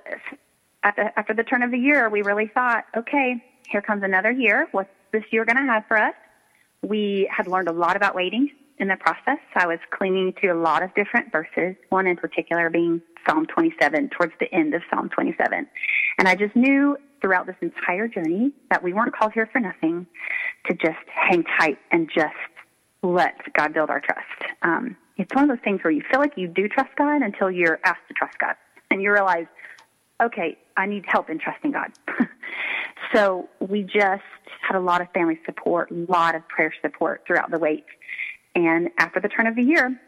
at 0.83 0.95
the, 0.95 1.17
after 1.17 1.33
the 1.33 1.43
turn 1.43 1.63
of 1.63 1.71
the 1.71 1.77
year, 1.77 2.09
we 2.09 2.21
really 2.21 2.49
thought, 2.53 2.85
okay, 2.95 3.43
here 3.69 3.81
comes 3.81 4.03
another 4.03 4.31
year. 4.31 4.67
What's 4.71 4.89
this 5.11 5.23
year 5.31 5.45
going 5.45 5.57
to 5.57 5.71
have 5.71 5.85
for 5.87 5.97
us? 5.97 6.13
We 6.81 7.29
had 7.35 7.47
learned 7.47 7.67
a 7.67 7.73
lot 7.73 7.95
about 7.95 8.15
waiting 8.15 8.49
in 8.77 8.87
the 8.87 8.97
process. 8.97 9.39
I 9.55 9.67
was 9.67 9.79
clinging 9.91 10.33
to 10.41 10.49
a 10.49 10.55
lot 10.55 10.83
of 10.83 10.93
different 10.95 11.31
verses, 11.31 11.75
one 11.89 12.07
in 12.07 12.17
particular 12.17 12.69
being 12.69 13.01
Psalm 13.27 13.45
27, 13.45 14.09
towards 14.09 14.33
the 14.39 14.53
end 14.53 14.73
of 14.73 14.81
Psalm 14.89 15.09
27. 15.09 15.67
And 16.19 16.27
I 16.27 16.35
just 16.35 16.55
knew 16.55 16.97
throughout 17.21 17.47
this 17.47 17.55
entire 17.61 18.07
journey 18.07 18.51
that 18.69 18.83
we 18.83 18.93
weren't 18.93 19.15
called 19.15 19.33
here 19.33 19.49
for 19.51 19.59
nothing 19.59 20.05
to 20.67 20.73
just 20.75 20.99
hang 21.07 21.43
tight 21.59 21.79
and 21.91 22.09
just 22.13 22.33
let 23.01 23.35
God 23.57 23.73
build 23.73 23.89
our 23.89 24.01
trust. 24.01 24.53
Um, 24.61 24.97
it's 25.17 25.33
one 25.33 25.45
of 25.45 25.49
those 25.49 25.63
things 25.63 25.83
where 25.83 25.91
you 25.91 26.03
feel 26.11 26.19
like 26.19 26.33
you 26.35 26.47
do 26.47 26.67
trust 26.67 26.89
God 26.97 27.21
until 27.21 27.49
you're 27.49 27.79
asked 27.83 28.07
to 28.09 28.13
trust 28.13 28.37
God. 28.39 28.55
And 28.91 29.01
you 29.01 29.11
realize, 29.11 29.45
okay, 30.21 30.57
I 30.77 30.85
need 30.85 31.05
help 31.07 31.29
in 31.29 31.39
trusting 31.39 31.71
God. 31.71 31.91
so 33.13 33.49
we 33.59 33.83
just 33.83 34.23
had 34.61 34.75
a 34.75 34.79
lot 34.79 35.01
of 35.01 35.09
family 35.11 35.39
support, 35.45 35.91
a 35.91 36.11
lot 36.11 36.35
of 36.35 36.47
prayer 36.47 36.73
support 36.81 37.23
throughout 37.25 37.51
the 37.51 37.59
wait. 37.59 37.85
And 38.55 38.89
after 38.97 39.19
the 39.19 39.27
turn 39.27 39.47
of 39.47 39.55
the 39.55 39.63
year, 39.63 39.99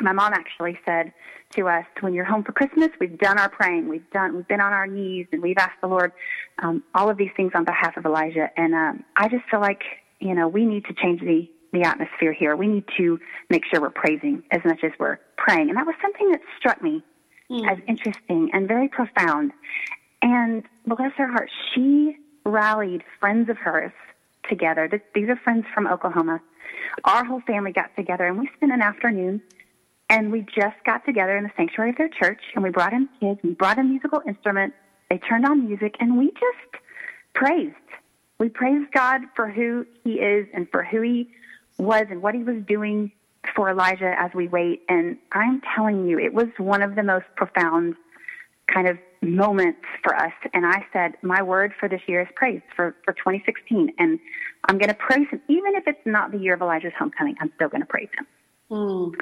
my 0.00 0.12
mom 0.12 0.32
actually 0.32 0.78
said 0.84 1.12
to 1.50 1.68
us, 1.68 1.86
"When 2.00 2.12
you're 2.12 2.24
home 2.24 2.44
for 2.44 2.52
Christmas, 2.52 2.90
we've 3.00 3.18
done 3.18 3.38
our 3.38 3.48
praying. 3.48 3.88
We've 3.88 4.08
done. 4.10 4.36
We've 4.36 4.48
been 4.48 4.60
on 4.60 4.72
our 4.72 4.86
knees, 4.86 5.26
and 5.32 5.42
we've 5.42 5.58
asked 5.58 5.80
the 5.80 5.88
Lord 5.88 6.12
um, 6.58 6.82
all 6.94 7.08
of 7.08 7.16
these 7.16 7.30
things 7.36 7.52
on 7.54 7.64
behalf 7.64 7.96
of 7.96 8.04
Elijah." 8.04 8.50
And 8.56 8.74
um, 8.74 9.04
I 9.16 9.28
just 9.28 9.44
feel 9.50 9.60
like 9.60 9.82
you 10.20 10.34
know 10.34 10.48
we 10.48 10.64
need 10.64 10.84
to 10.86 10.94
change 10.94 11.20
the 11.20 11.48
the 11.72 11.82
atmosphere 11.82 12.32
here. 12.32 12.56
We 12.56 12.66
need 12.66 12.84
to 12.96 13.18
make 13.50 13.64
sure 13.66 13.80
we're 13.80 13.90
praising 13.90 14.42
as 14.50 14.60
much 14.64 14.82
as 14.82 14.92
we're 14.98 15.18
praying. 15.36 15.68
And 15.68 15.76
that 15.76 15.86
was 15.86 15.96
something 16.00 16.30
that 16.30 16.40
struck 16.58 16.82
me 16.82 17.02
mm. 17.50 17.70
as 17.70 17.78
interesting 17.86 18.50
and 18.52 18.66
very 18.66 18.88
profound. 18.88 19.52
And 20.22 20.64
bless 20.86 21.12
her 21.16 21.28
heart, 21.28 21.50
she 21.74 22.16
rallied 22.44 23.04
friends 23.20 23.48
of 23.48 23.58
hers 23.58 23.92
together. 24.48 24.90
These 25.14 25.28
are 25.28 25.36
friends 25.36 25.66
from 25.74 25.86
Oklahoma 25.86 26.40
our 27.04 27.24
whole 27.24 27.40
family 27.46 27.72
got 27.72 27.94
together 27.96 28.26
and 28.26 28.38
we 28.38 28.48
spent 28.56 28.72
an 28.72 28.82
afternoon 28.82 29.42
and 30.10 30.32
we 30.32 30.40
just 30.42 30.76
got 30.84 31.04
together 31.04 31.36
in 31.36 31.44
the 31.44 31.50
sanctuary 31.56 31.90
of 31.90 31.96
their 31.96 32.08
church 32.08 32.40
and 32.54 32.64
we 32.64 32.70
brought 32.70 32.92
in 32.92 33.08
kids, 33.20 33.40
we 33.42 33.50
brought 33.50 33.78
in 33.78 33.90
musical 33.90 34.22
instruments, 34.26 34.76
they 35.10 35.18
turned 35.18 35.46
on 35.46 35.66
music, 35.66 35.96
and 36.00 36.18
we 36.18 36.30
just 36.32 36.82
praised. 37.34 37.74
We 38.38 38.48
praised 38.48 38.92
God 38.92 39.22
for 39.34 39.48
who 39.48 39.86
He 40.04 40.14
is 40.14 40.46
and 40.54 40.68
for 40.70 40.82
who 40.82 41.02
He 41.02 41.30
was 41.78 42.06
and 42.10 42.22
what 42.22 42.34
He 42.34 42.42
was 42.42 42.62
doing 42.66 43.12
for 43.54 43.70
Elijah 43.70 44.14
as 44.18 44.30
we 44.34 44.48
wait. 44.48 44.82
And 44.88 45.16
I'm 45.32 45.62
telling 45.74 46.06
you, 46.06 46.18
it 46.18 46.34
was 46.34 46.48
one 46.58 46.82
of 46.82 46.94
the 46.94 47.02
most 47.02 47.26
profound 47.36 47.94
kind 48.72 48.88
of 48.88 48.98
moments 49.22 49.80
for 50.02 50.14
us. 50.14 50.32
And 50.54 50.64
I 50.64 50.84
said, 50.92 51.12
my 51.22 51.42
word 51.42 51.72
for 51.78 51.88
this 51.88 52.00
year 52.06 52.22
is 52.22 52.28
praise 52.34 52.60
for, 52.76 52.94
for 53.04 53.12
2016. 53.14 53.92
And 53.98 54.18
I'm 54.68 54.78
going 54.78 54.88
to 54.88 54.94
praise 54.94 55.26
him. 55.30 55.40
Even 55.48 55.74
if 55.74 55.84
it's 55.86 56.00
not 56.04 56.30
the 56.30 56.38
year 56.38 56.54
of 56.54 56.60
Elijah's 56.60 56.92
homecoming, 56.98 57.36
I'm 57.40 57.50
still 57.56 57.68
going 57.68 57.80
to 57.80 57.86
praise 57.86 58.08
him. 58.16 58.26
Mm. 58.70 59.14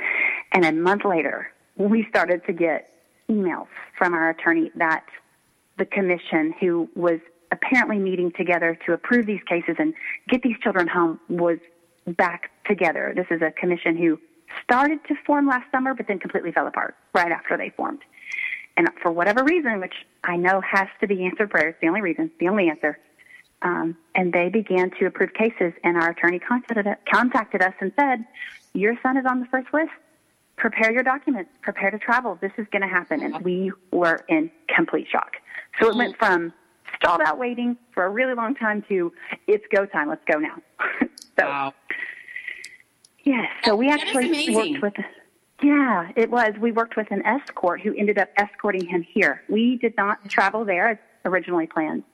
And 0.53 0.65
a 0.65 0.73
month 0.73 1.05
later, 1.05 1.53
we 1.77 2.07
started 2.11 2.45
to 2.47 2.53
get 2.53 2.91
emails 3.29 3.69
from 3.97 4.15
our 4.15 4.31
attorney 4.31 4.71
that 4.77 5.05
the 5.79 5.87
commission, 5.87 6.55
who 6.61 6.89
was 6.95 7.21
apparently 7.53 7.99
meeting 7.99 8.33
together 8.37 8.79
to 8.87 8.93
approve 8.93 9.27
these 9.27 9.43
cases 9.49 9.77
and 9.79 9.95
get 10.29 10.43
these 10.43 10.57
children 10.63 10.89
home, 10.89 11.21
was 11.29 11.59
back 12.07 12.51
together. 12.67 13.13
This 13.15 13.27
is 13.31 13.43
a 13.43 13.53
commission 13.53 13.97
who 13.97 14.19
started 14.63 15.01
to 15.09 15.15
form 15.27 15.47
last 15.47 15.71
summer, 15.71 15.95
but 15.95 16.07
then 16.09 16.19
completely 16.19 16.53
fell 16.53 16.67
apart 16.67 16.97
right 17.15 17.31
after 17.31 17.57
they 17.57 17.71
formed. 17.71 18.01
And 18.77 18.89
for 19.03 19.11
whatever 19.11 19.43
reason, 19.43 19.81
which 19.81 19.95
I 20.25 20.37
know 20.37 20.61
has 20.61 20.89
to 21.01 21.07
be 21.07 21.25
answered 21.25 21.51
prayer, 21.51 21.73
prayers, 21.73 21.75
the 21.81 21.89
only 21.89 22.03
reason, 22.03 22.31
the 22.39 22.49
only 22.49 22.69
answer, 22.69 22.99
um, 23.63 23.97
and 24.15 24.33
they 24.33 24.49
began 24.49 24.91
to 24.99 25.07
approve 25.07 25.33
cases. 25.33 25.73
And 25.83 25.97
our 25.97 26.11
attorney 26.11 26.39
contacted, 26.39 26.87
contacted 27.11 27.63
us 27.63 27.75
and 27.81 27.93
said, 27.99 28.25
"Your 28.75 28.99
son 29.03 29.17
is 29.17 29.25
on 29.25 29.41
the 29.41 29.47
first 29.47 29.73
list. 29.73 29.93
Prepare 30.57 30.93
your 30.93 31.03
documents. 31.03 31.51
Prepare 31.63 31.91
to 31.91 31.99
travel. 31.99 32.37
This 32.41 32.53
is 32.59 32.67
going 32.71 32.83
to 32.83 32.89
happen." 32.89 33.23
And 33.23 33.43
we 33.43 33.73
were 33.91 34.25
in 34.29 34.51
complete 34.69 35.09
shock. 35.09 35.37
So 35.81 35.89
it 35.89 35.97
went 35.97 36.19
from 36.19 36.53
stalled 36.97 37.21
out 37.23 37.39
waiting 37.39 37.77
for 37.93 38.05
a 38.05 38.11
really 38.11 38.35
long 38.35 38.55
time 38.55 38.83
to 38.89 39.13
it's 39.47 39.65
go 39.75 39.87
time. 39.87 40.09
Let's 40.09 40.25
go 40.31 40.39
now. 40.39 40.57
so, 41.39 41.47
wow. 41.47 41.75
Yes. 43.25 43.51
So 43.65 43.75
we 43.75 43.89
actually 43.89 44.55
worked 44.55 44.83
with. 44.83 45.05
Yeah, 45.63 46.11
it 46.17 46.31
was. 46.31 46.53
We 46.61 46.73
worked 46.73 46.97
with 46.97 47.11
an 47.11 47.25
escort 47.25 47.81
who 47.81 47.95
ended 47.95 48.19
up 48.19 48.29
escorting 48.37 48.87
him 48.87 49.03
here. 49.03 49.43
We 49.49 49.77
did 49.77 49.97
not 49.97 50.29
travel 50.29 50.65
there 50.65 50.89
as 50.89 50.99
originally 51.25 51.67
planned. 51.67 52.05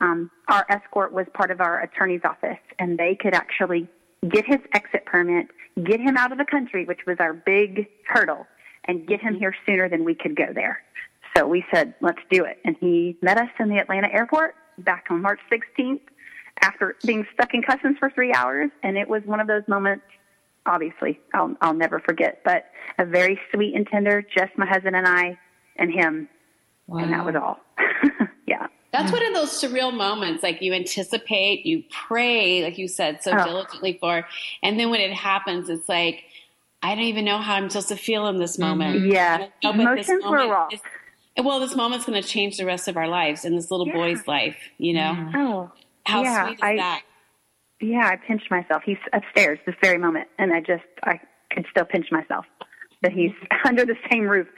Um, 0.00 0.30
our 0.48 0.66
escort 0.68 1.12
was 1.12 1.26
part 1.34 1.50
of 1.50 1.60
our 1.60 1.80
attorney's 1.80 2.22
office, 2.24 2.58
and 2.78 2.98
they 2.98 3.14
could 3.14 3.34
actually 3.34 3.88
get 4.28 4.46
his 4.46 4.58
exit 4.72 5.06
permit, 5.06 5.48
get 5.84 6.00
him 6.00 6.16
out 6.16 6.32
of 6.32 6.38
the 6.38 6.44
country, 6.44 6.84
which 6.84 7.00
was 7.06 7.16
our 7.20 7.32
big 7.32 7.88
hurdle, 8.06 8.46
and 8.84 9.06
get 9.06 9.20
him 9.20 9.34
here 9.34 9.54
sooner 9.66 9.88
than 9.88 10.04
we 10.04 10.14
could 10.14 10.36
go 10.36 10.52
there. 10.54 10.82
So 11.36 11.46
we 11.46 11.64
said, 11.72 11.94
let's 12.00 12.20
do 12.30 12.44
it. 12.44 12.58
And 12.64 12.76
he 12.80 13.16
met 13.22 13.38
us 13.38 13.50
in 13.58 13.68
the 13.68 13.78
Atlanta 13.78 14.12
airport 14.12 14.54
back 14.78 15.06
on 15.10 15.22
March 15.22 15.40
16th 15.50 16.00
after 16.62 16.96
being 17.04 17.26
stuck 17.34 17.54
in 17.54 17.62
customs 17.62 17.98
for 17.98 18.10
three 18.10 18.32
hours. 18.32 18.70
And 18.82 18.98
it 18.98 19.08
was 19.08 19.22
one 19.24 19.40
of 19.40 19.46
those 19.46 19.62
moments, 19.68 20.04
obviously, 20.66 21.20
I'll, 21.34 21.54
I'll 21.60 21.74
never 21.74 22.00
forget, 22.00 22.40
but 22.44 22.66
a 22.98 23.04
very 23.04 23.38
sweet 23.52 23.74
and 23.74 23.86
tender, 23.86 24.22
just 24.22 24.56
my 24.56 24.66
husband 24.66 24.96
and 24.96 25.06
I 25.06 25.38
and 25.76 25.92
him. 25.92 26.28
And 26.88 27.12
that 27.12 27.24
was 27.24 27.36
all. 27.36 27.60
yeah. 28.46 28.66
That's 28.92 29.12
one 29.12 29.22
mm. 29.22 29.28
of 29.28 29.34
those 29.34 29.50
surreal 29.50 29.94
moments. 29.94 30.42
Like 30.42 30.60
you 30.60 30.72
anticipate, 30.72 31.64
you 31.64 31.84
pray, 32.08 32.62
like 32.64 32.78
you 32.78 32.88
said, 32.88 33.22
so 33.22 33.32
Oh. 33.32 33.44
diligently 33.44 33.96
for, 34.00 34.26
and 34.62 34.78
then 34.78 34.90
when 34.90 35.00
it 35.00 35.12
happens, 35.12 35.68
it's 35.70 35.88
like, 35.88 36.24
I 36.82 36.94
don't 36.94 37.04
even 37.04 37.24
know 37.24 37.38
how 37.38 37.54
I'm 37.54 37.70
supposed 37.70 37.88
to 37.88 37.96
feel 37.96 38.26
in 38.26 38.38
this 38.38 38.56
mm-hmm. 38.56 38.78
moment. 38.78 39.06
Yeah. 39.06 39.46
But 39.62 39.72
this 39.76 39.80
Emotions 39.80 40.24
were 40.24 40.30
moment 40.30 40.50
raw. 40.50 40.68
is- 40.72 40.80
well, 41.44 41.60
this 41.60 41.76
moment's 41.76 42.04
going 42.04 42.20
to 42.20 42.26
change 42.28 42.56
the 42.58 42.66
rest 42.66 42.88
of 42.88 42.96
our 42.96 43.06
lives 43.08 43.44
and 43.44 43.56
this 43.56 43.70
little 43.70 43.86
Yeah. 43.86 43.94
boy's 43.94 44.26
life. 44.26 44.56
You 44.78 44.94
know, 44.94 45.30
Oh, 45.34 45.72
how 46.04 46.22
yeah, 46.22 46.46
sweet 46.46 46.54
is 46.54 46.62
I, 46.62 46.76
that? 46.76 47.02
Yeah, 47.80 48.06
I 48.06 48.16
pinched 48.16 48.50
myself. 48.50 48.82
He's 48.84 48.98
upstairs 49.12 49.58
this 49.66 49.74
very 49.82 49.98
moment, 49.98 50.28
and 50.38 50.52
I 50.52 50.60
just 50.60 50.84
I 51.02 51.20
could 51.50 51.66
still 51.70 51.84
pinch 51.84 52.06
myself 52.10 52.44
that 53.02 53.12
he's 53.12 53.32
under 53.64 53.84
the 53.84 53.96
same 54.10 54.24
roof 54.24 54.48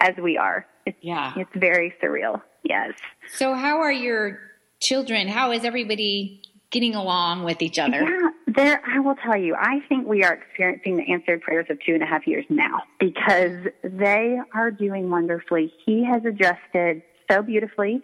as 0.00 0.14
we 0.16 0.36
are. 0.36 0.66
It's, 0.84 0.98
yeah, 1.00 1.32
it's 1.36 1.50
very 1.54 1.94
surreal. 2.02 2.42
Yes. 2.62 2.92
So, 3.34 3.54
how 3.54 3.80
are 3.80 3.92
your 3.92 4.38
children? 4.80 5.28
How 5.28 5.52
is 5.52 5.64
everybody 5.64 6.42
getting 6.70 6.94
along 6.94 7.44
with 7.44 7.62
each 7.62 7.78
other? 7.78 8.02
Yeah, 8.02 8.28
there. 8.46 8.82
I 8.86 9.00
will 9.00 9.16
tell 9.16 9.36
you. 9.36 9.56
I 9.58 9.80
think 9.88 10.06
we 10.06 10.22
are 10.22 10.34
experiencing 10.34 10.96
the 10.96 11.12
answered 11.12 11.42
prayers 11.42 11.66
of 11.70 11.78
two 11.84 11.94
and 11.94 12.02
a 12.02 12.06
half 12.06 12.26
years 12.26 12.44
now 12.48 12.82
because 13.00 13.66
they 13.82 14.38
are 14.54 14.70
doing 14.70 15.10
wonderfully. 15.10 15.72
He 15.84 16.04
has 16.04 16.24
adjusted 16.24 17.02
so 17.30 17.42
beautifully. 17.42 18.02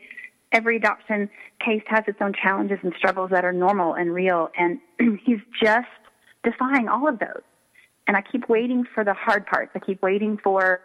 Every 0.53 0.77
adoption 0.77 1.31
case 1.65 1.83
has 1.87 2.05
its 2.07 2.19
own 2.21 2.33
challenges 2.41 2.79
and 2.83 2.93
struggles 2.97 3.31
that 3.31 3.45
are 3.45 3.53
normal 3.53 3.95
and 3.95 4.13
real, 4.13 4.51
and 4.57 4.79
he's 5.25 5.41
just 5.63 5.89
defying 6.45 6.89
all 6.89 7.09
of 7.09 7.19
those. 7.19 7.43
And 8.07 8.17
I 8.17 8.23
keep 8.23 8.49
waiting 8.49 8.85
for 8.95 9.05
the 9.05 9.15
hard 9.15 9.47
parts. 9.47 9.71
I 9.75 9.79
keep 9.79 10.03
waiting 10.03 10.39
for 10.43 10.81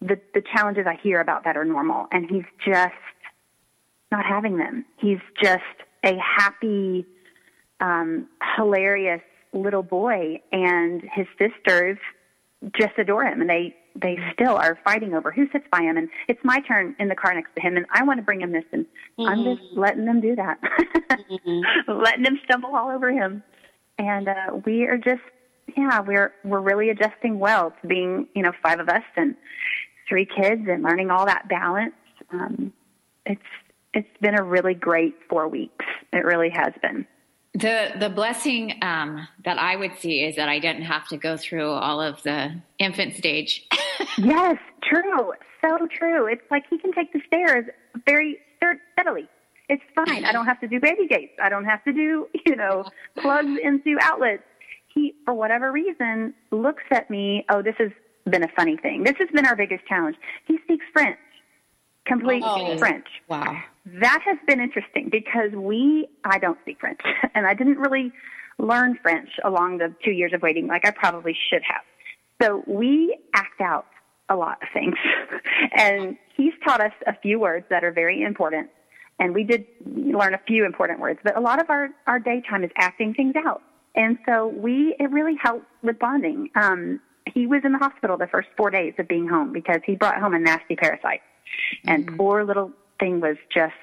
the 0.00 0.20
the 0.34 0.42
challenges 0.54 0.86
I 0.86 0.98
hear 1.02 1.20
about 1.20 1.44
that 1.44 1.56
are 1.56 1.64
normal, 1.64 2.06
and 2.10 2.28
he's 2.28 2.44
just 2.64 2.94
not 4.10 4.24
having 4.24 4.56
them. 4.58 4.84
He's 4.98 5.18
just 5.42 5.62
a 6.04 6.16
happy, 6.18 7.06
um, 7.80 8.28
hilarious 8.56 9.22
little 9.52 9.82
boy, 9.82 10.40
and 10.52 11.02
his 11.14 11.26
sisters 11.38 11.98
just 12.78 12.92
adore 12.98 13.24
him, 13.24 13.40
and 13.40 13.50
they 13.50 13.74
they 14.00 14.18
still 14.32 14.56
are 14.56 14.78
fighting 14.84 15.14
over 15.14 15.30
who 15.30 15.48
sits 15.52 15.66
by 15.70 15.82
him. 15.82 15.96
And 15.96 16.08
it's 16.28 16.40
my 16.44 16.60
turn 16.60 16.94
in 16.98 17.08
the 17.08 17.14
car 17.14 17.34
next 17.34 17.54
to 17.56 17.60
him, 17.60 17.76
and 17.76 17.86
I 17.90 18.02
want 18.04 18.18
to 18.18 18.22
bring 18.22 18.40
him 18.40 18.52
this, 18.52 18.64
and 18.72 18.86
I'm 19.18 19.44
just 19.44 19.62
letting 19.72 20.04
them 20.04 20.20
do 20.20 20.36
that, 20.36 20.58
letting 21.88 22.22
them 22.24 22.38
stumble 22.44 22.74
all 22.74 22.90
over 22.90 23.10
him, 23.10 23.42
and 23.98 24.28
uh, 24.28 24.56
we 24.64 24.84
are 24.84 24.98
just 24.98 25.22
yeah, 25.76 26.00
we're 26.00 26.32
we're 26.44 26.60
really 26.60 26.90
adjusting 26.90 27.38
well 27.38 27.72
to 27.80 27.88
being 27.88 28.28
you 28.34 28.42
know 28.42 28.52
five 28.62 28.80
of 28.80 28.88
us 28.88 29.02
and 29.16 29.34
three 30.08 30.26
kids 30.26 30.62
and 30.68 30.82
learning 30.82 31.10
all 31.10 31.26
that 31.26 31.48
balance. 31.48 31.94
Um, 32.30 32.72
it's 33.24 33.40
it's 33.94 34.08
been 34.20 34.38
a 34.38 34.42
really 34.42 34.74
great 34.74 35.14
four 35.28 35.48
weeks. 35.48 35.84
It 36.12 36.24
really 36.24 36.50
has 36.50 36.72
been. 36.82 37.06
The 37.54 37.92
the 37.98 38.10
blessing 38.10 38.78
um, 38.82 39.26
that 39.44 39.58
I 39.58 39.76
would 39.76 39.98
see 39.98 40.22
is 40.22 40.36
that 40.36 40.48
I 40.48 40.58
didn't 40.58 40.82
have 40.82 41.08
to 41.08 41.16
go 41.16 41.36
through 41.36 41.70
all 41.70 42.00
of 42.00 42.22
the 42.22 42.54
infant 42.78 43.14
stage. 43.14 43.66
Yes, 44.18 44.56
true, 44.82 45.32
so 45.62 45.86
true. 45.98 46.26
It's 46.26 46.42
like 46.50 46.64
he 46.70 46.78
can 46.78 46.92
take 46.92 47.12
the 47.12 47.20
stairs 47.26 47.66
very 48.06 48.38
steadily. 48.94 49.28
It's 49.68 49.82
fine. 49.94 50.24
I 50.24 50.32
don't 50.32 50.46
have 50.46 50.60
to 50.60 50.68
do 50.68 50.78
baby 50.80 51.06
gates. 51.08 51.32
I 51.42 51.48
don't 51.48 51.64
have 51.64 51.82
to 51.84 51.92
do 51.92 52.28
you 52.46 52.56
know 52.56 52.84
plugs 53.18 53.58
into 53.62 53.96
outlets. 54.00 54.42
He, 54.94 55.14
for 55.24 55.34
whatever 55.34 55.72
reason, 55.72 56.32
looks 56.50 56.84
at 56.90 57.10
me. 57.10 57.44
Oh, 57.50 57.62
this 57.62 57.74
has 57.78 57.90
been 58.30 58.42
a 58.42 58.48
funny 58.56 58.76
thing. 58.76 59.04
This 59.04 59.16
has 59.18 59.28
been 59.34 59.44
our 59.46 59.56
biggest 59.56 59.84
challenge. 59.86 60.16
He 60.46 60.58
speaks 60.64 60.84
French, 60.92 61.18
complete 62.06 62.42
Oh. 62.44 62.78
French. 62.78 63.06
Wow. 63.28 63.60
That 64.00 64.20
has 64.24 64.38
been 64.48 64.60
interesting 64.60 65.08
because 65.10 65.52
we, 65.52 66.08
I 66.24 66.38
don't 66.38 66.58
speak 66.62 66.80
French, 66.80 67.00
and 67.34 67.46
I 67.46 67.54
didn't 67.54 67.78
really 67.78 68.10
learn 68.58 68.98
French 69.02 69.28
along 69.44 69.78
the 69.78 69.94
two 70.04 70.10
years 70.12 70.32
of 70.32 70.42
waiting 70.42 70.66
like 70.66 70.86
I 70.86 70.90
probably 70.90 71.36
should 71.50 71.62
have. 71.68 71.82
So 72.40 72.62
we 72.66 73.16
act 73.34 73.60
out 73.60 73.86
a 74.28 74.36
lot 74.36 74.58
of 74.62 74.68
things. 74.72 74.96
and 75.76 76.16
he's 76.36 76.52
taught 76.64 76.80
us 76.80 76.92
a 77.06 77.14
few 77.20 77.38
words 77.38 77.66
that 77.70 77.84
are 77.84 77.92
very 77.92 78.22
important. 78.22 78.68
And 79.18 79.34
we 79.34 79.44
did 79.44 79.64
learn 79.86 80.34
a 80.34 80.40
few 80.46 80.66
important 80.66 81.00
words, 81.00 81.18
but 81.24 81.36
a 81.36 81.40
lot 81.40 81.60
of 81.60 81.70
our, 81.70 81.88
our 82.06 82.18
daytime 82.18 82.64
is 82.64 82.70
acting 82.76 83.14
things 83.14 83.34
out. 83.36 83.62
And 83.94 84.18
so 84.26 84.48
we, 84.48 84.94
it 85.00 85.10
really 85.10 85.36
helped 85.42 85.66
with 85.82 85.98
bonding. 85.98 86.50
Um, 86.54 87.00
he 87.32 87.46
was 87.46 87.62
in 87.64 87.72
the 87.72 87.78
hospital 87.78 88.18
the 88.18 88.26
first 88.26 88.48
four 88.56 88.70
days 88.70 88.92
of 88.98 89.08
being 89.08 89.26
home 89.26 89.52
because 89.52 89.80
he 89.86 89.96
brought 89.96 90.20
home 90.20 90.34
a 90.34 90.38
nasty 90.38 90.76
parasite. 90.76 91.22
And 91.86 92.16
poor 92.16 92.44
little 92.44 92.72
thing 93.00 93.20
was 93.20 93.36
just 93.52 93.74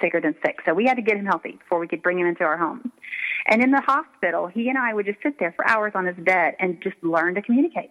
sicker 0.00 0.20
than 0.20 0.34
sick. 0.44 0.58
So 0.66 0.74
we 0.74 0.84
had 0.84 0.96
to 0.96 1.02
get 1.02 1.16
him 1.16 1.24
healthy 1.24 1.52
before 1.52 1.78
we 1.78 1.88
could 1.88 2.02
bring 2.02 2.18
him 2.18 2.26
into 2.26 2.44
our 2.44 2.58
home. 2.58 2.92
And 3.46 3.62
in 3.62 3.70
the 3.70 3.80
hospital, 3.80 4.46
he 4.46 4.68
and 4.68 4.76
I 4.76 4.92
would 4.92 5.06
just 5.06 5.18
sit 5.22 5.38
there 5.38 5.52
for 5.56 5.66
hours 5.66 5.92
on 5.94 6.06
his 6.06 6.16
bed 6.16 6.54
and 6.58 6.82
just 6.82 6.96
learn 7.02 7.34
to 7.36 7.42
communicate. 7.42 7.90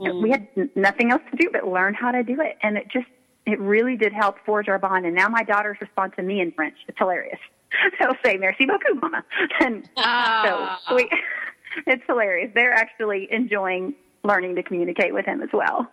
And 0.00 0.22
We 0.22 0.30
had 0.30 0.48
n- 0.56 0.70
nothing 0.74 1.10
else 1.10 1.22
to 1.30 1.36
do 1.36 1.50
but 1.52 1.66
learn 1.66 1.94
how 1.94 2.10
to 2.10 2.22
do 2.22 2.40
it. 2.40 2.56
And 2.62 2.76
it 2.76 2.88
just, 2.92 3.06
it 3.46 3.58
really 3.58 3.96
did 3.96 4.12
help 4.12 4.36
forge 4.44 4.68
our 4.68 4.78
bond. 4.78 5.06
And 5.06 5.14
now 5.14 5.28
my 5.28 5.42
daughters 5.42 5.78
respond 5.80 6.12
to 6.16 6.22
me 6.22 6.40
in 6.40 6.52
French. 6.52 6.76
It's 6.86 6.98
hilarious. 6.98 7.38
They'll 8.00 8.16
say, 8.24 8.36
merci 8.36 8.66
beaucoup, 8.66 9.00
mama. 9.00 9.24
And 9.60 9.84
so 9.94 10.02
ah. 10.04 10.80
we, 10.94 11.10
it's 11.86 12.02
hilarious. 12.06 12.50
They're 12.54 12.72
actually 12.72 13.28
enjoying 13.30 13.94
learning 14.24 14.56
to 14.56 14.62
communicate 14.62 15.14
with 15.14 15.26
him 15.26 15.42
as 15.42 15.50
well. 15.52 15.90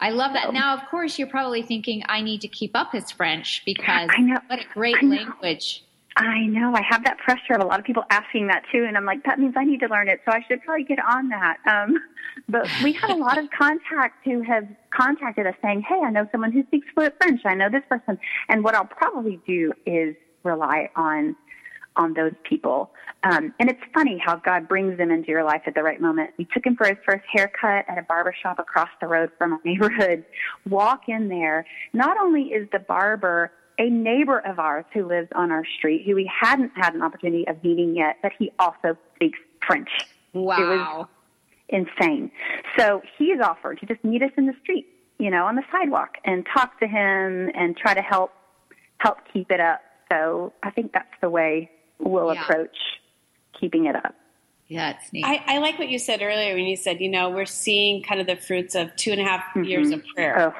I 0.00 0.10
love 0.10 0.32
that. 0.32 0.52
Now, 0.52 0.74
of 0.74 0.88
course, 0.90 1.16
you're 1.16 1.28
probably 1.28 1.62
thinking, 1.62 2.02
I 2.08 2.22
need 2.22 2.40
to 2.40 2.48
keep 2.48 2.72
up 2.74 2.90
his 2.92 3.12
French 3.12 3.62
because 3.64 4.10
I 4.12 4.20
know. 4.20 4.40
what 4.48 4.58
a 4.58 4.64
great 4.74 5.00
language. 5.00 5.84
I 6.16 6.46
know. 6.46 6.74
I 6.74 6.82
have 6.82 7.04
that 7.04 7.18
pressure 7.18 7.54
of 7.54 7.62
a 7.62 7.66
lot 7.66 7.78
of 7.78 7.86
people 7.86 8.04
asking 8.10 8.48
that 8.48 8.64
too, 8.70 8.84
and 8.84 8.96
I'm 8.96 9.04
like, 9.04 9.24
that 9.24 9.38
means 9.38 9.54
I 9.56 9.64
need 9.64 9.80
to 9.80 9.88
learn 9.88 10.08
it, 10.08 10.20
so 10.24 10.32
I 10.32 10.44
should 10.46 10.62
probably 10.62 10.84
get 10.84 10.98
on 11.04 11.28
that. 11.30 11.56
Um, 11.66 11.96
but 12.48 12.68
we 12.82 12.92
have 12.92 13.10
a 13.10 13.14
lot 13.14 13.38
of 13.38 13.50
contacts 13.50 14.18
who 14.24 14.42
have 14.42 14.66
contacted 14.90 15.46
us 15.46 15.54
saying, 15.62 15.82
"Hey, 15.88 16.00
I 16.04 16.10
know 16.10 16.28
someone 16.30 16.52
who 16.52 16.64
speaks 16.64 16.86
fluent 16.94 17.14
French. 17.20 17.40
I 17.44 17.54
know 17.54 17.68
this 17.70 17.84
person." 17.88 18.18
And 18.48 18.62
what 18.62 18.74
I'll 18.74 18.84
probably 18.84 19.40
do 19.46 19.72
is 19.86 20.14
rely 20.44 20.90
on 20.96 21.36
on 21.96 22.14
those 22.14 22.32
people. 22.44 22.90
Um, 23.22 23.54
and 23.60 23.70
it's 23.70 23.80
funny 23.94 24.18
how 24.24 24.36
God 24.36 24.68
brings 24.68 24.96
them 24.98 25.10
into 25.10 25.28
your 25.28 25.44
life 25.44 25.62
at 25.66 25.74
the 25.74 25.82
right 25.82 26.00
moment. 26.00 26.30
We 26.38 26.46
took 26.46 26.66
him 26.66 26.76
for 26.76 26.86
his 26.86 26.96
first 27.06 27.22
haircut 27.30 27.84
at 27.88 27.98
a 27.98 28.02
barber 28.02 28.34
shop 28.42 28.58
across 28.58 28.88
the 29.00 29.06
road 29.06 29.30
from 29.38 29.52
our 29.52 29.60
neighborhood. 29.64 30.24
Walk 30.68 31.02
in 31.08 31.28
there. 31.28 31.66
Not 31.92 32.16
only 32.18 32.44
is 32.44 32.68
the 32.72 32.78
barber 32.78 33.52
a 33.78 33.88
neighbor 33.88 34.38
of 34.38 34.58
ours 34.58 34.84
who 34.92 35.06
lives 35.06 35.28
on 35.34 35.50
our 35.50 35.64
street, 35.78 36.04
who 36.06 36.14
we 36.14 36.30
hadn't 36.40 36.72
had 36.74 36.94
an 36.94 37.02
opportunity 37.02 37.46
of 37.48 37.62
meeting 37.64 37.96
yet, 37.96 38.18
but 38.22 38.32
he 38.38 38.52
also 38.58 38.96
speaks 39.14 39.38
French. 39.66 39.88
Wow. 40.32 40.56
It 40.58 40.64
was 40.64 41.86
insane. 41.98 42.30
So 42.78 43.02
he's 43.18 43.40
offered 43.40 43.80
to 43.80 43.86
just 43.86 44.04
meet 44.04 44.22
us 44.22 44.30
in 44.36 44.46
the 44.46 44.54
street, 44.62 44.86
you 45.18 45.30
know, 45.30 45.46
on 45.46 45.56
the 45.56 45.64
sidewalk 45.70 46.16
and 46.24 46.46
talk 46.54 46.78
to 46.80 46.86
him 46.86 47.50
and 47.54 47.76
try 47.76 47.94
to 47.94 48.02
help 48.02 48.32
help 48.98 49.18
keep 49.32 49.50
it 49.50 49.60
up. 49.60 49.80
So 50.10 50.52
I 50.62 50.70
think 50.70 50.92
that's 50.92 51.14
the 51.20 51.30
way 51.30 51.70
we'll 51.98 52.34
Yeah. 52.34 52.42
approach 52.42 52.76
keeping 53.58 53.86
it 53.86 53.96
up. 53.96 54.14
Yeah, 54.68 54.90
it's 54.90 55.12
neat. 55.12 55.24
I, 55.24 55.42
I 55.46 55.58
like 55.58 55.78
what 55.78 55.88
you 55.88 55.98
said 55.98 56.22
earlier 56.22 56.54
when 56.54 56.64
you 56.64 56.76
said, 56.76 57.00
you 57.00 57.10
know, 57.10 57.30
we're 57.30 57.44
seeing 57.44 58.02
kind 58.02 58.20
of 58.20 58.26
the 58.26 58.36
fruits 58.36 58.74
of 58.74 58.94
two 58.96 59.12
and 59.12 59.20
a 59.20 59.24
half 59.24 59.44
years 59.56 59.88
mm-hmm. 59.88 60.00
of 60.00 60.06
prayer. 60.14 60.38
Oh, 60.38 60.54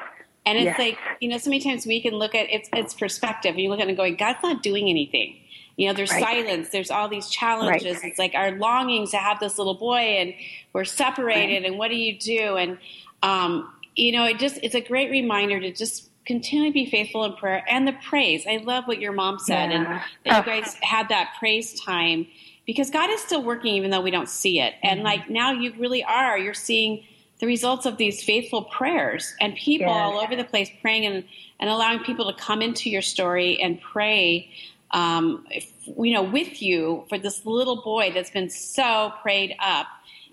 And 0.45 0.59
it's 0.59 0.65
yes. 0.65 0.79
like, 0.79 0.99
you 1.21 1.29
know, 1.29 1.39
so 1.39 1.51
many 1.51 1.63
times 1.63 1.87
we 1.87 2.01
can 2.01 2.15
look 2.15 2.35
at 2.35 2.47
it's 2.51 2.69
it's 2.73 2.95
perspective. 2.95 3.59
You 3.59 3.69
look 3.71 3.79
at 3.79 3.87
it 3.87 3.91
and 3.91 3.97
going, 3.97 4.17
God's 4.17 4.41
not 4.43 4.63
doing 4.63 4.89
anything. 4.89 5.37
You 5.77 5.89
know, 5.89 5.95
there's 5.95 6.11
Right. 6.11 6.23
silence, 6.23 6.69
there's 6.71 6.91
all 6.91 7.09
these 7.09 7.31
challenges. 7.31 7.97
Right. 7.99 8.05
It's 8.11 8.19
like 8.19 8.35
our 8.35 8.53
longings 8.53 9.13
to 9.13 9.19
have 9.19 9.41
this 9.41 9.57
little 9.57 9.75
boy 9.75 9.99
and 9.99 10.35
we're 10.73 10.85
separated 10.85 11.65
and 11.65 11.79
what 11.79 11.89
do 11.89 11.97
you 11.97 12.19
do? 12.19 12.57
And 12.57 12.79
um, 13.23 13.73
you 13.95 14.13
know, 14.13 14.25
it 14.25 14.39
just 14.39 14.59
it's 14.63 14.75
a 14.75 14.81
great 14.81 15.11
reminder 15.11 15.61
to 15.61 15.73
just 15.73 16.09
continually 16.27 16.71
be 16.73 16.87
faithful 16.87 17.25
in 17.25 17.35
prayer 17.35 17.65
and 17.69 17.87
the 17.87 17.93
praise. 18.09 18.45
I 18.47 18.57
love 18.59 18.85
what 18.87 19.01
your 19.01 19.13
mom 19.13 19.39
said 19.39 19.71
and 19.71 19.85
Yeah. 19.85 20.03
that 20.25 20.47
you 20.47 20.53
Oh. 20.53 20.61
guys 20.61 20.75
had 20.83 21.09
that 21.11 21.35
praise 21.39 21.81
time 21.81 22.27
because 22.67 22.91
God 22.91 23.11
is 23.11 23.21
still 23.21 23.43
working 23.43 23.75
even 23.75 23.91
though 23.91 24.01
we 24.01 24.11
don't 24.11 24.29
see 24.29 24.61
it. 24.61 24.75
Mm-hmm. 24.75 24.87
And 24.89 25.03
like 25.03 25.31
now 25.31 25.53
you 25.53 25.73
really 25.79 26.03
are, 26.05 26.37
you're 26.39 26.53
seeing 26.55 27.05
the 27.43 27.49
results 27.49 27.87
of 27.87 27.97
these 27.97 28.23
faithful 28.23 28.63
prayers 28.63 29.35
and 29.41 29.57
people 29.57 29.89
all 29.91 30.17
over 30.21 30.37
the 30.37 30.45
place 30.45 30.71
praying 30.81 31.05
and, 31.05 31.25
and 31.59 31.69
allowing 31.69 31.99
people 31.99 32.33
to 32.33 32.39
come 32.41 32.63
into 32.63 32.89
your 32.89 33.03
story 33.03 33.61
and 33.61 33.81
pray 33.81 34.49
um, 34.93 35.45
if, 35.51 35.73
you 35.87 36.13
know 36.15 36.23
with 36.23 36.63
you 36.63 37.05
for 37.09 37.19
this 37.19 37.45
little 37.45 37.83
boy 37.83 38.13
that's 38.15 38.31
been 38.31 38.49
so 38.49 39.13
prayed 39.23 39.57
up 39.59 39.89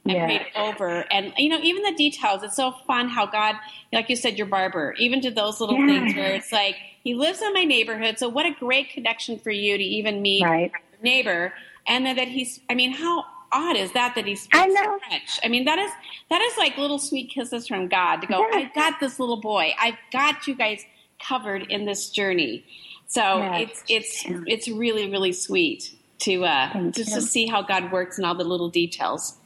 and 0.05 0.15
prayed 0.23 0.45
over 0.55 1.03
and 1.11 1.33
you 1.37 1.49
know 1.49 1.59
even 1.63 1.81
the 1.81 1.95
details 1.95 2.43
it's 2.43 2.55
so 2.55 2.71
fun 2.85 3.09
how 3.09 3.25
god 3.25 3.55
like 3.91 4.07
you 4.07 4.15
said 4.15 4.37
your 4.37 4.45
barber 4.47 4.93
even 4.99 5.19
to 5.19 5.31
those 5.31 5.59
little 5.59 5.77
Yeah. 5.79 5.87
things 5.87 6.15
where 6.15 6.31
it's 6.35 6.51
like 6.51 6.75
he 7.03 7.15
lives 7.15 7.41
in 7.41 7.51
my 7.53 7.63
neighborhood 7.63 8.19
so 8.19 8.29
what 8.29 8.45
a 8.45 8.51
great 8.51 8.91
connection 8.91 9.39
for 9.39 9.49
you 9.49 9.77
to 9.79 9.83
even 9.83 10.21
meet 10.21 10.43
Right. 10.43 10.71
your 10.93 11.01
neighbor 11.01 11.53
and 11.87 12.05
then 12.05 12.15
that 12.17 12.27
he's 12.27 12.59
i 12.69 12.75
mean 12.75 12.91
how 12.91 13.25
odd 13.51 13.75
is 13.75 13.91
that 13.93 14.15
that 14.15 14.25
he 14.25 14.35
speaks 14.35 14.57
I 14.57 14.67
french? 15.07 15.39
I 15.43 15.47
mean 15.47 15.65
that 15.65 15.79
is 15.79 15.91
that 16.29 16.41
is 16.41 16.57
like 16.57 16.77
little 16.77 16.99
sweet 16.99 17.29
kisses 17.31 17.67
from 17.67 17.87
god 17.87 18.17
to 18.21 18.27
go 18.27 18.39
Yes. 18.39 18.53
i've 18.67 18.73
got 18.73 18.99
this 18.99 19.19
little 19.19 19.39
boy. 19.41 19.73
I've 19.79 19.97
got 20.11 20.47
you 20.47 20.55
guys 20.55 20.83
covered 21.21 21.63
in 21.63 21.85
this 21.85 22.09
journey. 22.09 22.63
So 23.07 23.41
it's 23.53 23.83
it's 23.89 24.23
it's 24.25 24.67
really 24.67 25.09
really 25.09 25.31
sweet 25.33 25.95
to 26.19 26.45
uh 26.45 26.91
just 26.91 27.09
you. 27.09 27.15
to 27.15 27.21
see 27.21 27.47
how 27.47 27.61
god 27.61 27.91
works 27.91 28.19
in 28.19 28.25
all 28.25 28.35
the 28.35 28.43
little 28.43 28.69
details. 28.69 29.37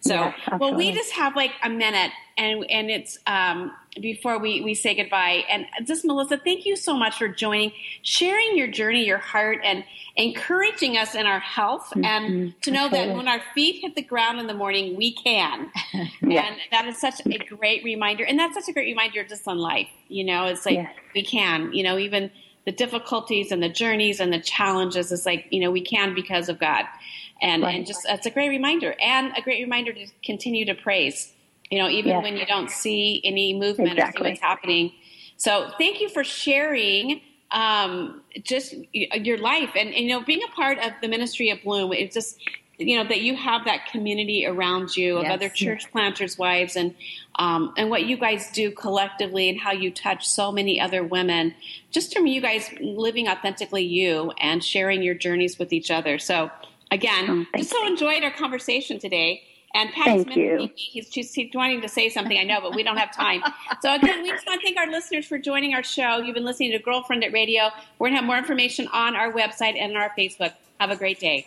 So 0.00 0.32
well 0.58 0.74
we 0.74 0.92
just 0.92 1.12
have 1.12 1.36
like 1.36 1.52
a 1.62 1.68
minute 1.68 2.12
and 2.40 2.64
and 2.70 2.90
it's 2.90 3.18
um 3.26 3.72
before 4.00 4.38
we 4.38 4.60
we 4.62 4.74
say 4.74 4.94
goodbye. 4.94 5.44
And 5.50 5.66
just 5.86 6.04
melissa 6.04 6.38
thank 6.38 6.64
you 6.64 6.76
so 6.76 6.96
much 6.96 7.18
for 7.18 7.28
joining 7.28 7.72
sharing 8.02 8.56
your 8.56 8.68
journey 8.68 9.04
your 9.04 9.18
heart 9.18 9.58
and 9.64 9.84
encouraging 10.16 10.96
us 10.96 11.14
in 11.14 11.26
our 11.26 11.40
health. 11.40 11.92
And 12.02 12.54
to 12.62 12.70
know 12.70 12.88
that 12.88 13.14
when 13.16 13.28
our 13.28 13.40
feet 13.54 13.80
hit 13.82 13.94
the 13.94 14.02
ground 14.02 14.38
in 14.40 14.46
the 14.46 14.54
morning 14.54 14.96
we 14.96 15.12
can. 15.12 15.70
Yes. 16.22 16.46
and 16.48 16.56
that 16.70 16.86
is 16.86 16.98
such 17.00 17.20
a 17.26 17.38
great 17.56 17.82
reminder. 17.84 18.24
And 18.24 18.38
that's 18.38 18.54
such 18.54 18.68
a 18.68 18.72
great 18.72 18.86
reminder 18.86 19.24
just 19.24 19.46
on 19.48 19.58
life. 19.58 19.88
You 20.08 20.24
know 20.24 20.46
it's 20.46 20.64
like 20.64 20.76
Yes. 20.76 20.94
we 21.14 21.22
can 21.22 21.72
you 21.72 21.82
know 21.82 21.98
even 21.98 22.30
the 22.66 22.72
difficulties 22.72 23.50
and 23.52 23.62
the 23.62 23.68
journeys 23.68 24.20
and 24.20 24.32
the 24.32 24.40
challenges 24.40 25.10
is 25.12 25.26
like 25.26 25.46
you 25.50 25.60
know 25.60 25.70
we 25.70 25.80
can 25.82 26.14
because 26.14 26.48
of 26.48 26.58
god. 26.58 26.84
And 27.42 27.62
Right. 27.62 27.74
and 27.76 27.86
just 27.86 28.02
that's 28.04 28.26
a 28.26 28.30
great 28.30 28.48
reminder 28.50 28.94
and 29.02 29.32
a 29.36 29.42
great 29.42 29.60
reminder 29.62 29.92
to 29.92 30.06
continue 30.24 30.64
to 30.66 30.74
praise 30.74 31.32
you 31.70 31.78
know 31.78 31.88
even 31.88 32.08
Yes. 32.08 32.22
when 32.22 32.36
you 32.36 32.46
don't 32.46 32.70
see 32.70 33.20
any 33.24 33.58
movement 33.58 33.98
or 33.98 34.12
see 34.12 34.20
what's 34.20 34.40
happening. 34.40 34.92
So 35.36 35.70
thank 35.78 36.00
you 36.00 36.08
for 36.10 36.22
sharing 36.24 37.22
um, 37.52 38.22
just 38.42 38.74
your 38.92 39.38
life 39.38 39.70
and, 39.76 39.88
and 39.88 40.04
you 40.04 40.10
know 40.10 40.22
being 40.24 40.42
a 40.48 40.54
part 40.54 40.78
of 40.78 40.92
the 41.02 41.08
ministry 41.08 41.50
of 41.50 41.60
bloom 41.62 41.92
it's 41.92 42.14
just 42.14 42.38
you 42.78 42.96
know 42.96 43.08
that 43.08 43.20
you 43.20 43.34
have 43.36 43.64
that 43.64 43.86
community 43.90 44.46
around 44.46 44.96
you 44.96 45.16
of 45.18 45.24
Yes. 45.24 45.32
other 45.34 45.48
church 45.48 45.90
planters 45.90 46.38
wives 46.38 46.76
and 46.76 46.94
um, 47.36 47.74
and 47.76 47.90
what 47.90 48.04
you 48.04 48.16
guys 48.16 48.50
do 48.52 48.70
collectively 48.70 49.48
and 49.48 49.58
how 49.58 49.72
you 49.72 49.90
touch 49.90 50.26
so 50.28 50.52
many 50.52 50.80
other 50.80 51.02
women 51.02 51.54
just 51.90 52.14
from 52.14 52.26
you 52.26 52.40
guys 52.40 52.70
living 52.80 53.28
authentically 53.28 53.84
you 53.84 54.32
and 54.40 54.62
sharing 54.62 55.02
your 55.02 55.14
journeys 55.14 55.58
with 55.58 55.72
each 55.72 55.90
other. 55.90 56.18
So 56.18 56.50
again 56.90 57.26
Oh, 57.28 57.58
just 57.58 57.70
so 57.70 57.86
enjoyed 57.86 58.22
our 58.22 58.30
conversation 58.30 58.98
today 58.98 59.42
and 59.74 59.90
Patty 59.90 60.24
Thank 60.24 60.32
Smith, 60.32 60.36
you. 60.36 60.70
he's 60.74 61.08
just 61.08 61.34
he's 61.34 61.50
wanting 61.54 61.80
to 61.80 61.88
say 61.88 62.08
something, 62.08 62.36
I 62.38 62.42
know, 62.42 62.60
but 62.60 62.74
we 62.74 62.82
don't 62.82 62.96
have 62.96 63.14
time. 63.14 63.42
So 63.82 63.94
again, 63.94 64.22
we 64.22 64.30
just 64.30 64.46
want 64.46 64.60
to 64.60 64.66
thank 64.66 64.78
our 64.78 64.90
listeners 64.90 65.26
for 65.26 65.38
joining 65.38 65.74
our 65.74 65.82
show. 65.82 66.18
You've 66.18 66.34
been 66.34 66.44
listening 66.44 66.72
to 66.72 66.78
Girlfriendit 66.78 67.32
Radio. 67.32 67.70
We're 67.98 68.08
going 68.08 68.14
to 68.14 68.20
have 68.20 68.26
more 68.26 68.38
information 68.38 68.88
on 68.88 69.14
our 69.14 69.32
website 69.32 69.76
and 69.78 69.96
on 69.96 70.02
our 70.02 70.12
Facebook. 70.18 70.52
Have 70.80 70.90
a 70.90 70.96
great 70.96 71.20
day. 71.20 71.46